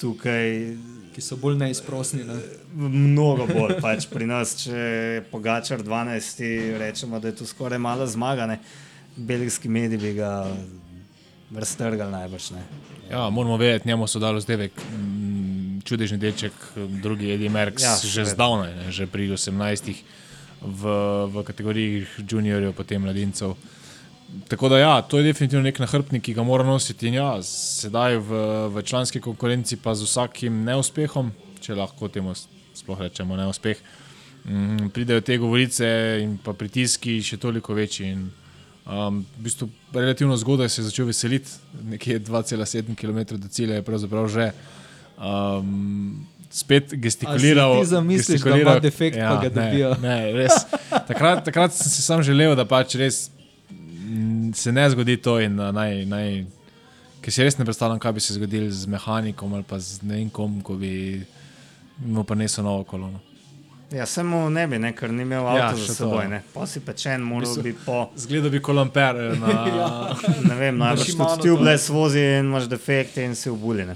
Tukaj 0.00 0.76
Ki 1.16 1.22
so 1.24 1.38
bolj 1.40 1.54
neizprosni. 1.56 2.26
Ne? 2.28 2.34
Mnogo 2.76 3.46
bolj. 3.48 3.78
Pač 3.80 4.04
pri 4.10 4.26
nas, 4.28 4.50
če 4.60 5.22
Pogačar 5.30 5.80
12, 5.80 6.42
rečemo, 6.76 7.16
da 7.24 7.30
je 7.30 7.38
to 7.38 7.46
skoraj 7.48 7.80
mala 7.80 8.04
zmaga. 8.04 8.44
Ne? 8.50 8.58
Belgijski 9.16 9.70
mediji 9.72 10.02
bi 10.02 10.10
ga 10.18 10.44
raztrgali 11.56 12.12
najbrž. 12.12 12.50
Ne? 12.58 12.66
Ja, 13.08 13.30
moramo 13.30 13.56
vedeti, 13.56 13.88
njemu 13.88 14.10
so 14.12 14.20
dali 14.20 14.44
zdevek, 14.44 14.76
čudežni 15.88 16.18
delček, 16.20 16.52
drugi 17.00 17.32
Eddie 17.32 17.48
Merckx, 17.48 17.86
Ja, 17.86 17.96
že 17.96 18.26
zdavnaj, 18.28 18.74
ne, 18.76 18.92
že 18.92 19.06
pri 19.08 19.30
18, 19.32 20.04
v, 20.62 20.92
v 21.32 21.44
kategorijah 21.46 22.18
juniorjev, 22.28 22.72
potem 22.76 23.02
mladincev. 23.02 23.56
Tako 24.48 24.68
da, 24.68 24.78
ja, 24.78 25.02
to 25.02 25.18
je 25.18 25.24
definitivno 25.24 25.62
nek 25.62 25.78
nahrbtnik, 25.78 26.22
ki 26.22 26.34
ga 26.34 26.42
mora 26.42 26.64
nositi. 26.66 27.08
In 27.08 27.20
ja, 27.20 27.28
sedaj 27.42 28.18
v, 28.18 28.40
v 28.74 28.82
članski 28.82 29.20
konkurenci, 29.22 29.78
pa 29.82 29.94
z 29.94 30.08
vsakim 30.08 30.64
neuspehom, 30.66 31.30
če 31.62 31.78
lahko 31.78 32.08
temu 32.12 32.34
sploh 32.76 33.00
rečemo 33.06 33.38
neuspeh, 33.38 33.78
mm, 34.44 34.90
pridejo 34.94 35.22
te 35.24 35.38
govorice 35.38 35.88
in 36.22 36.36
pa 36.42 36.56
pritiski 36.58 37.20
še 37.22 37.38
toliko 37.40 37.74
večji. 37.74 38.10
In, 38.12 38.26
um, 38.84 39.22
v 39.38 39.46
bistvu, 39.46 39.70
relativno 39.94 40.36
zgodaj 40.36 40.68
se 40.74 40.82
je 40.82 40.88
začel 40.90 41.10
veseliti, 41.12 41.54
nekje 41.94 42.20
2,7 42.26 42.98
km 42.98 43.38
do 43.38 43.48
cilja 43.48 43.78
je 43.78 43.86
pravzaprav 43.86 44.28
že. 44.28 44.50
Um, 45.16 46.26
Spet 46.50 46.94
gestikuliral. 46.94 47.80
Ti 47.80 47.86
zamisliš, 47.86 48.40
da 48.40 48.56
ima 48.56 48.78
defekt, 48.78 49.16
pa 49.18 49.40
ga 49.42 49.48
dobijo? 49.48 49.94
Ne, 50.02 50.08
ne, 50.08 50.32
res. 50.32 50.52
Takrat, 51.08 51.44
takrat 51.44 51.72
sem 51.74 51.90
si 51.90 52.02
sam 52.02 52.22
želel, 52.22 52.54
da 52.56 52.64
pač 52.64 52.94
res 52.94 53.30
mm, 53.70 54.52
se 54.54 54.72
ne 54.72 54.90
zgodi 54.90 55.16
to. 55.16 55.40
In, 55.40 55.58
uh, 55.60 55.72
naj, 55.74 56.04
naj, 56.06 56.44
ker 57.20 57.32
si 57.34 57.42
res 57.44 57.58
ne 57.58 57.64
predstavljam, 57.64 57.98
kaj 57.98 58.12
bi 58.12 58.20
se 58.20 58.34
zgodilo 58.38 58.70
z 58.70 58.86
mehanikom 58.86 59.54
ali 59.54 59.66
pa 59.68 59.78
z 59.78 60.00
ne 60.02 60.14
vem 60.20 60.30
kom, 60.30 60.60
ko 60.62 60.74
bi 60.80 61.24
mu 62.06 62.24
prinesel 62.24 62.64
novo 62.64 62.84
kolono. 62.84 63.20
Ja, 63.92 64.06
samo 64.06 64.48
ne 64.50 64.64
bi, 64.66 64.78
ne, 64.82 64.90
ker 64.96 65.12
ni 65.14 65.22
imel 65.22 65.44
Ja, 65.44 65.68
avto 65.68 65.78
ja, 65.78 65.84
za 65.84 65.86
to, 65.86 65.94
seboj. 65.94 66.22
ja. 66.24 66.28
Ne. 66.28 66.40
Pa 66.54 66.66
si 66.66 66.80
pečen, 66.80 67.22
moral 67.22 67.46
bistvu- 67.46 67.62
bi 67.62 67.74
po. 67.86 68.10
Zgleda 68.16 68.48
bi 68.50 68.58
kolomper 68.60 69.14
na. 69.38 69.52
ja. 69.78 69.90
Ne 70.48 70.54
vem, 70.58 70.78
najbrž 70.78 71.06
tudi 71.12 71.18
to. 71.18 71.36
tubeless 71.42 71.88
vozi 71.88 72.18
in 72.38 72.48
imaš 72.50 72.66
defekte 72.68 73.22
in 73.24 73.34
si 73.34 73.50
ubuljene. 73.50 73.94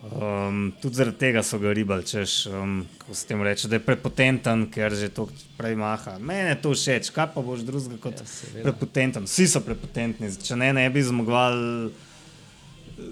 Um, 0.00 0.70
tudi 0.80 0.96
zaradi 0.96 1.18
tega 1.20 1.42
so 1.44 1.58
ga 1.60 1.74
ribali, 1.76 2.06
češ, 2.08 2.46
um, 2.56 2.78
ko 3.02 3.14
se 3.14 3.26
tem 3.28 3.42
reče, 3.44 3.68
da 3.68 3.76
je 3.76 3.84
prepotenten, 3.84 4.62
ker 4.72 4.94
že 4.96 5.10
to 5.12 5.26
prej 5.58 5.76
maha. 5.76 6.14
Mene 6.18 6.54
to 6.56 6.72
všeč, 6.72 7.10
kaj 7.12 7.26
pa 7.34 7.42
boš 7.44 7.66
drugega 7.68 7.98
kot 8.00 8.22
ja, 8.22 8.62
prepotenten. 8.62 9.28
Vsi 9.28 9.44
so 9.52 9.60
prepotentni, 9.60 10.30
če 10.40 10.56
ne, 10.56 10.70
ne 10.72 10.86
bi 10.88 11.02
zmagovali 11.04 11.90
eh, 11.90 13.10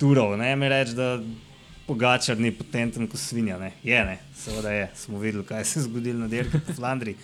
turov. 0.00 0.38
Ne 0.40 0.54
mi 0.56 0.72
reči, 0.72 0.96
da 0.96 1.18
Pogačar 1.82 2.38
ni 2.40 2.52
potenten 2.54 3.08
kot 3.10 3.20
svinja. 3.20 3.58
Ne. 3.58 3.72
Je, 3.84 3.98
ne, 4.06 4.16
seveda 4.38 4.72
je. 4.72 4.88
Smo 4.96 5.18
videli, 5.20 5.44
kaj 5.44 5.64
se 5.68 5.80
je 5.80 5.84
zgodilo 5.84 6.22
na 6.22 6.30
dirki 6.32 6.62
po 6.64 6.72
Flandriji. 6.78 7.16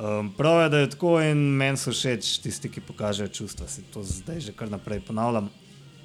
Um, 0.00 0.30
prav 0.36 0.62
je, 0.62 0.68
da 0.72 0.78
je 0.78 0.90
tako 0.94 1.18
in 1.20 1.42
meni 1.58 1.76
so 1.76 1.92
všeč 1.92 2.38
tisti, 2.40 2.70
ki 2.72 2.80
pokažejo 2.86 3.28
čustva. 3.28 3.68
Se 3.68 3.82
to 3.92 4.00
zdaj 4.06 4.40
že 4.46 4.56
kar 4.56 4.70
naprej 4.70 5.02
ponavljam. 5.04 5.50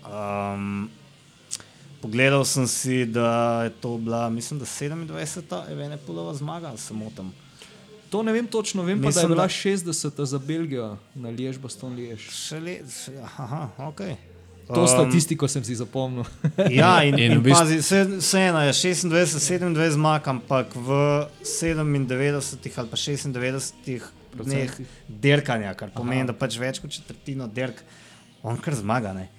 Um, 0.03 0.89
pogledal 2.05 2.45
sem 2.45 2.67
si, 2.67 3.05
da 3.07 3.29
je 3.63 3.71
to 3.71 3.97
bila, 3.97 4.29
mislim, 4.29 4.59
da 4.59 4.65
27. 4.65 5.41
evene 5.71 5.97
polova 5.97 6.33
zmaga, 6.33 6.67
ali 6.67 6.77
se 6.77 6.93
motim. 6.93 7.31
To 8.09 8.23
ne 8.23 8.31
vem 8.31 8.47
točno, 8.47 8.83
vem 8.83 8.97
pa, 8.97 9.01
da 9.01 9.07
je 9.09 9.13
Mislim, 9.17 9.27
bila 9.27 9.43
da- 9.43 9.49
60 9.49 10.25
za 10.25 10.39
Belgijo 10.39 10.97
na 11.15 11.29
Liež, 11.29 11.57
Boston 11.57 11.95
Liež. 11.95 12.29
Še 12.31 12.59
le, 12.59 12.75
še, 12.85 13.11
aha, 13.19 13.69
ok. 13.79 14.01
To 14.67 14.81
um, 14.81 14.87
statistiko 14.87 15.47
sem 15.47 15.63
si 15.63 15.75
zapomnil. 15.75 16.25
Ja, 16.71 17.03
in, 17.03 17.17
In 17.19 17.31
in, 17.31 17.39
v 17.39 17.43
bistvu- 17.43 17.59
pazi, 17.59 17.77
vse, 17.77 18.03
vse 18.15 18.39
eno 18.43 18.61
je 18.61 18.73
26, 18.73 19.09
27 19.35 19.91
zmag, 19.91 20.27
ampak 20.27 20.73
v 20.75 20.89
97 21.43 22.77
ali 22.77 22.89
pa 22.89 22.97
96 22.97 23.73
dneh 24.35 24.71
dirkanja, 25.07 25.73
kar 25.73 25.89
pomeni, 25.89 26.21
Aha. 26.21 26.27
da 26.27 26.33
pač 26.33 26.57
več 26.59 26.79
kot 26.81 26.91
četrtino 26.91 27.47
dirk, 27.47 27.81
on 28.43 28.57
kar 28.57 28.73
zmaga. 28.75 29.13
Ne? 29.13 29.29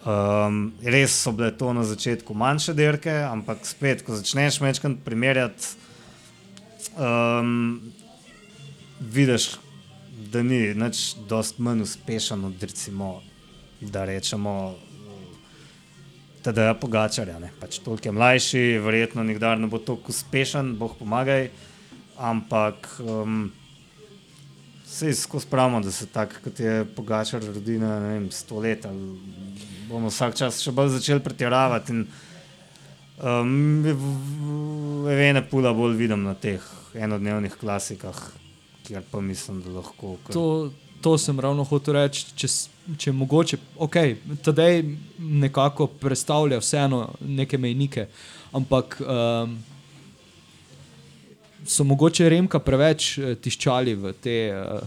Um, 0.00 0.72
res 0.80 1.12
so 1.12 1.32
bile 1.36 1.50
to 1.52 1.74
na 1.76 1.84
začetku 1.84 2.32
manjše 2.34 2.72
dirke, 2.72 3.12
ampak 3.12 3.66
spet, 3.68 4.00
ko 4.00 4.16
začneš 4.16 4.56
večkrat 4.64 5.02
primerjati, 5.04 5.74
um, 6.96 7.92
vidiš, 9.00 9.58
da 10.32 10.40
ni 10.42 10.72
nič 10.72 11.20
dost 11.28 11.60
manj 11.60 11.84
uspešen 11.84 12.44
od 12.48 12.62
recimo, 12.62 13.20
da 13.80 14.04
rečemo. 14.08 14.74
Teda 16.40 16.70
je 16.70 16.80
pogačarja, 16.80 17.36
ne. 17.38 17.52
pač 17.60 17.82
toliko 17.84 18.08
je 18.08 18.12
mlajši, 18.16 18.64
verjetno 18.80 19.20
nikdar 19.20 19.60
ne 19.60 19.68
bo 19.68 19.76
tako 19.76 20.08
uspešen, 20.08 20.78
boh 20.80 20.96
pomagaj, 20.96 21.50
ampak 22.16 22.88
um, 23.04 23.50
se 24.88 25.12
skozi 25.12 25.46
pravimo, 25.50 25.80
da 25.84 25.92
se 25.92 26.06
tak, 26.06 26.40
kot 26.44 26.60
je 26.60 26.84
pogačar 26.96 27.44
rodi 27.44 27.76
na 27.78 28.00
ne 28.00 28.14
vem, 28.14 28.30
sto 28.32 28.64
let, 28.64 28.88
ali 28.88 29.20
bomo 29.90 30.08
vsak 30.08 30.36
čas 30.36 30.62
še 30.62 30.72
bolj 30.72 30.94
začeli 30.94 31.20
pretiravati. 31.20 31.92
In, 31.92 32.04
um, 33.20 33.82
Vene 35.06 35.42
pula 35.42 35.72
bolj 35.72 35.96
vidim 35.96 36.22
na 36.22 36.34
teh 36.34 36.62
enodnevnih 36.94 37.54
klasikah, 37.54 38.16
kjer 38.84 39.02
pa 39.10 39.20
mislim, 39.20 39.62
da 39.62 39.70
lahko. 39.72 40.16
kar- 40.24 40.34
To, 40.34 40.70
to 41.00 41.18
sem 41.18 41.40
ravno 41.40 41.64
hotel 41.64 41.94
reči. 41.94 42.26
Če, 42.34 42.48
če 42.96 43.12
mogoče, 43.12 43.58
ok, 43.78 43.96
tedaj 44.42 44.82
nekako 45.18 45.86
predstavlja 45.88 46.58
vseeno 46.58 47.04
neke 47.20 47.58
mejnike, 47.58 48.06
ampak 48.52 48.98
um, 49.00 49.58
so 51.64 51.84
mogoče 51.84 52.28
Remka 52.28 52.58
preveč 52.58 53.18
eh, 53.18 53.34
tiščali 53.36 53.94
v 53.94 54.12
te 54.16 54.36
uh, 54.50 54.80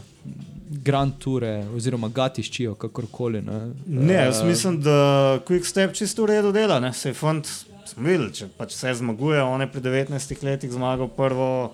Grand 0.83 1.13
Ture, 1.19 1.65
oziroma 1.75 2.09
ga 2.09 2.29
tiščijo, 2.33 2.75
kakorkoli. 2.79 3.41
Ne, 3.41 3.59
Ne, 3.85 4.13
jaz 4.13 4.43
mislim, 4.43 4.81
da 4.81 5.39
Quick 5.47 5.67
Step 5.69 5.93
čisto 5.93 6.23
v 6.23 6.33
redu 6.33 6.51
dela. 6.51 6.79
Ne? 6.79 6.93
Se 6.93 7.11
je 7.11 7.17
fant, 7.17 7.47
smo 7.89 8.07
videli, 8.07 8.31
če 8.33 8.49
pač 8.57 8.75
vse 8.75 8.95
zmaguje. 9.01 9.41
On 9.43 9.61
je 9.61 9.69
pri 9.71 9.81
19 9.81 10.43
letih 10.43 10.71
zmagal 10.71 11.11
prvo 11.13 11.73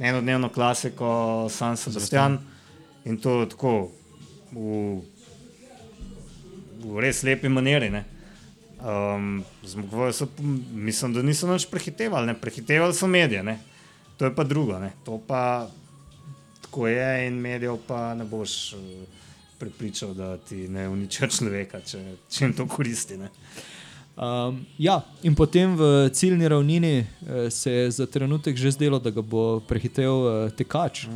enodnevno 0.00 0.48
klasiko 0.48 1.46
San 1.52 1.76
Sebastian 1.76 2.38
in 3.04 3.16
to 3.20 3.44
tako 3.48 3.90
v, 4.52 5.00
v 6.84 7.00
res 7.04 7.22
lepi 7.22 7.48
maniri. 7.52 7.92
Ne? 7.92 8.04
Um, 8.80 9.42
zmagovali 9.64 10.16
so, 10.16 10.28
mislim, 10.72 11.14
da 11.14 11.22
niso 11.22 11.48
nič 11.50 11.68
prehitevali, 11.70 12.32
ne? 12.32 12.38
prehitevali 12.40 12.96
so 12.96 13.06
medije. 13.06 13.44
Ne? 13.44 13.58
to 14.20 14.28
je 14.28 14.34
pa 14.36 14.44
drugo. 14.44 14.76
Ne. 14.76 14.92
To 15.08 15.16
pa 15.16 15.64
tako 16.70 16.86
je 16.88 17.26
in 17.26 17.34
medijev 17.34 17.76
pa 17.86 18.14
ne 18.14 18.24
boš 18.24 18.72
uh, 18.72 18.80
prepričal, 19.58 20.14
da 20.14 20.36
ti 20.36 20.68
ne 20.68 20.88
uničijo 20.88 21.28
človeka, 21.28 21.80
če, 21.80 21.98
če 22.30 22.44
jim 22.44 22.52
to 22.56 22.66
koristi. 22.70 23.18
Ne. 23.18 23.28
Um, 24.16 24.66
ja, 24.78 25.00
in 25.22 25.34
potem 25.34 25.74
v 25.76 26.10
ciljni 26.12 26.48
ravnini 26.48 26.98
eh, 26.98 27.50
se 27.50 27.72
je 27.72 27.90
za 27.90 28.06
trenutek 28.06 28.56
že 28.56 28.70
zdelo, 28.70 28.98
da 28.98 29.10
ga 29.10 29.22
bo 29.22 29.60
prehitel 29.60 30.46
eh, 30.46 30.50
tekač. 30.56 31.06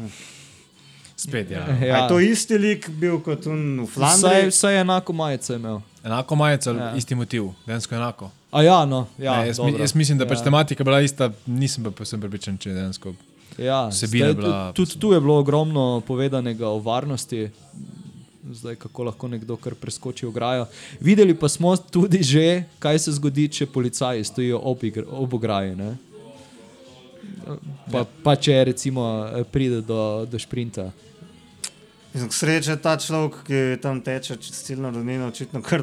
Spet, 1.16 1.50
ja. 1.50 1.66
Ja. 1.86 2.02
Je 2.02 2.08
to 2.08 2.20
isti 2.20 2.58
lik 2.58 2.88
bil 2.90 3.20
kot 3.20 3.46
on 3.46 3.80
v 3.80 3.86
Vsaj, 3.86 3.94
Flandriji? 3.94 4.48
vsaj 4.50 4.80
enako 4.80 5.12
majico 5.12 5.52
je 5.52 5.56
imel. 5.58 5.80
Enako 6.04 6.36
majico, 6.36 6.70
Ja. 6.70 6.94
isti 6.96 7.14
motiv, 7.14 7.52
dejansko 7.66 7.94
enako. 7.94 8.30
A 8.50 8.62
ja, 8.62 8.84
no, 8.86 9.06
ja, 9.18 9.40
ne, 9.40 9.46
jaz, 9.46 9.58
mi, 9.58 9.74
jaz 9.78 9.94
mislim, 9.94 10.18
da 10.18 10.26
pač 10.26 10.38
ja. 10.38 10.44
tematika 10.44 10.80
je 10.80 10.84
bila 10.84 11.00
ista, 11.00 11.30
nisem 11.46 11.84
pa 11.84 11.90
povsem 11.90 12.20
prepričan, 12.20 12.58
če 12.58 12.70
je 12.70 12.74
dejansko. 12.74 13.14
Ja, 13.58 13.88
Vsebina 13.88 14.24
zdaj, 14.24 14.30
je 14.30 14.34
bila- 14.34 14.72
tudi, 14.72 14.98
tu 14.98 15.12
je 15.12 15.20
bilo 15.20 15.38
ogromno 15.38 16.02
povedanega 16.06 16.68
o 16.68 16.78
varnosti, 16.78 17.50
zdaj 18.52 18.76
kako 18.76 19.04
lahko 19.04 19.28
nekdo 19.28 19.56
kar 19.56 19.74
preskoči 19.74 20.26
ograjo. 20.26 20.66
Videli 21.00 21.34
pa 21.34 21.48
smo 21.48 21.76
tudi 21.76 22.22
že, 22.22 22.64
kaj 22.78 22.98
se 22.98 23.12
zgodi, 23.12 23.48
če 23.48 23.66
policaji 23.66 24.24
stojijo 24.24 24.58
ob, 24.62 24.84
igr, 24.84 25.04
ob 25.10 25.34
ograji. 25.34 25.76
Ne? 25.76 25.96
Pa, 27.92 28.04
pa 28.22 28.36
če 28.36 28.64
recimo 28.64 29.04
pride 29.52 29.80
do, 29.80 30.26
do 30.30 30.38
šprinta. 30.38 30.90
K 32.14 32.30
sreči 32.30 32.70
je 32.70 32.76
ta 32.76 32.96
človek, 32.96 33.40
ki 33.46 33.60
tam 33.82 34.00
teče 34.00 34.36
čez 34.36 34.62
ciljno 34.62 34.90
ravnino, 34.90 35.28
očitno 35.28 35.62
kar 35.62 35.82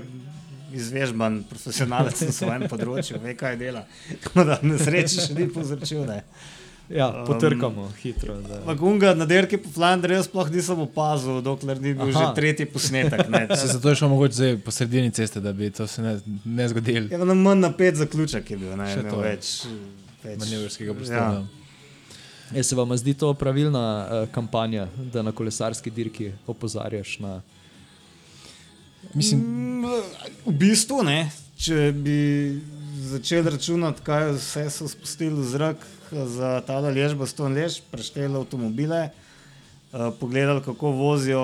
izvežban, 0.74 1.44
profesionalec 1.50 2.22
na 2.22 2.32
svojem 2.32 2.64
področju, 2.72 3.20
ve 3.20 3.36
kaj 3.36 3.58
dela. 3.60 3.84
Tako 4.24 4.46
da 4.48 4.60
na 4.64 4.78
sreči 4.80 5.20
še 5.20 5.36
ni 5.36 5.50
povzročil. 5.52 6.06
Ne. 6.08 6.22
Ja, 6.92 7.24
potrkamo 7.24 7.82
um, 7.82 7.94
hitro. 7.96 8.34
Da. 8.42 8.56
Ampak 8.58 8.82
unga 8.82 9.14
na 9.14 9.26
derki 9.26 9.58
po 9.58 9.70
Flandriji 9.70 10.16
jaz 10.16 10.26
sploh 10.26 10.50
nisem 10.50 10.80
opazil, 10.80 11.42
dokler 11.42 11.80
ni 11.80 11.94
bil 11.94 12.10
Aha. 12.10 12.26
že 12.26 12.36
tretji 12.36 12.66
posnetek. 12.66 13.30
Ne. 13.30 13.48
Se 13.52 13.68
zato 13.74 13.90
je 13.90 13.96
šlo 13.96 14.10
mogoče 14.10 14.34
zdaj 14.34 14.58
po 14.58 14.72
sredini 14.72 15.12
ceste, 15.12 15.40
da 15.40 15.54
bi 15.54 15.70
to 15.70 15.88
se 15.88 16.02
ne, 16.02 16.18
ne 16.46 16.68
zgodilo. 16.68 17.08
Je 17.08 17.18
na 17.18 17.34
manj 17.36 17.60
napet 17.62 17.96
zaključek 17.96 18.52
je 18.52 18.58
bil, 18.58 18.76
ne 18.76 18.90
Še 18.90 19.04
to 19.04 19.18
več. 19.18 19.52
več 20.24 20.40
Manevrskega 20.40 20.90
Ja. 20.90 20.96
prostora. 20.96 21.44
Je 22.52 22.64
se 22.64 22.76
vam 22.76 22.92
zdi 22.94 23.14
to 23.14 23.34
pravilna 23.34 23.82
uh, 24.02 24.30
kampanja, 24.30 24.88
da 25.08 25.22
na 25.22 25.32
kolesarski 25.32 25.90
dirki 25.90 26.32
opozarjaš 26.46 27.20
na. 27.20 27.42
Mislim, 29.14 29.40
Mm, 29.42 29.86
V 30.46 30.52
bistvu 30.52 31.04
ne. 31.04 31.32
Če 31.58 31.92
bi 31.94 32.18
začeli 33.12 33.50
računati, 33.52 34.02
kaj 34.04 34.32
vse 34.38 34.70
so 34.70 34.88
spustili 34.88 35.36
v 35.36 35.44
zrak 35.44 35.78
za 36.12 36.62
ta 36.68 36.80
lež, 36.80 37.14
baston 37.20 37.54
lež, 37.54 37.82
prešteli 37.92 38.36
avtomobile, 38.40 39.10
uh, 39.92 40.12
pogledali, 40.20 40.64
kako 40.64 40.92
vozijo 40.92 41.44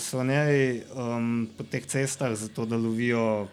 sloneji 0.00 0.82
um, 0.94 1.48
po 1.56 1.64
teh 1.64 1.84
cestah, 1.86 2.32
zato 2.34 2.64
da 2.66 2.76
lovijo, 2.76 3.48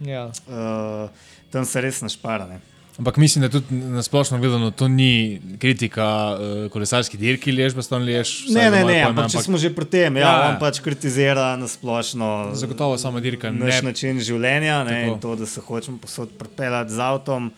Ja. 0.00 0.26
uh, 0.28 1.08
tam 1.50 1.64
se 1.64 1.80
res 1.80 2.02
našparane. 2.04 2.60
Ampak 2.98 3.16
mislim, 3.16 3.42
da 3.42 3.48
tudi 3.48 3.74
na 3.74 4.02
splošno 4.02 4.38
gledano 4.38 4.70
to 4.70 4.88
ni 4.88 5.10
kritika 5.58 6.06
uh, 6.32 6.70
kolesarski 6.72 7.16
dirki, 7.16 7.52
lež, 7.52 7.74
baston 7.74 8.04
lež. 8.04 8.46
Ne, 8.48 8.70
ne, 8.70 8.84
ne, 8.84 9.02
ampak 9.02 9.30
če 9.30 9.42
smo 9.42 9.58
že 9.58 9.70
pri 9.70 9.84
tem, 9.84 10.16
ja, 10.16 10.22
Ja, 10.22 10.32
ja. 10.32 10.42
ja. 10.42 10.50
on 10.50 10.60
pač 10.60 10.80
kritizira 10.80 11.56
na 11.56 11.68
splošno. 11.68 12.50
Zagotovo 12.54 12.98
sama 12.98 13.20
dirka 13.20 13.50
ne. 13.50 13.66
naš 13.66 13.82
način 13.82 14.20
življenja 14.20 14.84
ne, 14.84 15.00
in 15.08 15.20
to, 15.20 15.36
da 15.36 15.46
se 15.46 15.60
hočemo 15.60 15.98
posod 15.98 16.32
pripeljati 16.38 16.92
z 16.92 17.00
avtom. 17.00 17.52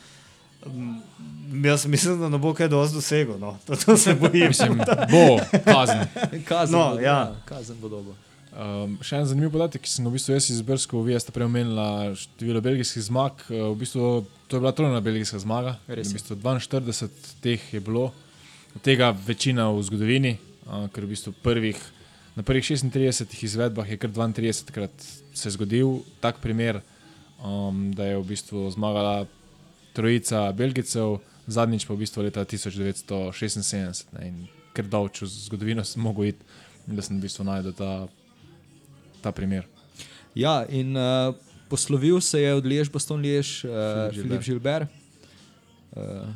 Jaz 1.65 1.87
mislim, 1.87 2.21
da 2.21 2.29
ne 2.29 2.39
bo 2.39 2.55
kaj 2.55 2.69
dosti 2.69 2.95
dosegel. 2.95 3.39
No. 3.39 3.57
To, 3.67 3.77
to 3.77 3.97
se 3.97 4.15
bojim. 4.15 4.49
Mislim, 4.49 4.79
bo 5.11 5.39
kazen. 5.65 6.03
Kazen, 6.45 6.79
No, 6.79 6.95
bo, 6.95 7.01
ja. 7.01 7.33
kazen 7.45 7.77
bo 7.81 7.89
dobo. 7.89 8.15
Um, 8.59 8.97
še 9.07 9.21
en 9.21 9.27
zanimiv 9.29 9.53
podatek, 9.55 9.85
ki 9.85 9.91
sem 9.93 10.03
ga 10.03 10.11
v 10.11 10.17
bistvu 10.17 10.35
jaz 10.35 10.49
izbrskal, 10.51 11.05
vi 11.07 11.15
ste 11.23 11.31
prej 11.31 11.47
omenili 11.47 12.17
število 12.19 12.59
belgijskih 12.65 13.05
zmag. 13.07 13.45
Uh, 13.47 13.69
v 13.71 13.77
bistvu, 13.85 14.09
to 14.51 14.59
je 14.59 14.63
bila 14.65 14.73
trojna 14.75 14.99
belgijska 14.99 15.39
zmaga. 15.39 15.77
Res 15.87 16.11
V 16.11 16.19
bistvu 16.19 16.39
42 16.43 17.07
teh 17.39 17.63
je 17.63 17.79
bilo, 17.79 18.11
od 18.75 18.83
tega 18.83 19.13
večina 19.15 19.69
v 19.71 19.87
zgodovini, 19.87 20.35
uh, 20.67 20.91
ker 20.91 21.07
v 21.07 21.15
bistvu 21.15 21.37
prvih, 21.39 21.79
na 22.35 22.43
prvih 22.43 22.67
36 22.67 23.39
izvedbah 23.47 23.87
je 23.87 24.01
kar 24.03 24.11
32 24.11 24.75
krat 24.75 25.07
se 25.39 25.55
zgodil 25.55 26.03
tak 26.19 26.43
primer, 26.43 26.83
um, 27.39 27.93
da 27.95 28.11
je 28.11 28.19
v 28.19 28.27
bistvu 28.27 28.67
zmagala 28.75 29.29
trojica 29.95 30.51
Belgijcev, 30.51 31.21
zadnjič 31.47 31.87
pa 31.87 31.95
v 31.95 32.03
bistvu 32.03 32.27
leta 32.27 32.43
1976. 32.43 34.11
Ne, 34.19 34.23
in 34.27 34.37
ker 34.75 34.91
dolč 34.91 35.23
v 35.23 35.31
zgodovino 35.31 35.87
sem 35.87 36.03
mogel 36.03 36.35
iti, 36.35 36.43
da 36.91 37.07
sem 37.07 37.23
v 37.23 37.31
bistvu 37.31 37.47
najdel 37.47 37.79
ta, 37.79 38.09
ta 39.21 39.33
primer. 39.33 39.67
Ja, 40.35 40.65
in 40.69 40.97
uh, 40.97 41.35
poslovil 41.69 42.21
se 42.21 42.41
je 42.41 42.55
od 42.55 42.67
Lež, 42.67 42.89
Baston 42.89 43.21
Lež, 43.21 43.65
uh, 43.65 44.13
Filip 44.15 44.43
Žilber. 44.43 44.87
Uh, 45.97 46.29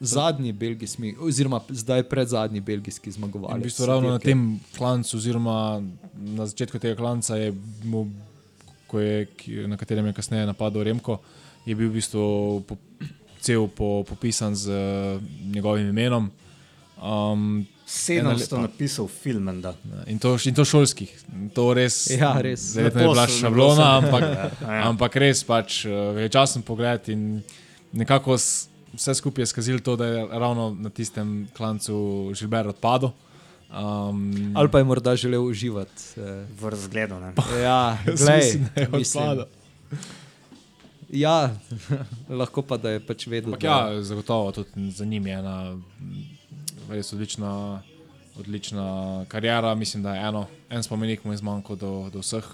zadnji 0.00 0.52
belgijski, 0.52 1.14
oziroma 1.20 1.60
zdaj 1.68 2.02
predzadnji 2.02 2.60
belgijski 2.60 3.10
In 3.10 3.12
zmagovalec. 3.12 3.60
v 3.60 3.64
bistvu 3.64 3.86
ravno 3.86 4.10
na 4.10 4.18
tem 4.18 4.60
klancu, 4.76 5.16
oziroma 5.16 5.82
na 6.14 6.46
začetku 6.46 6.78
tega 6.78 6.96
klanca, 6.96 7.36
je 7.36 7.54
mu, 7.84 8.06
je, 8.92 9.26
na 9.66 9.76
katerem 9.76 10.06
je 10.06 10.12
kasneje 10.12 10.46
napadel 10.46 10.82
Remko, 10.82 11.18
je 11.66 11.74
bil 11.74 11.90
v 11.90 11.98
bistvu 11.98 12.62
po, 12.66 12.76
cel 13.40 13.66
po, 13.68 14.04
popisan 14.06 14.54
z 14.54 14.70
uh, 14.70 15.22
njegovim 15.54 15.88
imenom. 15.88 16.30
Um, 17.02 17.66
700 17.88 18.36
lepa- 18.36 18.60
napisal 18.60 19.08
film. 19.08 19.42
menda. 19.42 19.74
in, 20.06 20.18
to, 20.18 20.36
in 20.44 20.54
to 20.54 20.64
šolskih. 20.64 21.08
To 21.54 21.72
res, 21.72 22.10
Ja, 22.10 22.34
res. 22.36 22.74
Verjetno 22.74 23.00
je 23.00 23.06
bila 23.06 23.22
Lepo 23.22 23.32
šablona, 23.34 23.86
lepo 23.96 24.06
ampak, 24.06 24.22
Ja, 24.22 24.74
ja. 24.74 24.82
ampak 24.84 25.16
res 25.16 25.44
pač 25.44 25.84
uh, 25.84 25.92
večasen 26.14 26.62
pogled 26.62 27.08
in 27.08 27.42
nekako 27.92 28.36
vse 28.36 29.14
skupaj 29.14 29.42
je 29.42 29.46
skazilo 29.48 29.78
to, 29.80 29.96
da 29.96 30.06
je 30.06 30.26
ravno 30.30 30.74
na 30.74 30.90
tistem 30.90 31.48
klancu 31.52 31.96
Žilber 32.34 32.68
odpadel. 32.68 33.10
Um, 33.70 34.52
Ali 34.54 34.68
pa 34.68 34.78
je 34.78 34.84
morda 34.84 35.16
želel 35.16 35.42
uživati. 35.42 36.02
Uh, 36.16 36.24
V 36.54 36.68
razgledu. 36.68 37.14
ne. 37.16 37.32
ja, 37.58 37.96
glej, 38.18 38.60
mislim, 38.90 39.36
da. 39.36 39.46
Ja, 41.10 41.50
lahko 42.30 42.62
pa 42.62 42.76
da 42.76 42.90
je 42.90 43.00
pač 43.00 43.26
vedel. 43.26 43.48
Ampak 43.50 43.62
da, 43.62 43.68
ja, 43.88 44.02
zagotovo 44.02 44.52
tudi 44.52 44.90
za 44.90 45.04
njim 45.04 45.26
je 45.26 45.32
ena 45.34 45.56
res 46.88 47.12
odlična, 47.12 47.82
odlična 48.38 49.24
karijera. 49.28 49.74
Mislim, 49.74 50.02
da 50.02 50.14
je 50.14 50.28
eno, 50.28 50.46
en 50.70 50.82
spomenik 50.82 51.24
mu 51.24 51.32
je 51.32 51.36
zmanjkal 51.42 51.76
do, 51.76 51.92
do 52.12 52.22
vseh. 52.24 52.44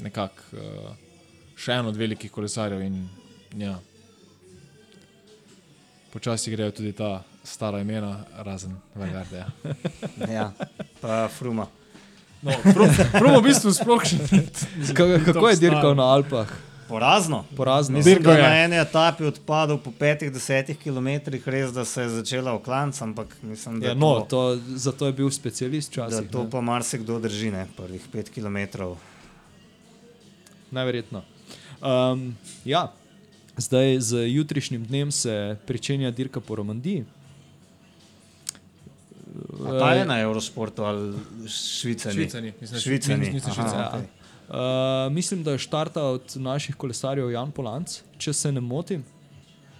Nekako 0.00 0.56
uh, 0.56 0.92
še 1.60 1.76
en 1.76 1.90
od 1.90 1.96
velikih 1.96 2.32
kolesarjev 2.32 2.82
in 2.82 3.02
ja. 3.58 3.78
Počasi 6.10 6.50
grejo 6.50 6.72
tudi 6.74 6.92
ta 6.96 7.20
stara 7.44 7.80
imena, 7.80 8.24
razen 8.42 8.74
Valverde. 8.94 9.44
Ja, 10.30 10.50
pa 11.02 11.28
fruma. 11.28 11.68
No, 12.42 12.56
Prvo 13.12 13.36
v 13.36 13.44
bistvu 13.44 13.72
sploh 13.76 14.02
še 14.02 14.16
ni. 14.24 14.40
Kako, 14.96 15.20
kako 15.28 15.48
je 15.52 15.60
dirkal 15.60 15.94
na 15.94 16.08
Alpah? 16.16 16.48
Porazno. 16.90 17.44
Porazno. 17.52 17.96
Mislim, 17.96 18.22
da 18.22 18.32
je. 18.32 18.42
na 18.42 18.54
eni 18.56 18.76
etapi 18.78 19.24
odpadel 19.24 19.78
po 19.78 19.90
5-10 19.92 20.74
km, 20.76 21.08
res 21.46 21.70
da 21.70 21.84
se 21.84 22.02
je 22.02 22.08
začela 22.10 22.52
v 22.52 22.60
klanc, 22.60 22.98
ampak 23.00 23.36
mislim, 23.42 23.80
da, 23.80 23.86
Ja, 23.86 23.94
no, 23.94 24.20
to, 24.22 24.42
zato 24.68 25.06
je 25.06 25.12
bil 25.14 25.30
specialist 25.30 25.88
da 25.90 26.06
včasih. 26.06 26.28
to 26.28 26.42
ne. 26.44 26.50
pa 26.50 26.60
marsikdo 26.62 27.18
drži, 27.18 27.50
ne, 27.50 27.66
prvih 27.76 28.02
5 28.08 28.30
km. 28.30 28.58
Najverjetno. 30.70 31.22
Um, 31.80 32.34
ja, 32.64 32.92
zdaj 33.56 34.00
z 34.00 34.26
jutrišnjim 34.28 34.84
dnem 34.84 35.10
se 35.10 35.34
pričenja 35.66 36.10
dirka 36.10 36.40
po 36.40 36.54
Romandiji. 36.56 37.04
A 39.60 39.78
ta 39.78 39.92
je 39.92 40.04
na 40.04 40.20
Eurošportu 40.20 40.82
ali 40.82 41.14
Švicani? 41.48 42.14
Švicani, 42.14 42.52
mislim, 42.60 42.80
Švicani. 42.80 43.24
niso- 43.24 43.32
niso 43.34 43.50
Aha, 43.50 43.54
Švicani. 43.62 43.86
okej. 43.88 44.19
Uh, 44.50 45.12
mislim, 45.12 45.42
da 45.42 45.52
je 45.52 45.58
štarta 45.58 46.02
od 46.02 46.32
naših 46.34 46.74
kolesarjev 46.74 47.30
Jan 47.30 47.50
Polanc, 47.50 48.00
če 48.18 48.32
se 48.32 48.50
ne 48.52 48.60
motim. 48.60 49.04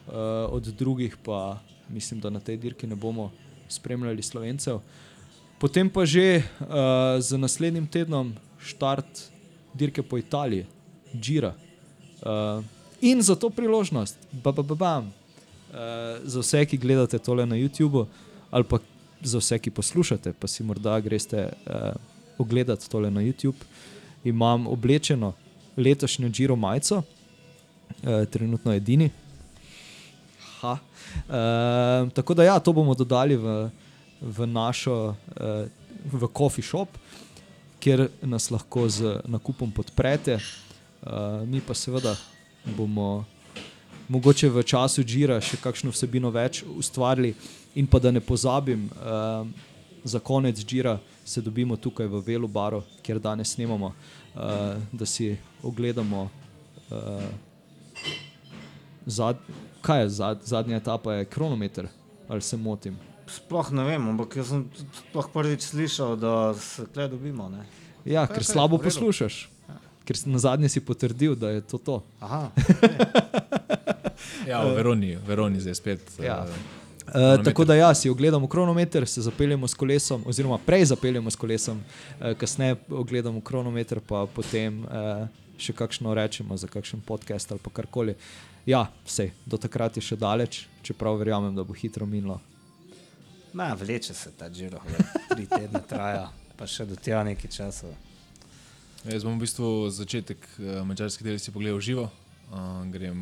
Uh, 0.07 0.15
od 0.55 0.63
drugih 0.79 1.17
pa 1.25 1.59
mislim, 1.89 2.21
da 2.21 2.31
na 2.31 2.41
tej 2.41 2.57
dirki 2.57 2.87
ne 2.87 2.95
bomo 2.95 3.33
spremljali 3.69 4.23
slovencev. 4.23 4.79
Potem 5.59 5.91
pa 5.91 6.07
že 6.07 6.37
uh, 6.39 7.19
z 7.19 7.39
naslednjim 7.39 7.87
tednom 7.87 8.33
štart 8.63 9.27
dirke 9.75 10.03
po 10.03 10.19
Italiji, 10.19 10.67
Džira. 11.19 11.55
Uh, 12.23 12.63
in 13.01 13.23
za 13.23 13.35
to 13.35 13.51
priložnost, 13.51 14.19
ba, 14.33 14.53
ba, 14.53 14.63
ba, 14.63 14.75
bam, 14.75 15.11
uh, 15.11 16.23
za 16.23 16.47
vse, 16.47 16.63
ki 16.67 16.79
gledate 16.79 17.19
tole 17.19 17.47
na 17.47 17.59
YouTubu, 17.59 18.07
ali 18.51 18.65
pa 18.65 18.79
za 19.23 19.43
vse, 19.43 19.59
ki 19.59 19.71
poslušate, 19.71 20.33
pa 20.33 20.47
si 20.47 20.63
morda 20.63 21.01
greste 21.01 21.51
uh, 21.51 21.91
ogledati 22.39 22.91
tole 22.91 23.11
na 23.11 23.21
YouTube 23.21 23.59
imam 24.25 24.67
oblečeno 24.67 25.33
letošnjo 25.77 26.29
Giro 26.29 26.57
majico, 26.57 27.03
eh, 28.03 28.27
trenutno 28.27 28.73
edini. 28.73 29.11
Ha. 30.61 30.79
Uh, 31.29 32.13
tako 32.13 32.35
da, 32.35 32.45
ja, 32.45 32.59
to 32.59 32.73
bomo 32.73 32.95
dodali 32.95 33.37
v, 33.37 33.71
v 34.21 34.47
našo, 34.47 35.15
uh, 35.41 35.67
v 36.13 36.29
coffee 36.37 36.63
shop, 36.63 36.89
kjer 37.81 38.09
nas 38.23 38.51
lahko 38.51 38.89
z 38.89 39.17
nakupom 39.25 39.73
podprete. 39.73 40.37
Uh, 40.37 41.49
mi 41.49 41.61
pa 41.61 41.75
seveda 41.75 42.15
bomo 42.77 43.25
mogoče 44.09 44.51
v 44.51 44.63
času 44.63 45.05
Džira 45.07 45.41
še 45.41 45.57
kakšno 45.63 45.95
vsebino 45.95 46.31
več 46.35 46.63
ustvarili. 46.67 47.35
In 47.79 47.87
pa 47.87 47.99
da 48.03 48.11
ne 48.11 48.21
pozabim, 48.21 48.89
uh, 48.99 49.47
za 50.05 50.19
konec 50.19 50.59
Džira 50.65 50.99
se 51.25 51.41
dobimo 51.41 51.77
tukaj 51.77 52.07
v 52.07 52.21
Velu 52.27 52.49
Baru, 52.49 52.83
kjer 53.03 53.19
danes 53.19 53.55
snemamo, 53.55 53.87
uh, 53.87 54.41
da 54.93 55.07
si 55.07 55.37
ogledamo. 55.63 56.29
Uh, 56.91 57.23
Zad, 59.07 59.37
kaj 59.81 60.03
je 60.03 60.09
zad, 60.09 60.41
zadnja 60.45 60.77
etapa, 60.77 61.13
je 61.15 61.25
kronometer 61.25 61.89
ali 62.29 62.43
se 62.43 62.57
motim? 62.57 62.97
Sploh 63.27 63.73
ne 63.73 63.85
vem, 63.85 64.09
ampak 64.09 64.37
jaz 64.37 64.49
sem 64.53 64.67
sploh 64.95 65.27
prvič 65.33 65.63
slišal, 65.63 66.17
da 66.17 66.55
se 66.55 66.85
tle 66.87 67.09
dobimo. 67.09 67.49
Ne? 67.49 67.65
Ja, 68.05 68.27
Kaj, 68.27 68.37
ker 68.37 68.45
kaj, 68.45 68.53
slabo 68.53 68.79
poslušaš. 68.79 69.49
Ker 70.05 70.17
si 70.17 70.31
na 70.31 70.39
zadnje 70.39 70.69
si 70.69 70.81
potrdil, 70.81 71.35
da 71.35 71.51
je 71.51 71.61
to 71.61 71.79
to. 71.79 72.03
Aha, 72.21 72.51
Ja, 74.47 74.65
v 74.65 74.75
Veroni, 74.77 75.17
v 75.17 75.25
Veroni 75.27 75.61
zdaj 75.61 75.75
spet. 75.75 76.03
Ja. 76.23 76.45
eh, 76.45 76.80
Uh, 77.11 77.45
tako 77.45 77.65
da 77.65 77.75
ja, 77.75 77.95
si 77.95 78.11
ogledamo 78.11 78.47
kronometer, 78.47 79.09
se 79.09 79.23
zapeljemo 79.23 79.69
s 79.69 79.75
kolesom, 79.75 80.23
oziroma 80.27 80.59
prej 80.67 80.85
zapeljemo 80.85 81.31
s 81.31 81.37
kolesom, 81.37 81.79
uh, 81.79 82.33
kasneje 82.39 82.77
ogledamo 82.91 83.41
kronometer, 83.41 84.01
pa 84.07 84.27
potem 84.35 84.85
uh, 84.85 85.27
še 85.59 85.75
kakšno 85.75 86.15
rečemo 86.15 86.57
za 86.57 86.69
kakšen 86.71 87.01
podcast 87.03 87.51
ali 87.51 87.61
pa 87.65 87.71
karkoli. 87.75 88.15
Ja, 88.67 88.85
vse, 89.07 89.33
do 89.43 89.59
takrat 89.59 89.97
je 89.99 90.05
še 90.07 90.17
daleč, 90.17 90.69
čeprav 90.87 91.19
verjamem, 91.19 91.55
da 91.57 91.65
bo 91.67 91.75
hitro 91.75 92.07
minilo. 92.07 92.39
Ma, 93.53 93.73
vleče 93.75 94.15
se 94.15 94.31
ta 94.39 94.47
žiro, 94.55 94.79
tri 95.33 95.49
tedne 95.51 95.83
traja, 95.89 96.29
pa 96.57 96.69
še 96.71 96.87
do 96.87 96.95
tega 96.95 97.25
nekaj 97.27 97.51
časa. 97.51 97.91
Jaz 99.03 99.27
bom 99.27 99.35
v 99.35 99.49
bistvu 99.49 99.91
začetek 99.91 100.47
uh, 100.61 100.79
mačarske 100.87 101.27
del 101.27 101.43
si 101.43 101.51
pogledal 101.51 101.83
živo, 101.83 102.07
uh, 102.53 102.87
grem 102.93 103.19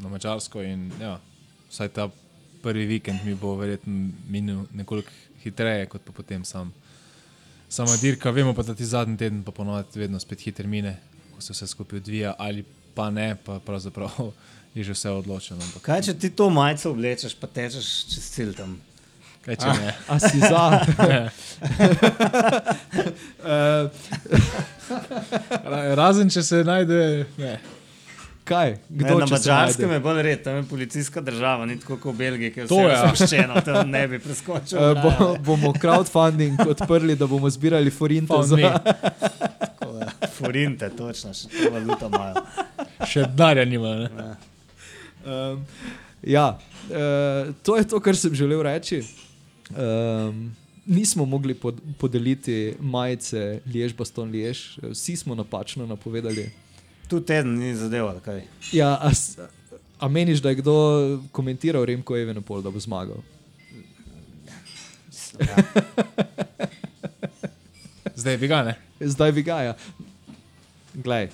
na 0.00 0.08
mačarsko 0.08 0.64
in 0.64 0.88
ja, 0.96 1.18
vsaj 1.68 1.92
ta 1.92 2.08
prvi 2.62 2.86
vikend 2.86 3.20
mi 3.24 3.34
bo 3.34 3.54
verjetno 3.56 4.10
minil 4.30 4.64
nekoliko 4.74 5.10
hitreje, 5.44 5.86
kot 5.86 6.02
pa 6.04 6.12
potem 6.12 6.44
sam. 6.44 6.72
Sama 7.68 7.96
dirka, 8.00 8.30
vemo 8.30 8.54
pa, 8.56 8.62
da 8.62 8.74
ti 8.74 8.86
zadnji 8.86 9.16
teden 9.16 9.42
pa 9.44 9.52
ponovadi 9.52 10.00
vedno 10.00 10.20
spet 10.20 10.40
hiter 10.40 10.66
mine, 10.66 10.96
ko 11.34 11.40
se 11.44 11.52
vse 11.52 11.66
skupaj 11.66 11.98
odvija 12.00 12.34
ali 12.38 12.64
pa 12.94 13.10
ne, 13.10 13.36
pa 13.44 13.58
pravzaprav 13.60 14.10
je 14.74 14.84
že 14.84 14.92
vse 14.92 15.10
odločeno. 15.10 15.60
Ampak, 15.62 15.82
Kaj 15.82 16.02
če 16.02 16.14
ti 16.18 16.30
to 16.30 16.50
majico 16.50 16.90
oblečeš, 16.90 17.34
pa 17.40 17.46
tečeš 17.46 18.06
čez 18.14 18.30
cilj 18.34 18.54
tam? 18.56 18.78
kaj 19.48 19.56
če 19.56 19.70
ne? 19.80 19.92
A 20.08 20.18
si 20.20 20.38
za? 20.44 20.64
Ra- 25.64 25.94
Razen 25.94 26.28
če 26.32 26.42
se 26.42 26.62
najde. 26.64 27.26
Ne. 27.38 27.54
Kaj? 28.48 28.74
Ne, 28.88 29.02
Kdo 29.02 29.18
na 29.20 29.26
če 29.26 29.28
se 29.28 29.34
mačarskem 29.36 29.92
je 29.92 30.00
bolj 30.04 30.20
red, 30.26 30.42
tam 30.44 30.56
je 30.60 30.64
policijska 30.70 31.22
država, 31.24 31.66
ni 31.68 31.76
tako 31.80 31.98
kot 32.02 32.14
v 32.14 32.18
Belgiji, 32.18 32.52
ki 32.54 32.62
je 32.62 32.66
To 32.70 32.78
vse 32.80 32.88
ja. 32.88 33.00
razpuščeno, 33.02 33.62
tam 33.66 33.90
ne 33.92 34.02
bi 34.08 34.20
preskočil. 34.24 34.80
Uh, 34.80 35.00
bo, 35.04 35.30
bomo 35.50 35.72
crowdfunding 35.76 36.62
odprli, 36.66 37.16
da 37.18 37.28
bomo 37.30 37.50
zbirali 37.50 37.92
forinte 37.94 38.32
Found 38.32 38.48
za. 38.48 38.74
Tako, 39.60 39.90
ja. 40.00 40.28
Forinte, 40.38 40.90
točno, 40.96 41.34
še 41.34 41.50
to 41.52 41.72
valuta 41.74 42.10
imajo. 42.10 42.44
Še 43.06 43.26
denarja 43.32 43.66
nima. 43.68 43.94
Ne? 44.04 44.28
Um, 45.28 45.64
ja, 46.22 46.48
uh, 46.88 47.52
to 47.62 47.76
je 47.76 47.88
to, 47.90 48.00
kar 48.00 48.16
sem 48.16 48.34
želel 48.38 48.64
reči. 48.66 49.02
Um, 49.76 50.48
nismo 50.88 51.24
mogli 51.24 51.54
pod, 51.54 51.80
podeliti 51.98 52.74
majice 52.80 53.60
Liež, 53.66 53.92
Baston 53.96 54.30
Liež, 54.30 54.78
vsi 54.90 55.16
smo 55.16 55.34
napačno 55.34 55.86
napovedali. 55.86 56.48
Tu 57.08 57.20
teden 57.20 57.54
ni 57.54 57.74
zadeva, 57.74 58.14
kaj. 58.20 58.42
Ja, 58.72 58.94
a, 58.94 59.10
a 59.98 60.08
meniš, 60.08 60.38
da 60.38 60.48
je 60.48 60.54
kdo 60.56 60.74
komentiral 61.32 61.84
Remko 61.84 62.16
Evenopol, 62.16 62.62
da 62.62 62.70
bo 62.70 62.80
zmagal? 62.80 63.16
Ja. 65.38 65.56
Zdaj 68.14 68.36
bi 68.36 68.46
ga 68.46 68.62
ne. 68.62 68.74
Zdaj 69.00 69.32
bi 69.32 69.42
ga, 69.42 69.60
ja. 69.62 69.74
Glej, 70.94 71.28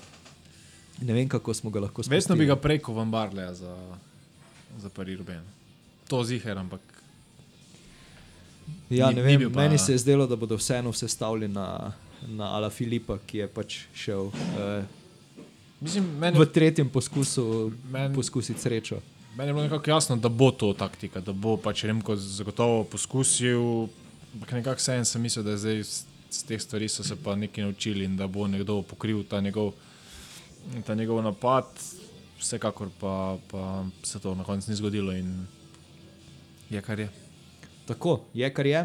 ne 1.01 1.13
vem, 1.13 1.29
kako 1.29 1.53
smo 1.53 1.69
ga 1.69 1.79
lahko 1.79 2.03
spustili. 2.03 2.15
Vesno 2.15 2.35
bi 2.35 2.45
ga 2.45 2.55
preko 2.55 2.93
Van 2.93 3.11
Barleja 3.11 3.53
za, 3.53 3.75
za 4.77 4.89
Paris 4.89 5.17
Ruben. 5.17 5.41
To 6.07 6.23
ziher, 6.23 6.57
ampak 6.57 6.81
Ja, 8.89 9.09
Ni- 9.09 9.15
ne 9.15 9.21
vem, 9.23 9.41
pa- 9.43 9.59
meni 9.59 9.77
se 9.77 9.91
je 9.91 9.97
zdelo, 9.97 10.27
da 10.27 10.35
bodo 10.35 10.55
vseeno 10.55 10.89
vse 10.89 11.07
stavili 11.07 11.47
na, 11.47 11.91
na 12.27 12.51
Ala 12.51 12.69
Filipa, 12.69 13.17
ki 13.19 13.37
je 13.37 13.47
pač 13.47 13.79
šel 13.95 14.19
uh, 14.21 14.33
mislim, 15.85 16.05
meni, 16.19 16.39
v 16.39 16.45
tretjem 16.49 16.89
poskusu 16.89 17.71
Men- 17.91 18.13
poskusiti 18.15 18.59
srečo. 18.61 18.99
meni 19.37 19.49
je 19.49 19.53
bilo 19.53 19.63
nekako 19.63 19.89
jasno, 19.89 20.15
da 20.15 20.29
bo 20.29 20.51
to 20.51 20.73
taktika, 20.73 21.21
da 21.21 21.33
bo 21.33 21.57
pač 21.57 21.83
Remko 21.83 22.15
zagotovo 22.15 22.83
poskusil. 22.83 23.87
Ampak 24.33 24.51
nekako 24.51 24.77
vseeno 24.77 25.05
sem 25.05 25.21
mislil, 25.21 25.45
da 25.45 25.57
zdaj 25.57 25.83
z, 25.83 26.03
z 26.29 26.43
teh 26.43 26.61
stvari 26.61 26.89
so 26.89 27.03
se 27.03 27.15
pa 27.15 27.35
nekaj 27.35 27.63
naučili 27.63 28.05
in 28.05 28.17
da 28.17 28.27
bo 28.27 28.47
nekdo 28.47 28.81
pokril 28.81 29.23
ta 29.23 29.39
njegov, 29.41 29.71
ta 30.85 30.95
njegov 30.95 31.21
napad. 31.23 31.65
Vsekakor 32.39 32.89
pa, 32.99 33.37
pa 33.51 33.85
se 34.03 34.19
to 34.19 34.35
na 34.35 34.43
koncu 34.43 34.71
ni 34.71 34.75
zgodilo 34.75 35.13
in 35.15 35.47
je 36.69 36.81
kar 36.81 36.99
je. 36.99 37.09
Tako 37.87 38.19
je, 38.33 38.49
kar 38.53 38.65
je. 38.65 38.81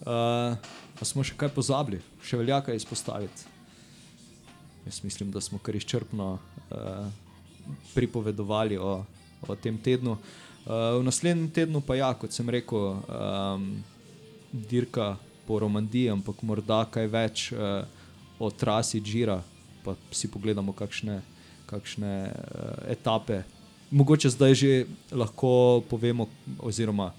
Uh, 0.00 0.58
pa 0.98 1.04
smo 1.06 1.24
še 1.24 1.34
kaj 1.38 1.48
pozabili, 1.54 2.00
še 2.22 2.36
velja 2.36 2.60
kaj 2.60 2.76
izpostaviti. 2.76 3.51
Jaz 4.86 5.04
mislim, 5.04 5.30
da 5.30 5.40
smo 5.40 5.58
kar 5.58 5.76
izčrpno 5.76 6.38
uh, 6.70 6.78
pripovedovali 7.94 8.78
o, 8.78 9.04
o 9.48 9.56
tem 9.56 9.78
tednu. 9.78 10.12
Uh, 10.12 10.98
v 10.98 11.02
naslednjem 11.06 11.50
tednu 11.50 11.80
pa 11.80 11.94
ja, 11.94 12.10
kot 12.14 12.34
sem 12.34 12.48
rekel, 12.50 12.98
um, 12.98 13.68
dirka 14.52 15.16
po 15.46 15.58
Romandiji, 15.58 16.10
ampak 16.10 16.42
morda 16.42 16.82
kaj 16.90 17.06
več 17.10 17.48
uh, 17.54 17.86
o 18.38 18.50
trasi 18.50 19.00
Džira, 19.00 19.38
pa 19.84 19.94
si 20.10 20.30
pogledamo 20.30 20.74
kakšne, 20.74 21.20
kakšne 21.70 22.12
uh, 22.30 22.90
etape. 22.90 23.42
Mogoče 23.90 24.30
zdaj 24.34 24.54
že 24.54 24.72
lahko 25.12 25.82
povemo, 25.90 26.26
oziroma 26.58 27.12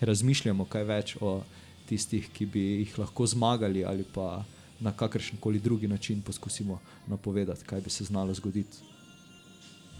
razmišljamo 0.00 0.64
kaj 0.66 0.84
več 0.84 1.16
o 1.20 1.42
tistih, 1.86 2.26
ki 2.32 2.46
bi 2.46 2.62
jih 2.82 2.98
lahko 2.98 3.26
zmagali, 3.26 3.84
ali 3.84 4.02
pa 4.02 4.42
na 4.82 4.92
kakršen 4.92 5.38
koli 5.38 5.58
drugi 5.58 5.88
način 5.88 6.22
poskusimo 6.22 6.76
napovedati, 7.06 7.64
kaj 7.64 7.80
bi 7.80 7.90
se 7.90 8.04
znalo 8.04 8.34
zgoditi. 8.34 8.76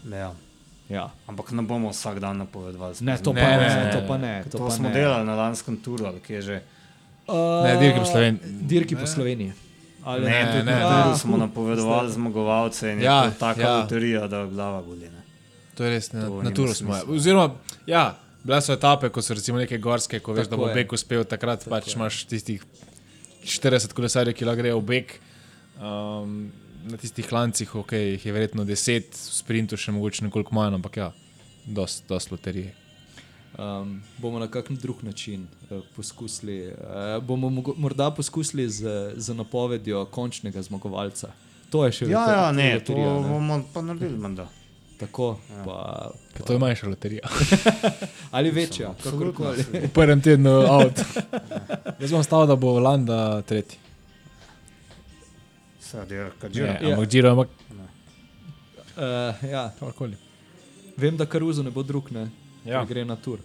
Ja. 0.05 0.33
Ja. 0.89 1.09
Ampak 1.27 1.51
ne 1.51 1.61
bomo 1.63 1.89
vsak 1.89 2.19
dan 2.19 2.37
napovedovali. 2.37 2.95
Ne, 3.01 3.17
to 3.17 3.33
Ne, 3.33 3.41
pa 3.41 3.47
ne, 3.47 3.57
ne, 3.57 3.67
ne, 3.69 3.83
ne, 3.85 3.91
to 3.91 3.99
ne. 3.99 4.07
pa 4.07 4.17
ne. 4.17 4.43
To, 4.43 4.49
To, 4.51 4.57
pa 4.59 4.71
smo 4.71 4.89
ne. 4.89 4.93
delali 4.93 5.25
na 5.25 5.35
lanskem 5.37 5.77
turu, 5.77 6.05
ali 6.05 6.19
kje 6.19 6.41
že. 6.41 6.61
Uh, 7.27 7.63
Ne, 7.63 7.77
dirki 7.77 7.99
po 7.99 8.05
Sloveniji. 8.05 8.39
Dirki 8.61 8.95
po 8.95 9.07
Sloveniji. 9.07 9.53
Ali 10.03 10.25
Ne, 10.25 10.43
Ne, 10.45 10.63
ne. 10.63 10.71
Ja, 10.73 11.03
turu 11.03 11.17
smo 11.17 11.37
napovedovali 11.37 12.11
zmagovalce 12.11 12.91
in 12.91 12.99
je 12.99 13.05
Ja, 13.05 13.23
to 13.23 13.39
taka 13.39 13.61
ja. 13.61 13.77
loterija, 13.77 14.27
da 14.27 14.45
glava 14.45 14.81
boli. 14.81 15.07
Ne? 15.07 15.21
To 15.73 15.83
je 15.83 15.89
res, 15.89 16.11
na, 16.11 16.21
To 16.21 16.43
na 16.43 16.51
turu 16.51 16.73
smo. 16.73 16.99
Oziroma, 17.07 17.55
ja, 17.87 18.03
bile 18.43 18.59
so 18.61 18.73
etape, 18.73 19.09
ko 19.09 19.21
so 19.21 19.33
recimo 19.33 19.57
neke 19.57 19.77
gorske, 19.79 20.19
ko 20.19 20.33
veš, 20.33 20.43
Tako 20.43 20.51
da 20.51 20.57
bo 20.57 20.67
je. 20.67 20.73
beg 20.75 20.93
uspel, 20.93 21.23
takrat 21.23 21.59
Tako 21.59 21.69
pač 21.71 21.87
je. 21.87 21.95
imaš 21.95 22.25
tistih 22.25 22.59
40 23.45 23.93
kolesarjev, 23.93 24.35
ki 24.35 24.45
lahko 24.45 24.61
grejo 24.61 24.79
v 24.79 24.85
beg. 24.85 25.13
Um, 25.77 26.51
na 26.83 26.97
tistih 26.97 27.31
lancih, 27.31 27.75
ok, 27.75 27.91
jih 27.93 28.25
je 28.25 28.31
verjetno 28.31 28.63
10, 28.63 29.09
v 29.09 29.33
sprintu 29.33 29.77
še 29.77 29.91
mogoče 29.91 30.25
nekoliko 30.25 30.51
manj, 30.51 30.75
ampak 30.75 30.97
ja, 30.97 31.11
dost, 31.65 32.03
dost 32.07 32.31
loterije. 32.31 32.73
um, 33.53 34.01
bomo 34.17 34.39
na 34.39 34.47
kakšen 34.47 34.75
drug 34.77 35.03
način 35.03 35.45
uh, 35.69 35.79
poskusili. 35.95 36.67
Uh, 36.67 37.23
bomo 37.23 37.47
morda 37.77 38.11
poskusili 38.11 38.69
z, 38.69 38.83
z 39.15 39.33
napovedjo 39.33 40.05
končnega 40.05 40.61
zmagovalca. 40.61 41.31
To 41.69 41.85
je 41.85 41.91
še 41.91 42.05
Ja, 42.05 42.19
loter- 42.19 42.35
ja, 42.35 42.51
ne, 42.51 42.67
to 42.79 42.93
loterija, 42.93 43.13
ne. 43.13 43.29
bomo 43.29 43.63
pa 43.73 43.81
naredili, 43.81 44.17
menda. 44.17 44.47
Tako, 44.97 45.35
pa, 45.65 46.11
Ker 46.33 46.45
to 46.45 46.53
je 46.53 46.59
manjša 46.59 46.87
loterija. 46.87 47.27
ali 48.31 48.51
večja, 48.51 48.93
kakorkoli. 49.03 49.63
V 49.73 49.89
prvem 49.89 50.21
tednu 50.21 50.49
avt. 50.49 50.99
Jaz 52.01 52.11
bom 52.11 52.23
stavil, 52.23 52.47
da 52.47 52.55
bo 52.55 52.79
Landa 52.79 53.41
tretji. 53.41 53.77
Dirka, 56.03 56.47
Ne, 56.47 56.53
že. 56.53 56.91
ampak 56.91 57.09
Giro, 57.09 57.31
ampak 57.31 57.49
Uh, 58.93 59.01
ja. 59.43 59.69
kakorkoli. 59.69 60.17
Vem, 60.97 61.17
da 61.17 61.25
Karuzo 61.25 61.63
ne 61.63 61.71
bo 61.71 61.83
drug, 61.83 62.11
ne 62.11 62.29
Ja. 62.63 62.73
ja. 62.73 62.85
gre 62.85 63.05
na 63.05 63.15
tur. 63.15 63.39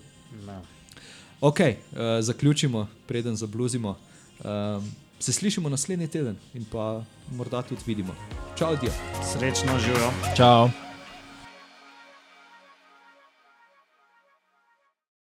Ja. 0.46 0.60
Ok, 1.40 1.60
uh, 1.60 1.66
zaključimo, 2.20 2.86
preden 3.06 3.36
zabluzimo. 3.36 3.96
Um, 4.38 4.92
se 5.18 5.32
slišimo 5.32 5.68
naslednji 5.68 6.08
teden 6.08 6.36
in 6.54 6.64
pa 6.64 7.02
morda 7.30 7.62
tudi 7.62 7.80
vidimo. 7.86 8.14
Čau, 8.56 8.76
Dio. 8.76 8.90
Srečno 9.24 9.78
živijo. 9.78 10.12
Čau. 10.36 10.87